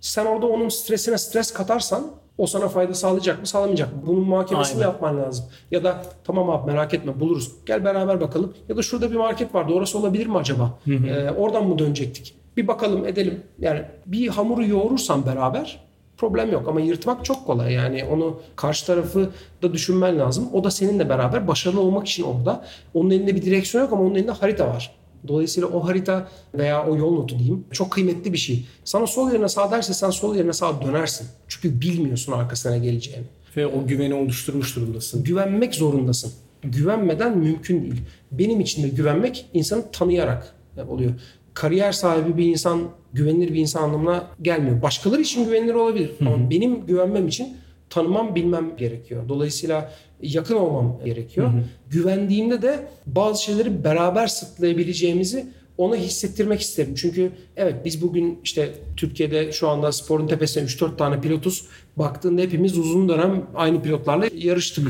Sen 0.00 0.26
orada 0.26 0.46
onun 0.46 0.68
stresine 0.68 1.18
stres 1.18 1.52
katarsan 1.52 2.21
o 2.38 2.46
sana 2.46 2.68
fayda 2.68 2.94
sağlayacak 2.94 3.40
mı 3.40 3.46
sağlamayacak 3.46 3.92
mı? 3.96 4.02
Bunun 4.06 4.28
muhakemesini 4.28 4.76
Aynen. 4.76 4.88
yapman 4.92 5.18
lazım. 5.18 5.44
Ya 5.70 5.84
da 5.84 6.02
tamam 6.24 6.50
abi 6.50 6.72
merak 6.72 6.94
etme 6.94 7.20
buluruz. 7.20 7.52
Gel 7.66 7.84
beraber 7.84 8.20
bakalım. 8.20 8.54
Ya 8.68 8.76
da 8.76 8.82
şurada 8.82 9.10
bir 9.10 9.16
market 9.16 9.54
vardı 9.54 9.72
orası 9.72 9.98
olabilir 9.98 10.26
mi 10.26 10.36
acaba? 10.38 10.78
Ee, 10.86 11.30
oradan 11.30 11.66
mı 11.66 11.78
dönecektik? 11.78 12.34
Bir 12.56 12.68
bakalım 12.68 13.06
edelim. 13.06 13.40
Yani 13.58 13.82
bir 14.06 14.28
hamuru 14.28 14.66
yoğurursan 14.66 15.26
beraber 15.26 15.80
problem 16.16 16.52
yok 16.52 16.68
ama 16.68 16.80
yırtmak 16.80 17.24
çok 17.24 17.46
kolay. 17.46 17.72
Yani 17.72 18.04
onu 18.04 18.40
karşı 18.56 18.86
tarafı 18.86 19.30
da 19.62 19.72
düşünmen 19.72 20.18
lazım. 20.18 20.48
O 20.52 20.64
da 20.64 20.70
seninle 20.70 21.08
beraber 21.08 21.48
başarılı 21.48 21.80
olmak 21.80 22.06
için 22.08 22.22
orada. 22.22 22.64
Onun 22.94 23.10
elinde 23.10 23.34
bir 23.36 23.42
direksiyon 23.42 23.84
yok 23.84 23.92
ama 23.92 24.02
onun 24.02 24.14
elinde 24.14 24.32
harita 24.32 24.68
var. 24.68 24.94
Dolayısıyla 25.28 25.68
o 25.68 25.86
harita 25.88 26.28
veya 26.54 26.86
o 26.86 26.96
yol 26.96 27.14
notu 27.14 27.38
diyeyim 27.38 27.64
çok 27.70 27.90
kıymetli 27.90 28.32
bir 28.32 28.38
şey. 28.38 28.66
Sana 28.84 29.06
sol 29.06 29.32
yerine 29.32 29.48
sağ 29.48 29.70
derse 29.70 29.94
sen 29.94 30.10
sol 30.10 30.36
yerine 30.36 30.52
sağ 30.52 30.82
dönersin. 30.82 31.26
Çünkü 31.48 31.80
bilmiyorsun 31.80 32.32
arkasına 32.32 32.76
geleceğini. 32.76 33.24
Ve 33.56 33.66
o 33.66 33.86
güveni 33.86 34.14
oluşturmuş 34.14 34.76
durumdasın. 34.76 35.24
Güvenmek 35.24 35.74
zorundasın. 35.74 36.32
Güvenmeden 36.62 37.38
mümkün 37.38 37.82
değil. 37.82 38.00
Benim 38.32 38.60
için 38.60 38.82
de 38.82 38.88
güvenmek 38.88 39.46
insanı 39.54 39.90
tanıyarak 39.92 40.54
oluyor. 40.88 41.12
Kariyer 41.54 41.92
sahibi 41.92 42.36
bir 42.36 42.46
insan 42.46 42.80
güvenilir 43.12 43.54
bir 43.54 43.60
insan 43.60 43.82
anlamına 43.82 44.26
gelmiyor. 44.42 44.82
Başkaları 44.82 45.22
için 45.22 45.44
güvenilir 45.44 45.74
olabilir 45.74 46.10
ama 46.20 46.50
benim 46.50 46.86
güvenmem 46.86 47.28
için 47.28 47.56
tanımam 47.90 48.34
bilmem 48.34 48.76
gerekiyor. 48.76 49.28
Dolayısıyla 49.28 49.92
yakın 50.22 50.54
olmam 50.54 50.98
gerekiyor. 51.04 51.50
Güvendiğimde 51.90 52.62
de 52.62 52.86
bazı 53.06 53.42
şeyleri 53.42 53.84
beraber 53.84 54.26
sırtlayabileceğimizi 54.26 55.46
ona 55.78 55.96
hissettirmek 55.96 56.60
isterim. 56.60 56.94
Çünkü 56.94 57.32
evet 57.56 57.74
biz 57.84 58.02
bugün 58.02 58.38
işte 58.44 58.74
Türkiye'de 58.96 59.52
şu 59.52 59.68
anda 59.68 59.92
sporun 59.92 60.26
tepesine 60.26 60.64
3-4 60.64 60.96
tane 60.96 61.20
pilotuz. 61.20 61.66
Baktığında 61.96 62.42
hepimiz 62.42 62.78
uzun 62.78 63.08
dönem 63.08 63.46
aynı 63.54 63.82
pilotlarla 63.82 64.26
yarıştık. 64.34 64.88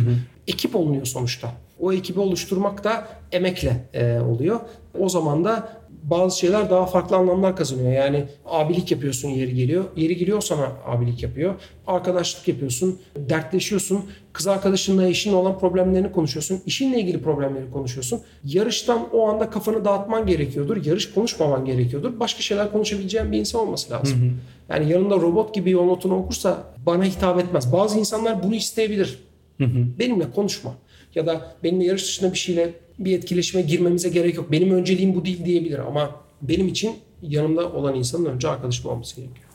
Ekip 0.49 0.77
olunuyor 0.77 1.07
sonuçta. 1.07 1.53
O 1.81 1.93
ekibi 1.93 2.21
oluşturmak 2.21 2.85
da 2.85 3.09
emekle 3.33 3.89
e, 3.95 4.21
oluyor. 4.21 4.61
O 4.99 5.09
zaman 5.09 5.45
da 5.45 5.82
bazı 6.03 6.39
şeyler 6.39 6.71
daha 6.71 6.87
farklı 6.87 7.17
anlamlar 7.17 7.57
kazanıyor. 7.57 7.93
Yani 7.93 8.25
abilik 8.47 8.91
yapıyorsun 8.91 9.29
yeri 9.29 9.55
geliyor. 9.55 9.85
Yeri 9.97 10.17
geliyor 10.17 10.41
sana 10.41 10.73
abilik 10.87 11.23
yapıyor. 11.23 11.55
Arkadaşlık 11.87 12.49
yapıyorsun. 12.49 12.99
Dertleşiyorsun. 13.17 14.05
Kız 14.33 14.47
arkadaşınla 14.47 15.07
eşinle 15.07 15.37
olan 15.37 15.59
problemlerini 15.59 16.13
konuşuyorsun. 16.13 16.61
İşinle 16.67 17.01
ilgili 17.01 17.23
problemleri 17.23 17.71
konuşuyorsun. 17.71 18.21
Yarıştan 18.45 19.09
o 19.13 19.29
anda 19.29 19.51
kafanı 19.51 19.85
dağıtman 19.85 20.27
gerekiyordur. 20.27 20.85
Yarış 20.85 21.15
konuşmaman 21.15 21.65
gerekiyordur. 21.65 22.21
Başka 22.21 22.41
şeyler 22.41 22.73
konuşabileceğin 22.73 23.33
bir 23.33 23.39
insan 23.39 23.61
olması 23.61 23.93
lazım. 23.93 24.39
Yani 24.69 24.93
yanında 24.93 25.15
robot 25.15 25.55
gibi 25.55 25.71
yol 25.71 25.85
notunu 25.87 26.17
okursa 26.17 26.65
bana 26.87 27.05
hitap 27.05 27.41
etmez. 27.41 27.73
Bazı 27.73 27.99
insanlar 27.99 28.43
bunu 28.43 28.55
isteyebilir. 28.55 29.19
Benimle 29.99 30.31
konuşma. 30.31 30.75
Ya 31.15 31.27
da 31.27 31.55
benimle 31.65 31.85
yarış 31.85 32.03
dışında 32.03 32.33
bir 32.33 32.39
şeyle 32.39 32.73
bir 33.05 33.19
etkileşime 33.19 33.63
girmemize 33.63 34.09
gerek 34.09 34.35
yok. 34.35 34.53
Benim 34.53 34.71
önceliğim 34.71 35.15
bu 35.15 35.25
değil 35.25 35.45
diyebilir 35.45 35.79
ama 35.79 36.11
benim 36.43 36.69
için 36.69 36.93
yanımda 37.23 37.73
olan 37.73 37.95
insanın 37.95 38.25
önce 38.25 38.49
arkadaşım 38.49 38.91
olması 38.91 39.17
gerekiyor. 39.17 39.47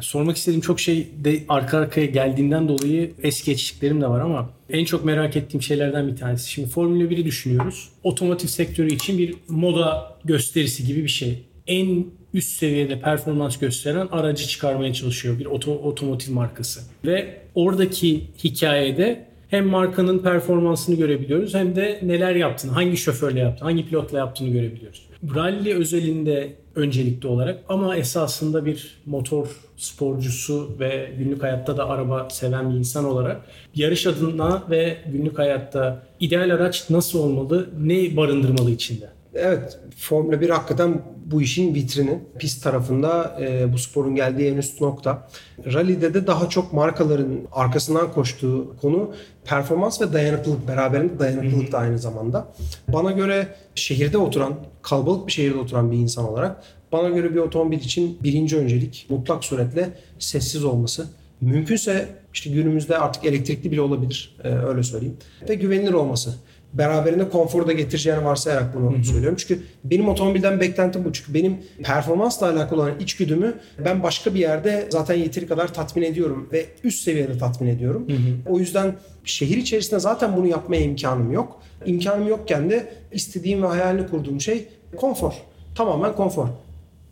Sormak 0.00 0.36
istediğim 0.36 0.60
çok 0.60 0.80
şey 0.80 1.08
de 1.24 1.42
arka 1.48 1.78
arkaya 1.78 2.06
geldiğinden 2.06 2.68
dolayı 2.68 3.12
es 3.22 3.44
geçtiklerim 3.44 4.00
de 4.00 4.06
var 4.06 4.20
ama 4.20 4.50
en 4.70 4.84
çok 4.84 5.04
merak 5.04 5.36
ettiğim 5.36 5.62
şeylerden 5.62 6.08
bir 6.08 6.16
tanesi. 6.16 6.50
Şimdi 6.50 6.68
Formula 6.68 7.04
1'i 7.04 7.24
düşünüyoruz. 7.24 7.88
Otomotiv 8.02 8.48
sektörü 8.48 8.94
için 8.94 9.18
bir 9.18 9.34
moda 9.48 10.16
gösterisi 10.24 10.86
gibi 10.86 11.02
bir 11.02 11.08
şey. 11.08 11.44
En 11.66 12.06
üst 12.34 12.48
seviyede 12.48 13.00
performans 13.00 13.58
gösteren 13.58 14.08
aracı 14.10 14.46
çıkarmaya 14.46 14.92
çalışıyor 14.92 15.38
bir 15.38 15.46
oto, 15.46 15.72
otomotiv 15.72 16.32
markası. 16.32 16.80
Ve 17.04 17.40
oradaki 17.54 18.24
hikayede 18.44 19.26
hem 19.48 19.66
markanın 19.66 20.18
performansını 20.18 20.96
görebiliyoruz 20.96 21.54
hem 21.54 21.76
de 21.76 22.00
neler 22.02 22.34
yaptığını, 22.34 22.72
hangi 22.72 22.96
şoförle 22.96 23.40
yaptığını, 23.40 23.68
hangi 23.68 23.86
pilotla 23.86 24.18
yaptığını 24.18 24.48
görebiliyoruz. 24.48 25.06
Rally 25.34 25.74
özelinde 25.74 26.52
öncelikli 26.74 27.26
olarak 27.26 27.58
ama 27.68 27.96
esasında 27.96 28.66
bir 28.66 29.02
motor 29.06 29.46
sporcusu 29.76 30.76
ve 30.80 31.10
günlük 31.18 31.42
hayatta 31.42 31.76
da 31.76 31.88
araba 31.88 32.28
seven 32.30 32.70
bir 32.70 32.74
insan 32.74 33.04
olarak 33.04 33.40
yarış 33.74 34.06
adına 34.06 34.62
ve 34.70 34.96
günlük 35.12 35.38
hayatta 35.38 36.02
ideal 36.20 36.50
araç 36.50 36.90
nasıl 36.90 37.18
olmalı, 37.18 37.70
ne 37.80 38.16
barındırmalı 38.16 38.70
içinde? 38.70 39.08
Evet, 39.34 39.78
Formula 39.96 40.40
1 40.40 40.50
hakikaten 40.50 41.02
bu 41.26 41.42
işin 41.42 41.74
vitrini. 41.74 42.18
Pist 42.38 42.62
tarafında 42.62 43.38
e, 43.40 43.72
bu 43.72 43.78
sporun 43.78 44.14
geldiği 44.14 44.52
en 44.52 44.56
üst 44.56 44.80
nokta. 44.80 45.28
Rally'de 45.72 46.14
de 46.14 46.26
daha 46.26 46.48
çok 46.48 46.72
markaların 46.72 47.38
arkasından 47.52 48.12
koştuğu 48.12 48.76
konu 48.80 49.14
performans 49.44 50.00
ve 50.00 50.12
dayanıklılık. 50.12 50.68
Beraberinde 50.68 51.18
dayanıklılık 51.18 51.72
da 51.72 51.78
aynı 51.78 51.98
zamanda. 51.98 52.52
Bana 52.88 53.10
göre 53.12 53.48
şehirde 53.74 54.18
oturan, 54.18 54.54
kalabalık 54.82 55.26
bir 55.26 55.32
şehirde 55.32 55.58
oturan 55.58 55.90
bir 55.90 55.96
insan 55.96 56.28
olarak 56.28 56.62
bana 56.92 57.08
göre 57.08 57.34
bir 57.34 57.40
otomobil 57.40 57.78
için 57.78 58.18
birinci 58.22 58.56
öncelik 58.56 59.06
mutlak 59.08 59.44
suretle 59.44 59.90
sessiz 60.18 60.64
olması. 60.64 61.06
Mümkünse 61.40 62.08
işte 62.34 62.50
günümüzde 62.50 62.98
artık 62.98 63.24
elektrikli 63.24 63.72
bile 63.72 63.80
olabilir 63.80 64.36
e, 64.44 64.48
öyle 64.48 64.82
söyleyeyim. 64.82 65.16
Ve 65.48 65.54
güvenilir 65.54 65.92
olması 65.92 66.34
beraberinde 66.78 67.28
konforu 67.28 67.66
da 67.66 67.72
getireceğini 67.72 68.24
varsayarak 68.24 68.74
bunu 68.74 68.92
hı 68.92 68.98
hı. 68.98 69.04
söylüyorum. 69.04 69.36
Çünkü 69.40 69.62
benim 69.84 70.08
otomobilden 70.08 70.60
beklentim 70.60 71.04
bu. 71.04 71.12
Çünkü 71.12 71.34
benim 71.34 71.58
performansla 71.82 72.50
alakalı 72.50 72.82
olan 72.82 73.00
içgüdümü 73.00 73.54
ben 73.84 74.02
başka 74.02 74.34
bir 74.34 74.40
yerde 74.40 74.86
zaten 74.90 75.14
yeteri 75.14 75.46
kadar 75.46 75.74
tatmin 75.74 76.02
ediyorum 76.02 76.48
ve 76.52 76.66
üst 76.84 77.02
seviyede 77.02 77.38
tatmin 77.38 77.68
ediyorum. 77.68 78.08
Hı 78.08 78.12
hı. 78.12 78.54
O 78.54 78.58
yüzden 78.58 78.96
şehir 79.24 79.56
içerisinde 79.56 80.00
zaten 80.00 80.36
bunu 80.36 80.46
yapmaya 80.46 80.82
imkanım 80.82 81.32
yok. 81.32 81.62
İmkanım 81.86 82.28
yokken 82.28 82.70
de 82.70 82.92
istediğim 83.12 83.62
ve 83.62 83.66
hayalini 83.66 84.06
kurduğum 84.06 84.40
şey 84.40 84.68
konfor. 84.96 85.32
Tamamen 85.74 86.16
konfor 86.16 86.48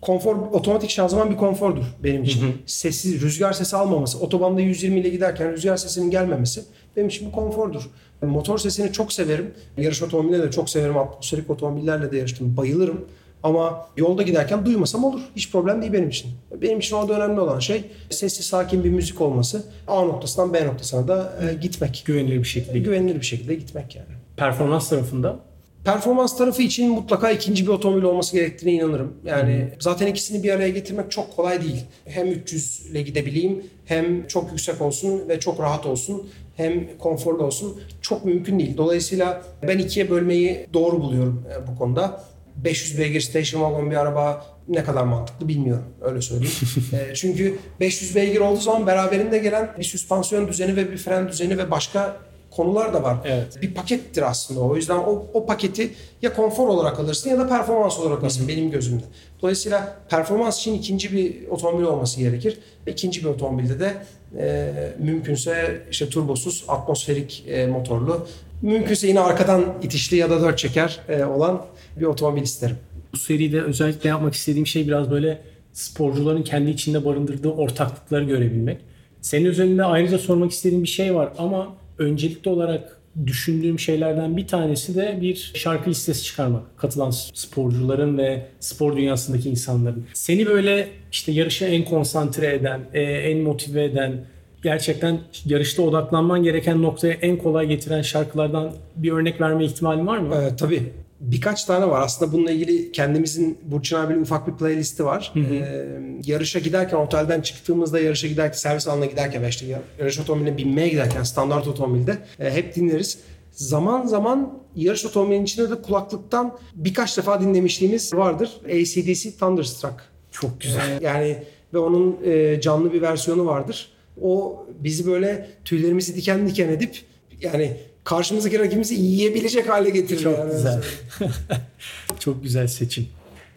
konfor 0.04 0.36
otomatik 0.36 0.90
şanzıman 0.90 1.30
bir 1.30 1.36
konfordur 1.36 1.84
benim 2.04 2.22
için. 2.22 2.42
Hı 2.42 2.46
hı. 2.46 2.52
Sessiz 2.66 3.22
rüzgar 3.22 3.52
sesi 3.52 3.76
almaması, 3.76 4.18
otobanda 4.18 4.60
120 4.60 5.00
ile 5.00 5.08
giderken 5.08 5.52
rüzgar 5.52 5.76
sesinin 5.76 6.10
gelmemesi 6.10 6.64
benim 6.96 7.08
için 7.08 7.28
bir 7.28 7.32
konfordur. 7.32 7.90
Motor 8.28 8.58
sesini 8.58 8.92
çok 8.92 9.12
severim. 9.12 9.54
Yarış 9.76 10.02
otomobilleri 10.02 10.42
de 10.42 10.50
çok 10.50 10.70
severim. 10.70 10.98
Atmosferik 10.98 11.50
otomobillerle 11.50 12.12
de 12.12 12.16
yarıştım. 12.16 12.56
Bayılırım. 12.56 13.04
Ama 13.42 13.86
yolda 13.96 14.22
giderken 14.22 14.66
duymasam 14.66 15.04
olur. 15.04 15.20
Hiç 15.36 15.52
problem 15.52 15.82
değil 15.82 15.92
benim 15.92 16.08
için. 16.08 16.30
Benim 16.62 16.78
için 16.78 16.96
orada 16.96 17.12
önemli 17.12 17.40
olan 17.40 17.58
şey 17.58 17.84
sessiz 18.10 18.46
sakin 18.46 18.84
bir 18.84 18.90
müzik 18.90 19.20
olması. 19.20 19.62
A 19.86 20.02
noktasından 20.02 20.54
B 20.54 20.66
noktasına 20.66 21.08
da 21.08 21.32
e, 21.42 21.54
gitmek. 21.54 22.02
Güvenilir 22.06 22.38
bir 22.38 22.44
şekilde. 22.44 22.78
Güvenilir 22.78 23.14
bir 23.14 23.26
şekilde 23.26 23.54
gitmek 23.54 23.96
yani. 23.96 24.08
Performans 24.36 24.88
tarafında 24.88 25.40
Performans 25.84 26.36
tarafı 26.36 26.62
için 26.62 26.90
mutlaka 26.90 27.30
ikinci 27.30 27.66
bir 27.66 27.70
otomobil 27.70 28.02
olması 28.02 28.36
gerektiğine 28.36 28.76
inanırım. 28.76 29.14
Yani 29.24 29.56
hmm. 29.56 29.80
zaten 29.80 30.06
ikisini 30.06 30.42
bir 30.42 30.50
araya 30.50 30.68
getirmek 30.68 31.10
çok 31.10 31.36
kolay 31.36 31.62
değil. 31.62 31.84
Hem 32.04 32.32
300 32.32 32.86
ile 32.86 33.02
gidebileyim 33.02 33.62
hem 33.84 34.26
çok 34.26 34.50
yüksek 34.50 34.80
olsun 34.80 35.28
ve 35.28 35.40
çok 35.40 35.60
rahat 35.60 35.86
olsun 35.86 36.26
hem 36.57 36.98
konforlu 36.98 37.44
olsun 37.44 37.80
çok 38.02 38.24
mümkün 38.24 38.59
değil. 38.59 38.76
Dolayısıyla 38.76 39.42
ben 39.62 39.78
ikiye 39.78 40.11
bölmeyi 40.11 40.66
doğru 40.72 41.00
buluyorum 41.00 41.44
e, 41.55 41.66
bu 41.66 41.78
konuda. 41.78 42.24
500 42.57 42.98
beygir 42.98 43.20
station 43.20 43.61
wagon 43.61 43.90
bir 43.90 43.96
araba 43.96 44.46
ne 44.68 44.84
kadar 44.84 45.05
mantıklı 45.05 45.48
bilmiyorum 45.48 45.84
öyle 46.02 46.20
söyleyeyim. 46.20 46.55
e, 46.92 47.14
çünkü 47.14 47.59
500 47.80 48.16
beygir 48.16 48.40
olduğu 48.40 48.61
zaman 48.61 48.86
beraberinde 48.86 49.38
gelen 49.38 49.70
bir 49.78 49.84
süspansiyon 49.84 50.48
düzeni 50.48 50.76
ve 50.76 50.92
bir 50.92 50.96
fren 50.96 51.28
düzeni 51.28 51.59
ve 51.59 51.70
başka 51.70 52.16
konular 52.57 52.94
da 52.94 53.02
var. 53.02 53.16
Evet. 53.24 53.62
Bir 53.62 53.74
pakettir 53.74 54.22
aslında 54.30 54.61
o. 54.61 54.76
yüzden 54.76 54.98
o, 54.98 55.26
o 55.34 55.46
paketi 55.46 55.90
ya 56.22 56.34
konfor 56.34 56.68
olarak 56.68 57.00
alırsın 57.00 57.30
ya 57.30 57.38
da 57.38 57.48
performans 57.48 57.98
olarak 57.98 58.22
alırsın 58.22 58.48
benim 58.48 58.70
gözümde. 58.70 59.05
Dolayısıyla 59.42 59.96
performans 60.11 60.61
için 60.61 60.74
ikinci 60.74 61.12
bir 61.12 61.48
otomobil 61.48 61.84
olması 61.84 62.20
gerekir. 62.20 62.59
İkinci 62.86 63.24
bir 63.24 63.28
otomobilde 63.28 63.80
de 63.80 63.94
e, 64.38 64.72
mümkünse 64.98 65.82
işte 65.90 66.09
turbosuz, 66.09 66.64
atmosferik 66.68 67.44
e, 67.48 67.66
motorlu, 67.66 68.26
mümkünse 68.62 69.07
yine 69.07 69.20
arkadan 69.20 69.74
itişli 69.82 70.16
ya 70.16 70.30
da 70.30 70.42
dört 70.42 70.59
çeker 70.59 71.00
e, 71.09 71.24
olan 71.24 71.66
bir 72.00 72.05
otomobil 72.05 72.42
isterim. 72.42 72.76
Bu 73.12 73.18
seride 73.18 73.62
özellikle 73.62 74.09
yapmak 74.09 74.34
istediğim 74.34 74.66
şey 74.66 74.86
biraz 74.86 75.11
böyle 75.11 75.40
sporcuların 75.72 76.42
kendi 76.42 76.70
içinde 76.70 77.05
barındırdığı 77.05 77.48
ortaklıkları 77.48 78.24
görebilmek. 78.24 78.78
Senin 79.20 79.44
üzerinde 79.44 79.84
ayrıca 79.84 80.18
sormak 80.18 80.50
istediğim 80.50 80.82
bir 80.82 80.88
şey 80.88 81.14
var 81.14 81.32
ama 81.38 81.76
öncelikli 81.99 82.49
olarak 82.49 83.01
düşündüğüm 83.26 83.78
şeylerden 83.78 84.36
bir 84.36 84.47
tanesi 84.47 84.95
de 84.95 85.18
bir 85.20 85.53
şarkı 85.55 85.90
listesi 85.90 86.24
çıkarmak. 86.24 86.78
Katılan 86.78 87.11
sporcuların 87.11 88.18
ve 88.18 88.47
spor 88.61 88.97
dünyasındaki 88.97 89.51
insanların. 89.51 90.07
Seni 90.14 90.47
böyle 90.47 90.88
işte 91.12 91.32
yarışa 91.32 91.66
en 91.66 91.84
konsantre 91.84 92.55
eden, 92.55 92.80
e, 92.95 93.03
en 93.03 93.38
motive 93.38 93.84
eden, 93.84 94.24
gerçekten 94.62 95.20
yarışta 95.47 95.82
odaklanman 95.82 96.42
gereken 96.42 96.82
noktaya 96.82 97.14
en 97.14 97.36
kolay 97.36 97.66
getiren 97.66 98.03
şarkılardan 98.03 98.72
bir 98.97 99.12
örnek 99.12 99.40
verme 99.40 99.64
ihtimalin 99.64 100.07
var 100.07 100.18
mı? 100.18 100.34
Ee, 100.34 100.57
tabii 100.57 100.82
birkaç 101.30 101.64
tane 101.64 101.88
var. 101.88 102.00
Aslında 102.00 102.32
bununla 102.32 102.50
ilgili 102.50 102.92
kendimizin 102.92 103.58
Burçin 103.62 103.96
abiyle 103.96 104.20
ufak 104.20 104.48
bir 104.48 104.52
playlisti 104.52 105.04
var. 105.04 105.30
Hı 105.34 105.40
hı. 105.40 105.54
Ee, 105.54 105.86
yarışa 106.26 106.58
giderken 106.58 106.96
otelden 106.96 107.40
çıktığımızda 107.40 108.00
yarışa 108.00 108.28
giderken 108.28 108.58
servis 108.58 108.88
alanına 108.88 109.06
giderken 109.06 109.42
ve 109.42 109.48
işte 109.48 109.66
yarış 109.98 110.20
otomobiline 110.20 110.56
binmeye 110.56 110.88
giderken 110.88 111.22
standart 111.22 111.68
otomobilde 111.68 112.18
e, 112.40 112.50
hep 112.50 112.76
dinleriz. 112.76 113.18
Zaman 113.50 114.06
zaman 114.06 114.58
yarış 114.76 115.04
otomobilinin 115.04 115.44
içinde 115.44 115.70
de 115.70 115.82
kulaklıktan 115.82 116.58
birkaç 116.74 117.16
defa 117.16 117.40
dinlemişliğimiz 117.40 118.14
vardır. 118.14 118.50
ACDC 118.64 119.30
Thunderstruck. 119.30 119.94
Çok 120.30 120.60
güzel. 120.60 120.90
Ee, 120.90 121.04
yani 121.04 121.36
ve 121.74 121.78
onun 121.78 122.16
e, 122.24 122.60
canlı 122.60 122.92
bir 122.92 123.02
versiyonu 123.02 123.46
vardır. 123.46 123.92
O 124.22 124.66
bizi 124.80 125.06
böyle 125.06 125.50
tüylerimizi 125.64 126.16
diken 126.16 126.48
diken 126.48 126.68
edip 126.68 127.00
yani 127.40 127.76
karşımızdaki 128.05 128.59
rakibimizi 128.59 128.94
yiyebilecek 128.94 129.68
hale 129.68 129.90
getiriyor. 129.90 130.36
Çok 130.36 130.38
yani. 130.38 130.52
güzel. 130.52 130.82
Çok 132.18 132.42
güzel 132.42 132.66
seçim. 132.66 133.07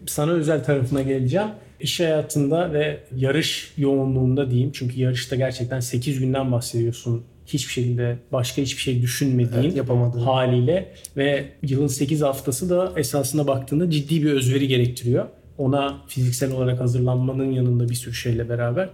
Sana 0.06 0.32
özel 0.32 0.64
tarafına 0.64 1.02
geleceğim. 1.02 1.48
İş 1.80 2.00
hayatında 2.00 2.74
ve 2.74 3.00
yarış 3.16 3.74
yoğunluğunda 3.78 4.52
diyeyim. 4.52 4.72
Çünkü 4.74 5.00
yarışta 5.00 5.36
gerçekten 5.36 5.80
8 5.80 6.20
günden 6.20 6.52
bahsediyorsun. 6.52 7.24
Hiçbir 7.46 7.74
şekilde 7.74 8.18
başka 8.32 8.62
hiçbir 8.62 8.82
şey 8.82 9.02
düşünmediğin 9.02 9.76
evet, 9.76 10.16
haliyle 10.26 10.94
ve 11.18 11.46
yılın 11.64 11.88
8 11.88 12.22
haftası 12.22 12.70
da 12.70 12.94
esasına 12.96 13.48
baktığında 13.48 13.92
ciddi 13.92 14.24
bir 14.24 14.32
özveri 14.32 14.68
gerektiriyor. 14.68 15.26
Ona 15.58 16.02
fiziksel 16.08 16.52
olarak 16.52 16.80
hazırlanmanın 16.80 17.52
yanında 17.52 17.90
bir 17.90 17.96
sürü 17.96 18.14
şeyle 18.14 18.50
beraber. 18.50 18.90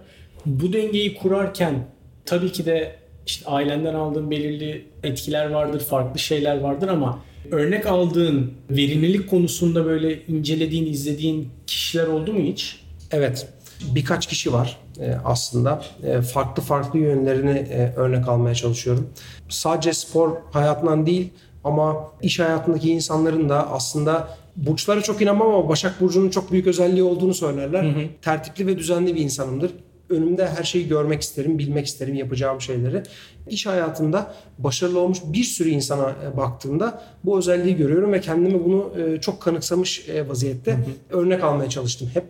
Bu 0.46 0.72
dengeyi 0.72 1.14
kurarken 1.14 1.86
tabii 2.26 2.52
ki 2.52 2.66
de 2.66 2.96
işte 3.26 3.46
ailenden 3.46 3.94
aldığın 3.94 4.30
belirli 4.30 4.84
etkiler 5.02 5.50
vardır, 5.50 5.80
farklı 5.80 6.18
şeyler 6.18 6.60
vardır 6.60 6.88
ama 6.88 7.18
örnek 7.50 7.86
aldığın 7.86 8.52
verimlilik 8.70 9.30
konusunda 9.30 9.84
böyle 9.84 10.26
incelediğin, 10.26 10.86
izlediğin 10.86 11.48
kişiler 11.66 12.06
oldu 12.06 12.32
mu 12.32 12.40
hiç? 12.40 12.80
Evet. 13.10 13.48
Birkaç 13.94 14.26
kişi 14.26 14.52
var 14.52 14.78
e, 15.00 15.14
aslında. 15.24 15.82
E, 16.02 16.20
farklı 16.20 16.62
farklı 16.62 16.98
yönlerini 16.98 17.58
e, 17.58 17.92
örnek 17.96 18.28
almaya 18.28 18.54
çalışıyorum. 18.54 19.10
Sadece 19.48 19.92
spor 19.92 20.36
hayatından 20.52 21.06
değil 21.06 21.30
ama 21.64 22.12
iş 22.22 22.40
hayatındaki 22.40 22.90
insanların 22.90 23.48
da 23.48 23.72
aslında 23.72 24.28
burçlara 24.56 25.00
çok 25.00 25.22
inanmam 25.22 25.48
ama 25.48 25.68
Başak 25.68 26.00
Burcu'nun 26.00 26.30
çok 26.30 26.52
büyük 26.52 26.66
özelliği 26.66 27.02
olduğunu 27.02 27.34
söylerler. 27.34 27.84
Hı 27.84 27.88
hı. 27.88 28.02
Tertipli 28.22 28.66
ve 28.66 28.78
düzenli 28.78 29.14
bir 29.14 29.20
insanımdır 29.20 29.70
önümde 30.08 30.48
her 30.48 30.62
şeyi 30.64 30.88
görmek 30.88 31.22
isterim, 31.22 31.58
bilmek 31.58 31.86
isterim 31.86 32.14
yapacağım 32.14 32.60
şeyleri. 32.60 33.02
İş 33.48 33.66
hayatında 33.66 34.34
başarılı 34.58 34.98
olmuş 35.00 35.18
bir 35.24 35.44
sürü 35.44 35.68
insana 35.68 36.16
e, 36.24 36.36
baktığımda 36.36 37.02
bu 37.24 37.38
özelliği 37.38 37.76
görüyorum 37.76 38.12
ve 38.12 38.20
kendimi 38.20 38.64
bunu 38.64 38.92
e, 38.98 39.20
çok 39.20 39.42
kanıksamış 39.42 40.08
e, 40.08 40.28
vaziyette 40.28 40.72
hı 40.72 40.76
hı. 40.76 41.20
örnek 41.20 41.44
almaya 41.44 41.70
çalıştım 41.70 42.10
hep. 42.14 42.24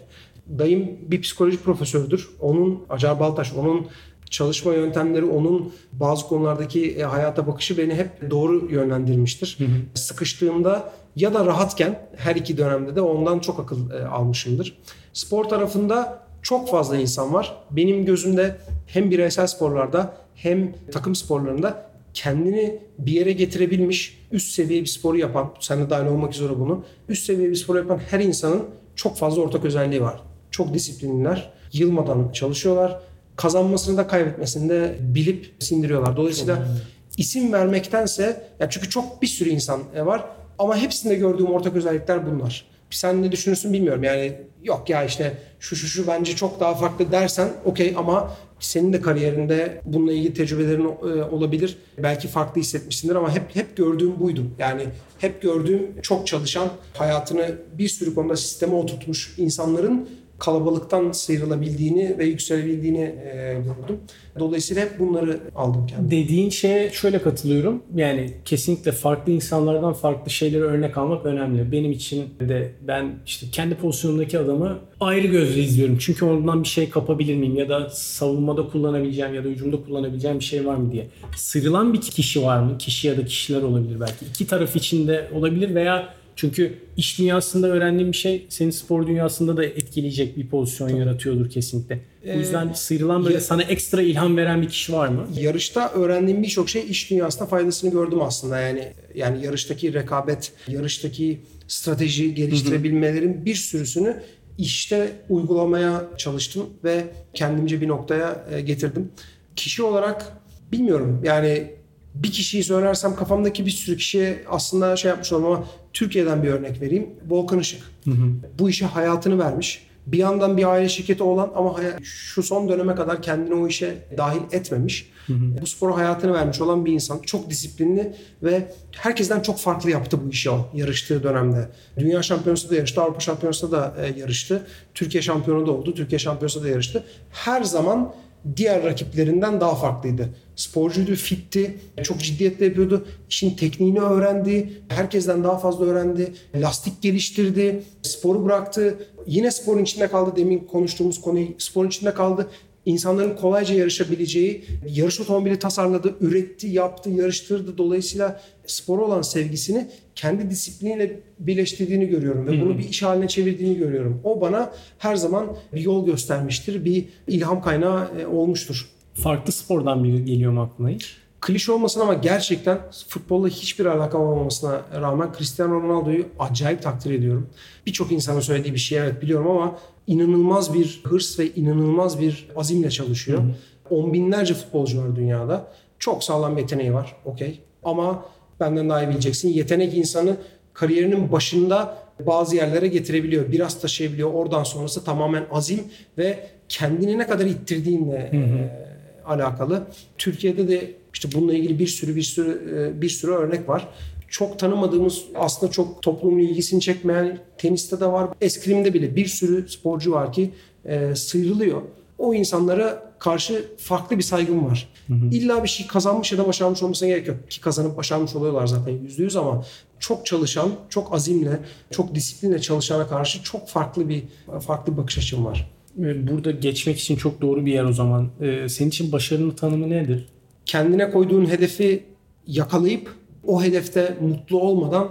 Dayım 0.58 0.90
bir 1.00 1.20
psikoloji 1.20 1.58
profesördür. 1.58 2.30
Onun 2.40 2.84
Acar 2.90 3.20
Baltaş, 3.20 3.52
onun 3.52 3.86
çalışma 4.30 4.74
yöntemleri, 4.74 5.24
onun 5.24 5.72
bazı 5.92 6.26
konulardaki 6.26 7.04
hayata 7.04 7.46
bakışı 7.46 7.78
beni 7.78 7.94
hep 7.94 8.30
doğru 8.30 8.70
yönlendirmiştir. 8.70 9.56
Hı 9.58 9.64
hı. 9.64 9.68
Sıkıştığımda 9.94 10.92
ya 11.16 11.34
da 11.34 11.46
rahatken 11.46 12.08
her 12.16 12.36
iki 12.36 12.58
dönemde 12.58 12.96
de 12.96 13.00
ondan 13.00 13.38
çok 13.38 13.60
akıl 13.60 13.90
almışımdır. 14.10 14.78
Spor 15.12 15.44
tarafında 15.44 16.23
çok 16.44 16.70
fazla 16.70 16.96
insan 16.96 17.34
var. 17.34 17.56
Benim 17.70 18.04
gözümde 18.04 18.56
hem 18.86 19.10
bireysel 19.10 19.46
sporlarda 19.46 20.14
hem 20.34 20.74
takım 20.92 21.14
sporlarında 21.14 21.86
kendini 22.14 22.78
bir 22.98 23.12
yere 23.12 23.32
getirebilmiş, 23.32 24.26
üst 24.32 24.52
seviye 24.52 24.80
bir 24.80 24.86
sporu 24.86 25.18
yapan, 25.18 25.50
sen 25.60 25.80
de 25.80 25.90
dahil 25.90 26.06
olmak 26.06 26.34
üzere 26.34 26.60
bunu, 26.60 26.84
üst 27.08 27.26
seviye 27.26 27.50
bir 27.50 27.54
spor 27.54 27.76
yapan 27.76 27.98
her 28.10 28.20
insanın 28.20 28.64
çok 28.96 29.16
fazla 29.16 29.42
ortak 29.42 29.64
özelliği 29.64 30.02
var. 30.02 30.20
Çok 30.50 30.74
disiplinliler, 30.74 31.52
yılmadan 31.72 32.32
çalışıyorlar, 32.32 33.00
kazanmasını 33.36 33.96
da 33.96 34.06
kaybetmesini 34.06 34.68
de 34.68 34.94
bilip 35.00 35.52
sindiriyorlar. 35.58 36.16
Dolayısıyla 36.16 36.68
isim 37.16 37.52
vermektense, 37.52 38.42
ya 38.60 38.70
çünkü 38.70 38.90
çok 38.90 39.22
bir 39.22 39.26
sürü 39.26 39.48
insan 39.50 39.80
var 40.04 40.24
ama 40.58 40.76
hepsinde 40.76 41.14
gördüğüm 41.14 41.46
ortak 41.46 41.76
özellikler 41.76 42.26
bunlar 42.26 42.73
sen 42.96 43.22
ne 43.22 43.32
düşünürsün 43.32 43.72
bilmiyorum. 43.72 44.02
Yani 44.02 44.32
yok 44.62 44.90
ya 44.90 45.04
işte 45.04 45.38
şu 45.60 45.76
şu 45.76 45.86
şu 45.86 46.06
bence 46.06 46.36
çok 46.36 46.60
daha 46.60 46.74
farklı 46.74 47.12
dersen 47.12 47.48
okey 47.64 47.94
ama 47.96 48.36
senin 48.60 48.92
de 48.92 49.00
kariyerinde 49.00 49.80
bununla 49.84 50.12
ilgili 50.12 50.34
tecrübelerin 50.34 50.84
e, 50.84 51.22
olabilir. 51.22 51.78
Belki 51.98 52.28
farklı 52.28 52.60
hissetmişsindir 52.60 53.14
ama 53.14 53.34
hep 53.34 53.56
hep 53.56 53.76
gördüğüm 53.76 54.20
buydu. 54.20 54.46
Yani 54.58 54.86
hep 55.18 55.42
gördüğüm 55.42 56.00
çok 56.02 56.26
çalışan, 56.26 56.68
hayatını 56.94 57.54
bir 57.78 57.88
sürü 57.88 58.14
konuda 58.14 58.36
sisteme 58.36 58.74
oturtmuş 58.74 59.34
insanların 59.38 60.08
kalabalıktan 60.38 61.12
sıyrılabildiğini 61.12 62.18
ve 62.18 62.24
yükselebildiğini 62.24 63.00
e, 63.00 63.54
gördüm. 63.54 63.98
Dolayısıyla 64.38 64.82
hep 64.82 64.98
bunları 64.98 65.40
aldım 65.54 65.86
kendime. 65.86 66.10
Dediğin 66.10 66.50
şeye 66.50 66.90
şöyle 66.90 67.22
katılıyorum. 67.22 67.82
Yani 67.94 68.30
kesinlikle 68.44 68.92
farklı 68.92 69.32
insanlardan 69.32 69.92
farklı 69.92 70.30
şeyleri 70.30 70.62
örnek 70.62 70.98
almak 70.98 71.26
önemli. 71.26 71.72
Benim 71.72 71.92
için 71.92 72.24
de 72.40 72.72
ben 72.88 73.14
işte 73.26 73.46
kendi 73.52 73.74
pozisyonumdaki 73.74 74.38
adamı 74.38 74.78
ayrı 75.00 75.26
gözle 75.26 75.60
izliyorum. 75.60 75.98
Çünkü 76.00 76.24
ondan 76.24 76.62
bir 76.62 76.68
şey 76.68 76.90
kapabilir 76.90 77.36
miyim 77.36 77.56
ya 77.56 77.68
da 77.68 77.90
savunmada 77.90 78.66
kullanabileceğim 78.66 79.34
ya 79.34 79.44
da 79.44 79.48
hücumda 79.48 79.76
kullanabileceğim 79.84 80.38
bir 80.38 80.44
şey 80.44 80.66
var 80.66 80.76
mı 80.76 80.92
diye. 80.92 81.08
Sıyrılan 81.36 81.92
bir 81.92 82.00
kişi 82.00 82.42
var 82.42 82.58
mı? 82.58 82.78
Kişi 82.78 83.08
ya 83.08 83.16
da 83.16 83.24
kişiler 83.24 83.62
olabilir 83.62 84.00
belki. 84.00 84.24
İki 84.30 84.46
taraf 84.46 84.76
içinde 84.76 85.28
olabilir 85.34 85.74
veya 85.74 86.14
çünkü 86.36 86.78
iş 86.96 87.18
dünyasında 87.18 87.68
öğrendiğim 87.68 88.12
bir 88.12 88.16
şey 88.16 88.46
senin 88.48 88.70
spor 88.70 89.06
dünyasında 89.06 89.56
da 89.56 89.64
etkileyecek 89.64 90.36
bir 90.36 90.48
pozisyon 90.48 90.88
Tabii. 90.88 90.98
yaratıyordur 90.98 91.50
kesinlikle. 91.50 92.00
O 92.34 92.38
yüzden 92.38 92.68
ee, 92.68 92.74
sıyrılan 92.74 93.24
böyle 93.24 93.34
ya, 93.34 93.40
sana 93.40 93.62
ekstra 93.62 94.02
ilham 94.02 94.36
veren 94.36 94.62
bir 94.62 94.68
kişi 94.68 94.92
var 94.92 95.08
mı? 95.08 95.26
Yarışta 95.40 95.90
öğrendiğim 95.90 96.42
birçok 96.42 96.68
şey 96.68 96.90
iş 96.90 97.10
dünyasında 97.10 97.46
faydasını 97.46 97.90
gördüm 97.90 98.22
aslında. 98.22 98.60
Yani 98.60 98.92
yani 99.14 99.44
yarıştaki 99.44 99.94
rekabet, 99.94 100.52
yarıştaki 100.68 101.40
strateji 101.68 102.34
geliştirebilmelerin 102.34 103.44
bir 103.44 103.54
sürüsünü 103.54 104.22
işte 104.58 105.12
uygulamaya 105.28 106.04
çalıştım 106.16 106.66
ve 106.84 107.04
kendimce 107.34 107.80
bir 107.80 107.88
noktaya 107.88 108.46
e, 108.52 108.60
getirdim. 108.60 109.12
Kişi 109.56 109.82
olarak 109.82 110.32
bilmiyorum 110.72 111.20
yani 111.24 111.70
bir 112.14 112.32
kişiyi 112.32 112.64
söylersem 112.64 113.16
kafamdaki 113.16 113.66
bir 113.66 113.70
sürü 113.70 113.96
kişiye 113.96 114.44
aslında 114.48 114.96
şey 114.96 115.08
yapmış 115.08 115.32
olmam 115.32 115.52
ama 115.52 115.66
Türkiye'den 115.94 116.42
bir 116.42 116.48
örnek 116.48 116.80
vereyim. 116.80 117.06
Volkan 117.28 117.58
Işık. 117.58 117.82
Hı 118.04 118.10
hı. 118.10 118.30
Bu 118.58 118.70
işe 118.70 118.86
hayatını 118.86 119.38
vermiş. 119.38 119.86
Bir 120.06 120.18
yandan 120.18 120.56
bir 120.56 120.64
aile 120.64 120.88
şirketi 120.88 121.22
olan 121.22 121.52
ama 121.54 121.76
şu 122.02 122.42
son 122.42 122.68
döneme 122.68 122.94
kadar 122.94 123.22
kendini 123.22 123.54
o 123.54 123.68
işe 123.68 123.98
dahil 124.16 124.40
etmemiş. 124.52 125.10
Hı 125.26 125.32
hı. 125.32 125.60
Bu 125.60 125.66
spora 125.66 125.96
hayatını 125.96 126.34
vermiş 126.34 126.60
olan 126.60 126.84
bir 126.84 126.92
insan. 126.92 127.18
Çok 127.18 127.50
disiplinli 127.50 128.14
ve 128.42 128.72
herkesten 128.92 129.40
çok 129.40 129.58
farklı 129.58 129.90
yaptı 129.90 130.18
bu 130.26 130.30
işi 130.30 130.50
o 130.50 130.70
yarıştığı 130.74 131.22
dönemde. 131.22 131.68
Dünya 131.98 132.22
şampiyonası 132.22 132.70
da 132.70 132.74
yarıştı, 132.74 133.02
Avrupa 133.02 133.20
şampiyonası 133.20 133.72
da 133.72 133.94
e, 133.98 134.20
yarıştı. 134.20 134.66
Türkiye 134.94 135.22
şampiyonu 135.22 135.66
da 135.66 135.72
oldu, 135.72 135.94
Türkiye 135.94 136.18
şampiyonası 136.18 136.62
da 136.62 136.68
yarıştı. 136.68 137.04
Her 137.30 137.62
zaman 137.62 138.14
diğer 138.56 138.84
rakiplerinden 138.84 139.60
daha 139.60 139.74
farklıydı. 139.74 140.28
Sporcuydu, 140.56 141.14
fitti, 141.14 141.78
çok 142.02 142.20
ciddiyetle 142.20 142.64
yapıyordu. 142.64 143.06
İşin 143.30 143.56
tekniğini 143.56 144.00
öğrendi, 144.00 144.82
herkesten 144.88 145.44
daha 145.44 145.58
fazla 145.58 145.84
öğrendi. 145.84 146.32
Lastik 146.54 147.02
geliştirdi, 147.02 147.82
sporu 148.02 148.44
bıraktı. 148.44 149.08
Yine 149.26 149.50
sporun 149.50 149.82
içinde 149.82 150.08
kaldı 150.08 150.32
demin 150.36 150.58
konuştuğumuz 150.58 151.20
konuyu 151.20 151.48
sporun 151.58 151.88
içinde 151.88 152.14
kaldı 152.14 152.48
insanların 152.86 153.36
kolayca 153.36 153.74
yarışabileceği 153.74 154.64
yarış 154.88 155.20
otomobili 155.20 155.58
tasarladı, 155.58 156.14
üretti, 156.20 156.66
yaptı, 156.66 157.10
yarıştırdı. 157.10 157.78
Dolayısıyla 157.78 158.40
spor 158.66 158.98
olan 158.98 159.22
sevgisini 159.22 159.88
kendi 160.14 160.50
disipliniyle 160.50 161.20
birleştirdiğini 161.38 162.06
görüyorum 162.06 162.46
ve 162.46 162.60
bunu 162.60 162.78
bir 162.78 162.88
iş 162.88 163.02
haline 163.02 163.28
çevirdiğini 163.28 163.76
görüyorum. 163.78 164.20
O 164.24 164.40
bana 164.40 164.72
her 164.98 165.16
zaman 165.16 165.56
bir 165.72 165.80
yol 165.80 166.06
göstermiştir, 166.06 166.84
bir 166.84 167.04
ilham 167.28 167.62
kaynağı 167.62 168.08
e, 168.20 168.26
olmuştur. 168.26 168.88
Farklı 169.14 169.52
spordan 169.52 170.04
biri 170.04 170.24
geliyor 170.24 170.52
mu 170.52 170.62
aklına 170.62 170.88
hiç? 170.88 171.16
Klişe 171.40 171.72
olmasın 171.72 172.00
ama 172.00 172.14
gerçekten 172.14 172.78
futbolla 173.08 173.48
hiçbir 173.48 173.86
alakam 173.86 174.22
olmamasına 174.22 174.82
rağmen 175.00 175.32
Cristiano 175.38 175.82
Ronaldo'yu 175.82 176.26
acayip 176.38 176.82
takdir 176.82 177.10
ediyorum. 177.10 177.48
Birçok 177.86 178.12
insanın 178.12 178.40
söylediği 178.40 178.74
bir 178.74 178.78
şey 178.78 178.98
evet 178.98 179.22
biliyorum 179.22 179.50
ama 179.50 179.78
inanılmaz 180.06 180.74
bir 180.74 181.00
hırs 181.04 181.38
ve 181.38 181.54
inanılmaz 181.54 182.20
bir 182.20 182.48
azimle 182.56 182.90
çalışıyor. 182.90 183.38
Hı 183.38 183.42
hı. 183.42 183.94
On 183.94 184.12
binlerce 184.12 184.54
futbolcu 184.54 185.02
var 185.02 185.16
dünyada. 185.16 185.72
Çok 185.98 186.24
sağlam 186.24 186.58
yeteneği 186.58 186.94
var. 186.94 187.16
Okey. 187.24 187.60
Ama 187.82 188.24
benden 188.60 188.88
daha 188.88 189.02
iyi 189.02 189.08
bileceksin. 189.08 189.48
Yetenek 189.48 189.94
insanı 189.94 190.36
kariyerinin 190.72 191.32
başında 191.32 191.98
bazı 192.26 192.56
yerlere 192.56 192.88
getirebiliyor. 192.88 193.52
Biraz 193.52 193.80
taşıyabiliyor. 193.80 194.32
Oradan 194.32 194.64
sonrası 194.64 195.04
tamamen 195.04 195.46
azim 195.50 195.80
ve 196.18 196.46
kendini 196.68 197.18
ne 197.18 197.26
kadar 197.26 197.46
ittirdiğinle 197.46 198.28
hı 198.32 198.36
hı. 198.36 198.58
E, 198.58 199.24
alakalı. 199.26 199.82
Türkiye'de 200.18 200.68
de 200.68 200.90
işte 201.14 201.28
bununla 201.34 201.54
ilgili 201.54 201.78
bir 201.78 201.86
sürü 201.86 202.16
bir 202.16 202.22
sürü 202.22 202.92
bir 203.00 203.08
sürü 203.08 203.32
örnek 203.32 203.68
var 203.68 203.88
çok 204.28 204.58
tanımadığımız 204.58 205.24
aslında 205.34 205.72
çok 205.72 206.02
toplumun 206.02 206.38
ilgisini 206.38 206.80
çekmeyen 206.80 207.38
teniste 207.58 208.00
de 208.00 208.06
var. 208.06 208.30
Eskrimde 208.40 208.94
bile 208.94 209.16
bir 209.16 209.26
sürü 209.26 209.68
sporcu 209.68 210.12
var 210.12 210.32
ki 210.32 210.50
e, 210.84 211.14
sıyrılıyor. 211.14 211.82
O 212.18 212.34
insanlara 212.34 213.14
karşı 213.18 213.64
farklı 213.78 214.18
bir 214.18 214.22
saygım 214.22 214.66
var. 214.66 214.88
Hı 215.06 215.14
hı. 215.14 215.26
İlla 215.30 215.62
bir 215.62 215.68
şey 215.68 215.86
kazanmış 215.86 216.32
ya 216.32 216.38
da 216.38 216.46
başarmış 216.46 216.82
olmasına 216.82 217.08
gerek 217.08 217.28
yok. 217.28 217.50
Ki 217.50 217.60
kazanıp 217.60 217.96
başarmış 217.96 218.36
oluyorlar 218.36 218.66
zaten 218.66 218.92
yüzde 218.92 219.22
yüz 219.22 219.36
ama 219.36 219.64
çok 219.98 220.26
çalışan, 220.26 220.70
çok 220.88 221.14
azimle, 221.14 221.60
çok 221.90 222.14
disiplinle 222.14 222.60
çalışana 222.60 223.06
karşı 223.06 223.42
çok 223.42 223.68
farklı 223.68 224.08
bir 224.08 224.22
farklı 224.60 224.92
bir 224.92 224.96
bakış 224.96 225.18
açım 225.18 225.44
var. 225.44 225.70
Burada 225.96 226.50
geçmek 226.50 226.98
için 226.98 227.16
çok 227.16 227.40
doğru 227.40 227.66
bir 227.66 227.72
yer 227.72 227.84
o 227.84 227.92
zaman. 227.92 228.28
Ee, 228.40 228.68
senin 228.68 228.88
için 228.88 229.12
başarının 229.12 229.50
tanımı 229.50 229.90
nedir? 229.90 230.28
Kendine 230.66 231.10
koyduğun 231.10 231.46
hedefi 231.46 232.04
yakalayıp 232.46 233.14
o 233.46 233.62
hedefte 233.62 234.16
mutlu 234.20 234.60
olmadan 234.60 235.08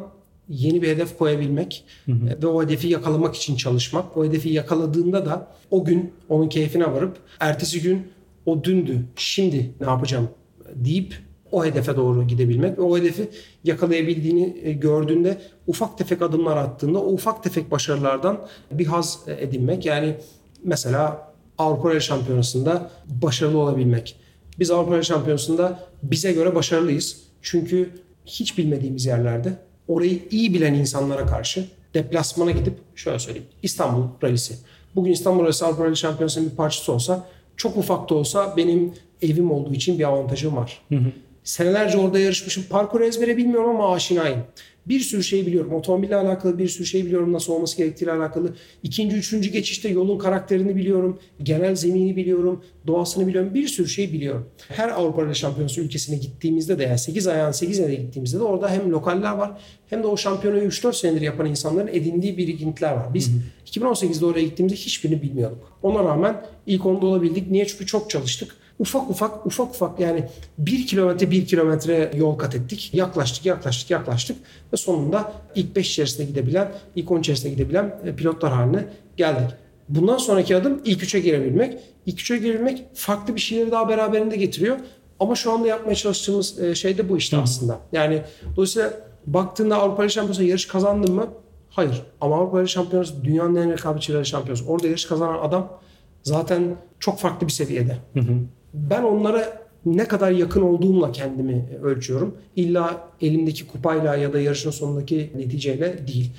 yeni 0.50 0.82
bir 0.82 0.88
hedef 0.88 1.18
koyabilmek 1.18 1.84
hı 2.06 2.12
hı. 2.12 2.42
ve 2.44 2.48
o 2.48 2.64
hedefi 2.64 2.88
yakalamak 2.88 3.36
için 3.36 3.56
çalışmak. 3.56 4.18
O 4.18 4.26
hedefi 4.26 4.50
yakaladığında 4.50 5.26
da 5.26 5.48
o 5.72 5.86
gün 5.86 6.14
onun 6.30 6.50
keyfine 6.50 6.92
varıp 6.92 7.18
ertesi 7.40 7.82
gün 7.82 8.08
o 8.46 8.64
dündü, 8.64 9.06
şimdi 9.16 9.72
ne 9.82 9.88
yapacağım 9.88 10.30
deyip 10.76 11.16
o 11.52 11.66
hedefe 11.66 11.96
doğru 11.96 12.28
gidebilmek 12.28 12.78
ve 12.78 12.82
o 12.82 12.98
hedefi 12.98 13.30
yakalayabildiğini 13.64 14.58
e, 14.64 14.74
gördüğünde 14.74 15.42
ufak 15.68 15.98
tefek 15.98 16.22
adımlar 16.22 16.58
attığında 16.58 17.00
o 17.00 17.14
ufak 17.14 17.44
tefek 17.44 17.72
başarılardan 17.72 18.48
bir 18.72 18.86
haz 18.86 19.20
e, 19.28 19.44
edinmek. 19.44 19.86
Yani 19.86 20.16
mesela 20.64 21.34
Avrupa 21.58 21.90
Rally 21.90 22.02
Şampiyonası'nda 22.02 22.92
başarılı 23.22 23.58
olabilmek. 23.58 24.16
Biz 24.60 24.72
Avrupa 24.72 24.94
Rally 24.94 25.04
Şampiyonası'nda 25.04 25.80
bize 26.04 26.32
göre 26.32 26.56
başarılıyız. 26.56 27.18
Çünkü 27.42 27.90
hiç 28.26 28.58
bilmediğimiz 28.58 29.06
yerlerde 29.06 29.54
orayı 29.88 30.20
iyi 30.32 30.54
bilen 30.54 30.74
insanlara 30.74 31.26
karşı 31.26 31.66
deplasmana 31.94 32.52
gidip 32.52 32.74
şöyle 32.96 33.20
söyleyeyim 33.20 33.48
İstanbul 33.64 34.04
Rallisi. 34.24 34.56
Bugün 34.96 35.12
İstanbul 35.12 35.44
Rallisi 35.44 35.66
Avrupa 35.66 35.86
Rally 35.86 35.96
Şampiyonası'nın 35.96 36.52
bir 36.52 36.56
parçası 36.56 36.94
olsa 36.94 37.28
çok 37.58 37.78
ufak 37.78 38.10
da 38.10 38.16
olsa 38.16 38.58
benim 38.58 38.94
evim 39.22 39.52
olduğu 39.52 39.74
için 39.74 40.00
bir 40.00 40.04
avantajım 40.04 40.56
var. 40.56 40.82
Hı 40.90 40.96
hı. 40.96 41.12
Senelerce 41.44 41.98
orada 41.98 42.20
yarışmışım. 42.20 42.64
Parkur 42.70 43.02
ezbere 43.02 43.38
bilmiyorum 43.38 43.70
ama 43.70 43.94
aşinayım. 43.94 44.40
Bir 44.86 45.00
sürü 45.00 45.24
şey 45.24 45.46
biliyorum. 45.46 45.74
Otomobille 45.74 46.16
alakalı 46.16 46.58
bir 46.58 46.68
sürü 46.68 46.86
şey 46.86 47.06
biliyorum. 47.06 47.34
Nasıl 47.34 47.54
olması 47.54 47.78
gerektiğiyle 47.78 48.12
alakalı. 48.12 48.54
İkinci, 48.84 49.16
üçüncü 49.16 49.50
geçişte 49.50 49.90
yolun 49.90 50.18
karakterini 50.18 50.76
biliyorum. 50.76 51.20
Genel 51.44 51.76
zemini 51.76 52.16
biliyorum. 52.16 52.64
Doğasını 52.88 53.28
biliyorum. 53.28 53.54
Bir 53.54 53.68
sürü 53.68 53.90
şey 53.90 54.14
biliyorum. 54.14 54.50
Her 54.68 54.90
Avrupa 54.90 55.34
Şampiyonası 55.34 55.82
ülkesine 55.82 56.18
gittiğimizde 56.18 56.80
de 56.80 56.84
yani 56.84 57.00
8 57.00 57.28
ayağın 57.28 57.52
8 57.52 57.80
ayağına 57.80 57.96
gittiğimizde 57.96 58.40
de 58.40 58.44
orada 58.44 58.70
hem 58.70 58.92
lokaller 58.92 59.32
var 59.32 59.52
hem 59.90 60.04
de 60.04 60.08
o 60.08 60.18
şampiyonayı 60.18 60.64
3-4 60.64 60.94
senedir 60.94 61.22
yapan 61.22 61.46
insanların 61.46 61.88
edindiği 61.88 62.38
birikintiler 62.38 62.92
var. 62.92 63.14
Biz 63.14 63.30
hı 63.30 63.34
hı. 63.34 63.90
2018'de 63.90 64.26
oraya 64.26 64.44
gittiğimizde 64.44 64.78
hiçbirini 64.78 65.22
bilmiyorduk. 65.22 65.74
Ona 65.84 66.04
rağmen 66.04 66.46
ilk 66.66 66.86
onda 66.86 67.06
olabildik. 67.06 67.52
Niye? 67.52 67.68
Çünkü 67.68 67.86
çok 67.86 68.10
çalıştık 68.10 68.56
ufak 68.80 69.10
ufak 69.10 69.46
ufak 69.46 69.70
ufak 69.70 70.00
yani 70.00 70.30
bir 70.58 70.88
kilometre 70.88 71.32
bir 71.32 71.46
kilometre 71.46 72.12
yol 72.16 72.38
kat 72.38 72.56
ettik. 72.56 72.90
Yaklaştık 72.94 73.46
yaklaştık 73.46 73.92
yaklaştık 73.92 74.38
ve 74.74 74.78
sonunda 74.78 75.34
ilk 75.56 75.76
5 75.76 75.92
içerisinde 75.92 76.28
gidebilen 76.28 76.72
ilk 76.96 77.12
10 77.12 77.20
içerisinde 77.20 77.54
gidebilen 77.54 78.00
e, 78.06 78.16
pilotlar 78.16 78.54
haline 78.54 78.86
geldik. 79.18 79.56
Bundan 79.90 80.18
sonraki 80.18 80.56
adım 80.56 80.82
ilk 80.86 81.04
3'e 81.04 81.20
girebilmek. 81.20 81.80
İlk 82.06 82.20
3'e 82.20 82.38
girebilmek 82.38 82.86
farklı 82.94 83.36
bir 83.36 83.40
şeyleri 83.40 83.72
daha 83.72 83.90
beraberinde 83.90 84.36
getiriyor. 84.36 84.78
Ama 85.20 85.36
şu 85.36 85.52
anda 85.52 85.68
yapmaya 85.68 85.96
çalıştığımız 85.96 86.60
e, 86.60 86.76
şey 86.76 86.98
de 86.98 87.10
bu 87.10 87.18
işte 87.18 87.38
aslında. 87.38 87.80
Yani 87.92 88.22
dolayısıyla 88.56 88.94
baktığında 89.28 89.78
Avrupa 89.78 90.10
Şampiyonası 90.10 90.44
yarış 90.44 90.66
kazandın 90.66 91.16
mı? 91.16 91.28
Hayır. 91.70 92.02
Ama 92.22 92.36
Avrupa 92.36 92.68
Şampiyonası 92.68 93.24
dünyanın 93.24 93.56
en 93.56 93.72
rekabetçi 93.72 94.26
şampiyonası. 94.26 94.66
Orada 94.66 94.88
yarış 94.88 95.06
kazanan 95.06 95.40
adam 95.40 95.80
zaten 96.24 96.76
çok 97.00 97.20
farklı 97.20 97.48
bir 97.48 97.52
seviyede. 97.52 97.98
Hı 98.14 98.20
hı 98.20 98.34
ben 98.74 99.04
onlara 99.04 99.64
ne 99.86 100.08
kadar 100.08 100.32
yakın 100.32 100.62
olduğumla 100.62 101.12
kendimi 101.12 101.66
ölçüyorum. 101.84 102.38
İlla 102.56 103.08
elimdeki 103.22 103.68
kupayla 103.68 104.16
ya 104.16 104.34
da 104.34 104.40
yarışın 104.40 104.72
sonundaki 104.72 105.32
neticeyle 105.36 106.08
değil. 106.08 106.32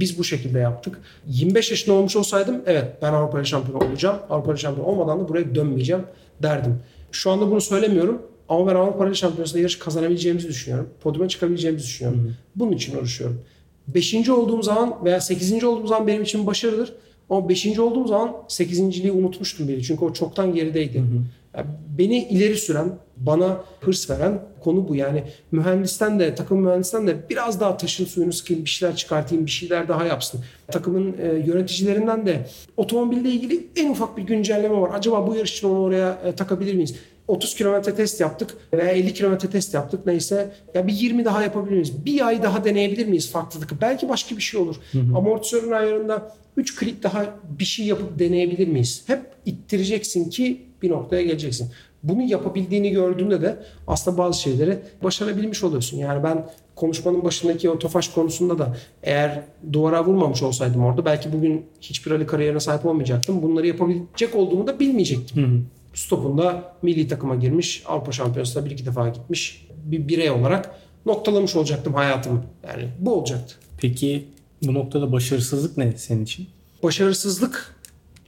Biz 0.00 0.18
bu 0.18 0.24
şekilde 0.24 0.58
yaptık. 0.58 1.00
25 1.26 1.70
yaşında 1.70 1.94
olmuş 1.96 2.16
olsaydım 2.16 2.62
evet 2.66 2.84
ben 3.02 3.12
Avrupa 3.12 3.44
şampiyonu 3.44 3.84
olacağım. 3.84 4.16
Avrupa 4.30 4.56
şampiyonu 4.56 4.90
olmadan 4.90 5.20
da 5.20 5.28
buraya 5.28 5.54
dönmeyeceğim 5.54 6.02
derdim. 6.42 6.78
Şu 7.12 7.30
anda 7.30 7.50
bunu 7.50 7.60
söylemiyorum. 7.60 8.22
Ama 8.48 8.66
ben 8.66 8.74
Avrupa 8.74 9.14
Şampiyonası'nda 9.14 9.58
yarış 9.58 9.78
kazanabileceğimizi 9.78 10.48
düşünüyorum. 10.48 10.88
Podyuma 11.00 11.28
çıkabileceğimizi 11.28 11.84
düşünüyorum. 11.84 12.24
Hı-hı. 12.24 12.32
Bunun 12.56 12.72
için 12.72 12.98
uğraşıyorum. 12.98 13.40
Beşinci 13.88 14.32
olduğum 14.32 14.62
zaman 14.62 15.04
veya 15.04 15.20
sekizinci 15.20 15.66
olduğum 15.66 15.86
zaman 15.86 16.06
benim 16.06 16.22
için 16.22 16.46
başarıdır. 16.46 16.92
Ama 17.30 17.48
beşinci 17.48 17.80
olduğum 17.80 18.06
zaman 18.06 18.36
sekizinciliği 18.48 19.12
unutmuştum 19.12 19.68
bile. 19.68 19.82
Çünkü 19.82 20.04
o 20.04 20.12
çoktan 20.12 20.54
gerideydi. 20.54 20.98
Hı 20.98 21.02
hı. 21.02 21.22
Yani 21.56 21.66
beni 21.98 22.28
ileri 22.28 22.56
süren, 22.56 22.98
bana 23.16 23.60
hırs 23.80 24.10
veren 24.10 24.42
konu 24.60 24.88
bu. 24.88 24.96
Yani 24.96 25.24
mühendisten 25.52 26.20
de, 26.20 26.34
takım 26.34 26.60
mühendisten 26.60 27.06
de 27.06 27.16
biraz 27.30 27.60
daha 27.60 27.76
taşın 27.76 28.04
suyunu 28.04 28.32
sıkayım, 28.32 28.64
bir 28.64 28.70
şeyler 28.70 28.96
çıkartayım, 28.96 29.46
bir 29.46 29.50
şeyler 29.50 29.88
daha 29.88 30.04
yapsın. 30.04 30.44
Takımın 30.68 31.16
e, 31.18 31.26
yöneticilerinden 31.26 32.26
de 32.26 32.46
otomobilde 32.76 33.30
ilgili 33.30 33.66
en 33.76 33.90
ufak 33.90 34.16
bir 34.16 34.22
güncelleme 34.22 34.80
var. 34.80 34.90
Acaba 34.94 35.26
bu 35.26 35.34
yarış 35.34 35.52
için 35.58 35.68
onu 35.68 35.82
oraya 35.82 36.18
e, 36.24 36.32
takabilir 36.32 36.74
miyiz? 36.74 36.94
30 37.28 37.54
kilometre 37.54 37.94
test 37.94 38.20
yaptık 38.20 38.56
veya 38.72 38.90
50 38.90 39.14
kilometre 39.14 39.50
test 39.50 39.74
yaptık 39.74 40.06
neyse. 40.06 40.52
Ya 40.74 40.86
bir 40.86 40.92
20 40.92 41.24
daha 41.24 41.42
yapabilir 41.42 41.72
miyiz? 41.72 42.04
Bir 42.04 42.26
ay 42.26 42.42
daha 42.42 42.64
deneyebilir 42.64 43.06
miyiz 43.06 43.30
farklılık? 43.30 43.80
Belki 43.80 44.08
başka 44.08 44.36
bir 44.36 44.42
şey 44.42 44.60
olur. 44.60 44.76
Hı 44.92 44.98
hı. 44.98 45.16
Amortisörün 45.16 45.70
ayarında 45.70 46.36
3 46.56 46.76
klik 46.76 47.02
daha 47.02 47.24
bir 47.58 47.64
şey 47.64 47.86
yapıp 47.86 48.18
deneyebilir 48.18 48.68
miyiz? 48.68 49.02
Hep 49.06 49.20
ittireceksin 49.46 50.30
ki 50.30 50.69
bir 50.82 50.90
noktaya 50.90 51.22
geleceksin. 51.22 51.70
Bunu 52.02 52.22
yapabildiğini 52.22 52.90
gördüğünde 52.90 53.42
de 53.42 53.62
aslında 53.86 54.18
bazı 54.18 54.40
şeyleri 54.40 54.78
başarabilmiş 55.04 55.64
oluyorsun. 55.64 55.98
Yani 55.98 56.22
ben 56.22 56.46
konuşmanın 56.76 57.24
başındaki 57.24 57.70
o 57.70 57.78
Tofaş 57.78 58.08
konusunda 58.08 58.58
da 58.58 58.76
eğer 59.02 59.42
duvara 59.72 60.04
vurmamış 60.04 60.42
olsaydım 60.42 60.84
orada 60.84 61.04
belki 61.04 61.32
bugün 61.32 61.66
hiçbir 61.80 62.10
Ali 62.10 62.26
kariyerine 62.26 62.60
sahip 62.60 62.86
olmayacaktım. 62.86 63.42
Bunları 63.42 63.66
yapabilecek 63.66 64.34
olduğumu 64.34 64.66
da 64.66 64.80
bilmeyecektim. 64.80 65.42
Hı 65.42 65.46
hı. 65.46 65.60
Stopunda 65.94 66.72
milli 66.82 67.08
takıma 67.08 67.36
girmiş, 67.36 67.82
Avrupa 67.86 68.12
Şampiyonası'na 68.12 68.64
bir 68.64 68.70
iki 68.70 68.86
defa 68.86 69.08
gitmiş 69.08 69.66
bir 69.84 70.08
birey 70.08 70.30
olarak 70.30 70.74
noktalamış 71.06 71.56
olacaktım 71.56 71.94
hayatımı. 71.94 72.42
Yani 72.68 72.88
bu 72.98 73.14
olacaktı. 73.14 73.54
Peki 73.78 74.24
bu 74.62 74.74
noktada 74.74 75.12
başarısızlık 75.12 75.76
ne 75.76 75.92
senin 75.92 76.24
için? 76.24 76.48
Başarısızlık 76.82 77.76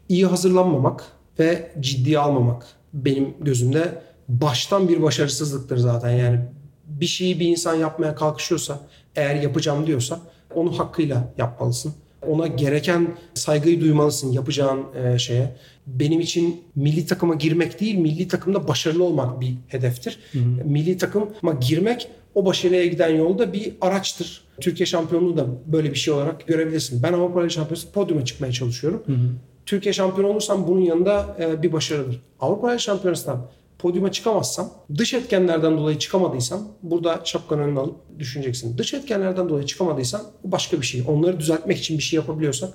iyi 0.09 0.27
hazırlanmamak 0.27 1.05
ve 1.39 1.71
ciddiye 1.81 2.19
almamak 2.19 2.67
benim 2.93 3.35
gözümde 3.41 4.03
baştan 4.29 4.89
bir 4.89 5.03
başarısızlıktır 5.03 5.77
zaten. 5.77 6.11
Yani 6.11 6.41
bir 6.87 7.07
şeyi 7.07 7.41
bir 7.41 7.47
insan 7.47 7.75
yapmaya 7.75 8.15
kalkışıyorsa, 8.15 8.81
eğer 9.17 9.35
yapacağım 9.35 9.87
diyorsa 9.87 10.21
onu 10.55 10.79
hakkıyla 10.79 11.33
yapmalısın. 11.39 11.95
Ona 12.29 12.47
gereken 12.47 13.09
saygıyı 13.35 13.81
duymalısın 13.81 14.33
yapacağın 14.33 14.85
e, 14.95 15.19
şeye. 15.19 15.57
Benim 15.87 16.21
için 16.21 16.65
milli 16.75 17.07
takıma 17.07 17.35
girmek 17.35 17.81
değil, 17.81 17.95
milli 17.95 18.29
takımda 18.29 18.69
başarılı 18.69 19.05
olmak 19.05 19.41
bir 19.41 19.55
hedeftir. 19.69 20.19
Hı 20.33 20.39
hı. 20.39 20.43
Milli 20.65 20.99
takıma 20.99 21.53
girmek 21.61 22.09
o 22.35 22.47
başarıya 22.47 22.87
giden 22.87 23.09
yolda 23.09 23.53
bir 23.53 23.73
araçtır. 23.81 24.45
Türkiye 24.61 24.87
şampiyonluğu 24.87 25.37
da 25.37 25.47
böyle 25.67 25.91
bir 25.91 25.99
şey 25.99 26.15
olarak 26.15 26.47
görebilirsin. 26.47 27.03
Ben 27.03 27.13
Avrupa 27.13 27.49
Şampiyonası 27.49 27.93
podyuma 27.93 28.25
çıkmaya 28.25 28.53
çalışıyorum. 28.53 29.03
Hı 29.07 29.13
hı. 29.13 29.31
Türkiye 29.67 29.93
şampiyonu 29.93 30.33
olursam 30.33 30.67
bunun 30.67 30.81
yanında 30.81 31.37
e, 31.41 31.63
bir 31.63 31.73
başarıdır. 31.73 32.23
Avrupa 32.41 32.79
Şampiyonası'ndan 32.79 33.47
podyuma 33.79 34.13
çıkamazsam, 34.13 34.71
dış 34.99 35.15
etkenlerden 35.15 35.79
dolayı 35.79 35.99
çıkamadıysam 35.99 36.61
burada 36.83 37.21
şapkanı 37.25 37.61
önüne 37.63 37.79
alıp 37.79 37.97
düşüneceksin. 38.19 38.79
Dış 38.79 38.95
etkenlerden 38.95 39.49
dolayı 39.49 39.67
çıkamadıysam 39.67 40.21
bu 40.45 40.53
başka 40.53 40.81
bir 40.81 40.87
şey. 40.87 41.05
Onları 41.09 41.41
düzeltmek 41.41 41.79
için 41.79 41.99
bir 41.99 42.03
şey 42.03 42.17
yapabiliyorsak 42.17 42.71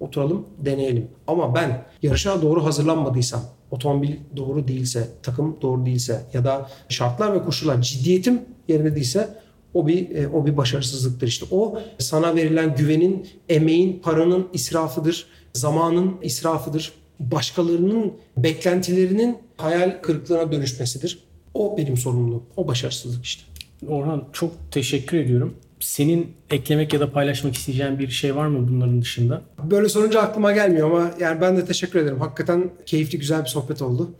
oturalım 0.00 0.46
deneyelim. 0.58 1.08
Ama 1.26 1.54
ben 1.54 1.84
yarışa 2.02 2.42
doğru 2.42 2.64
hazırlanmadıysam, 2.64 3.42
otomobil 3.70 4.16
doğru 4.36 4.68
değilse, 4.68 5.08
takım 5.22 5.56
doğru 5.62 5.86
değilse 5.86 6.22
ya 6.32 6.44
da 6.44 6.70
şartlar 6.88 7.34
ve 7.34 7.44
koşullar 7.44 7.82
ciddiyetim 7.82 8.42
yerinde 8.68 8.96
değilse 8.96 9.28
o 9.74 9.86
bir 9.86 10.10
e, 10.16 10.28
o 10.28 10.46
bir 10.46 10.56
başarısızlıktır 10.56 11.26
işte. 11.26 11.46
O 11.50 11.78
sana 11.98 12.36
verilen 12.36 12.76
güvenin, 12.76 13.28
emeğin, 13.48 14.00
paranın 14.02 14.48
israfıdır, 14.52 15.26
zamanın 15.54 16.16
israfıdır. 16.22 16.92
Başkalarının 17.20 18.12
beklentilerinin 18.36 19.38
hayal 19.56 20.02
kırıklığına 20.02 20.52
dönüşmesidir. 20.52 21.18
O 21.54 21.78
benim 21.78 21.96
sorumluluğum. 21.96 22.42
O 22.56 22.68
başarısızlık 22.68 23.24
işte. 23.24 23.42
Orhan 23.88 24.24
çok 24.32 24.52
teşekkür 24.70 25.18
ediyorum. 25.18 25.54
Senin 25.80 26.32
eklemek 26.50 26.92
ya 26.92 27.00
da 27.00 27.12
paylaşmak 27.12 27.54
isteyeceğin 27.54 27.98
bir 27.98 28.08
şey 28.08 28.36
var 28.36 28.46
mı 28.46 28.68
bunların 28.68 29.02
dışında? 29.02 29.42
Böyle 29.62 29.88
sorunca 29.88 30.20
aklıma 30.20 30.52
gelmiyor 30.52 30.90
ama 30.90 31.10
yani 31.20 31.40
ben 31.40 31.56
de 31.56 31.64
teşekkür 31.64 31.98
ederim. 31.98 32.20
Hakikaten 32.20 32.70
keyifli 32.86 33.18
güzel 33.18 33.42
bir 33.42 33.48
sohbet 33.48 33.82
oldu 33.82 34.10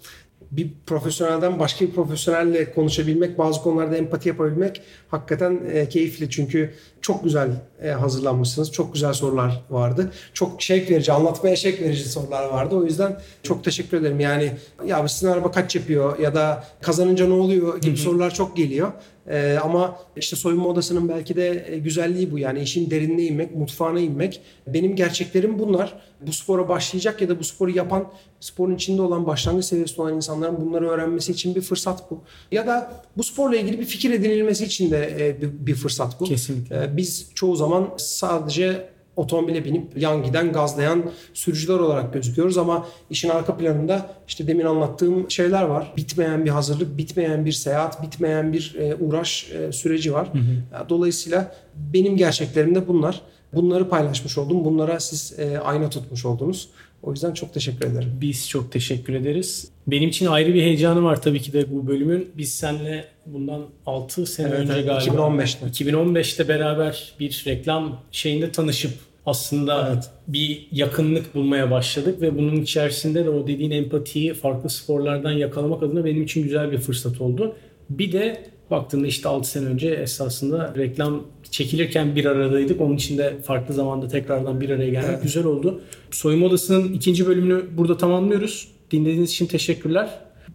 bir 0.50 0.70
profesyonelden 0.86 1.58
başka 1.58 1.86
bir 1.86 1.90
profesyonelle 1.90 2.72
konuşabilmek, 2.72 3.38
bazı 3.38 3.62
konularda 3.62 3.96
empati 3.96 4.28
yapabilmek 4.28 4.82
hakikaten 5.08 5.60
e, 5.72 5.88
keyifli. 5.88 6.30
Çünkü 6.30 6.74
çok 7.02 7.24
güzel 7.24 7.50
e, 7.82 7.88
hazırlanmışsınız. 7.88 8.72
Çok 8.72 8.94
güzel 8.94 9.12
sorular 9.12 9.62
vardı. 9.70 10.12
Çok 10.34 10.62
şevk 10.62 10.90
verici, 10.90 11.12
anlatmaya 11.12 11.56
şevk 11.56 11.80
verici 11.80 12.08
sorular 12.08 12.48
vardı. 12.48 12.76
O 12.76 12.84
yüzden 12.84 13.20
çok 13.42 13.64
teşekkür 13.64 13.96
ederim. 13.96 14.20
Yani 14.20 14.52
ya 14.86 15.08
sizin 15.08 15.28
araba 15.28 15.50
kaç 15.50 15.76
yapıyor 15.76 16.18
ya 16.18 16.34
da 16.34 16.64
kazanınca 16.80 17.26
ne 17.26 17.32
oluyor 17.32 17.80
gibi 17.80 17.96
sorular 17.96 18.34
çok 18.34 18.56
geliyor. 18.56 18.92
Ee, 19.30 19.58
ama 19.62 19.98
işte 20.16 20.36
soyunma 20.36 20.68
odasının 20.68 21.08
belki 21.08 21.36
de 21.36 21.66
e, 21.68 21.78
güzelliği 21.78 22.32
bu. 22.32 22.38
Yani 22.38 22.60
işin 22.60 22.90
derinine 22.90 23.22
inmek, 23.22 23.56
mutfağına 23.56 24.00
inmek. 24.00 24.40
Benim 24.66 24.96
gerçeklerim 24.96 25.58
bunlar. 25.58 26.00
Bu 26.26 26.32
spora 26.32 26.68
başlayacak 26.68 27.22
ya 27.22 27.28
da 27.28 27.38
bu 27.38 27.44
sporu 27.44 27.70
yapan, 27.70 28.06
sporun 28.40 28.74
içinde 28.74 29.02
olan, 29.02 29.26
başlangıç 29.26 29.64
seviyesinde 29.64 30.02
olan 30.02 30.16
insanların 30.16 30.60
bunları 30.60 30.88
öğrenmesi 30.88 31.32
için 31.32 31.54
bir 31.54 31.60
fırsat 31.60 32.10
bu. 32.10 32.22
Ya 32.52 32.66
da 32.66 32.92
bu 33.16 33.22
sporla 33.22 33.56
ilgili 33.56 33.80
bir 33.80 33.84
fikir 33.84 34.10
edinilmesi 34.10 34.64
için 34.64 34.90
de 34.90 35.16
e, 35.18 35.66
bir 35.66 35.74
fırsat 35.74 36.20
bu. 36.20 36.24
Kesinlikle. 36.24 36.89
Biz 36.96 37.30
çoğu 37.34 37.56
zaman 37.56 37.90
sadece 37.96 38.90
otomobile 39.16 39.64
binip 39.64 39.96
yan 39.96 40.22
giden, 40.22 40.52
gazlayan 40.52 41.10
sürücüler 41.34 41.78
olarak 41.78 42.12
gözüküyoruz 42.12 42.58
ama 42.58 42.86
işin 43.10 43.28
arka 43.28 43.56
planında 43.56 44.10
işte 44.28 44.46
demin 44.46 44.64
anlattığım 44.64 45.30
şeyler 45.30 45.62
var. 45.62 45.92
Bitmeyen 45.96 46.44
bir 46.44 46.50
hazırlık, 46.50 46.98
bitmeyen 46.98 47.44
bir 47.44 47.52
seyahat, 47.52 48.02
bitmeyen 48.02 48.52
bir 48.52 48.76
e, 48.78 48.94
uğraş 48.94 49.50
e, 49.50 49.72
süreci 49.72 50.14
var. 50.14 50.28
Hı 50.32 50.38
hı. 50.38 50.88
Dolayısıyla 50.88 51.54
benim 51.74 52.16
gerçeklerim 52.16 52.74
de 52.74 52.88
bunlar. 52.88 53.20
Bunları 53.52 53.88
paylaşmış 53.88 54.38
oldum. 54.38 54.64
Bunlara 54.64 55.00
siz 55.00 55.38
e, 55.38 55.58
ayna 55.58 55.90
tutmuş 55.90 56.24
oldunuz. 56.24 56.68
O 57.02 57.10
yüzden 57.10 57.34
çok 57.34 57.54
teşekkür 57.54 57.86
ederim. 57.86 58.18
Biz 58.20 58.48
çok 58.48 58.72
teşekkür 58.72 59.14
ederiz. 59.14 59.68
Benim 59.86 60.08
için 60.08 60.26
ayrı 60.26 60.54
bir 60.54 60.62
heyecanı 60.62 61.04
var 61.04 61.22
tabii 61.22 61.40
ki 61.40 61.52
de 61.52 61.72
bu 61.72 61.86
bölümün. 61.86 62.30
Biz 62.36 62.52
seninle 62.52 63.04
bundan 63.26 63.66
6 63.86 64.26
sene 64.26 64.48
evet, 64.48 64.58
önce 64.58 64.82
galiba 64.82 65.14
2015'te. 65.14 65.66
2015'te 65.66 66.48
beraber 66.48 67.12
bir 67.20 67.44
reklam 67.46 68.00
şeyinde 68.12 68.52
tanışıp 68.52 68.92
aslında 69.26 69.92
evet. 69.92 70.10
bir 70.28 70.68
yakınlık 70.72 71.34
bulmaya 71.34 71.70
başladık 71.70 72.20
ve 72.20 72.38
bunun 72.38 72.56
içerisinde 72.62 73.24
de 73.24 73.30
o 73.30 73.46
dediğin 73.46 73.70
empatiyi 73.70 74.34
farklı 74.34 74.70
sporlardan 74.70 75.32
yakalamak 75.32 75.82
adına 75.82 76.04
benim 76.04 76.22
için 76.22 76.42
güzel 76.42 76.72
bir 76.72 76.78
fırsat 76.78 77.20
oldu. 77.20 77.56
Bir 77.90 78.12
de 78.12 78.44
baktığında 78.70 79.06
işte 79.06 79.28
6 79.28 79.50
sene 79.50 79.66
önce 79.66 79.88
esasında 79.88 80.74
reklam 80.76 81.22
çekilirken 81.50 82.16
bir 82.16 82.24
aradaydık. 82.24 82.80
Onun 82.80 82.96
için 82.96 83.18
de 83.18 83.36
farklı 83.42 83.74
zamanda 83.74 84.08
tekrardan 84.08 84.60
bir 84.60 84.70
araya 84.70 84.90
gelmek 84.90 85.10
evet. 85.10 85.22
güzel 85.22 85.44
oldu. 85.44 85.80
Soyunma 86.10 86.46
Odası'nın 86.46 86.92
ikinci 86.92 87.26
bölümünü 87.26 87.64
burada 87.76 87.96
tamamlıyoruz. 87.96 88.68
Dinlediğiniz 88.90 89.30
için 89.30 89.46
teşekkürler. 89.46 90.10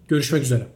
Görüşmek 0.08 0.44
üzere. 0.44 0.75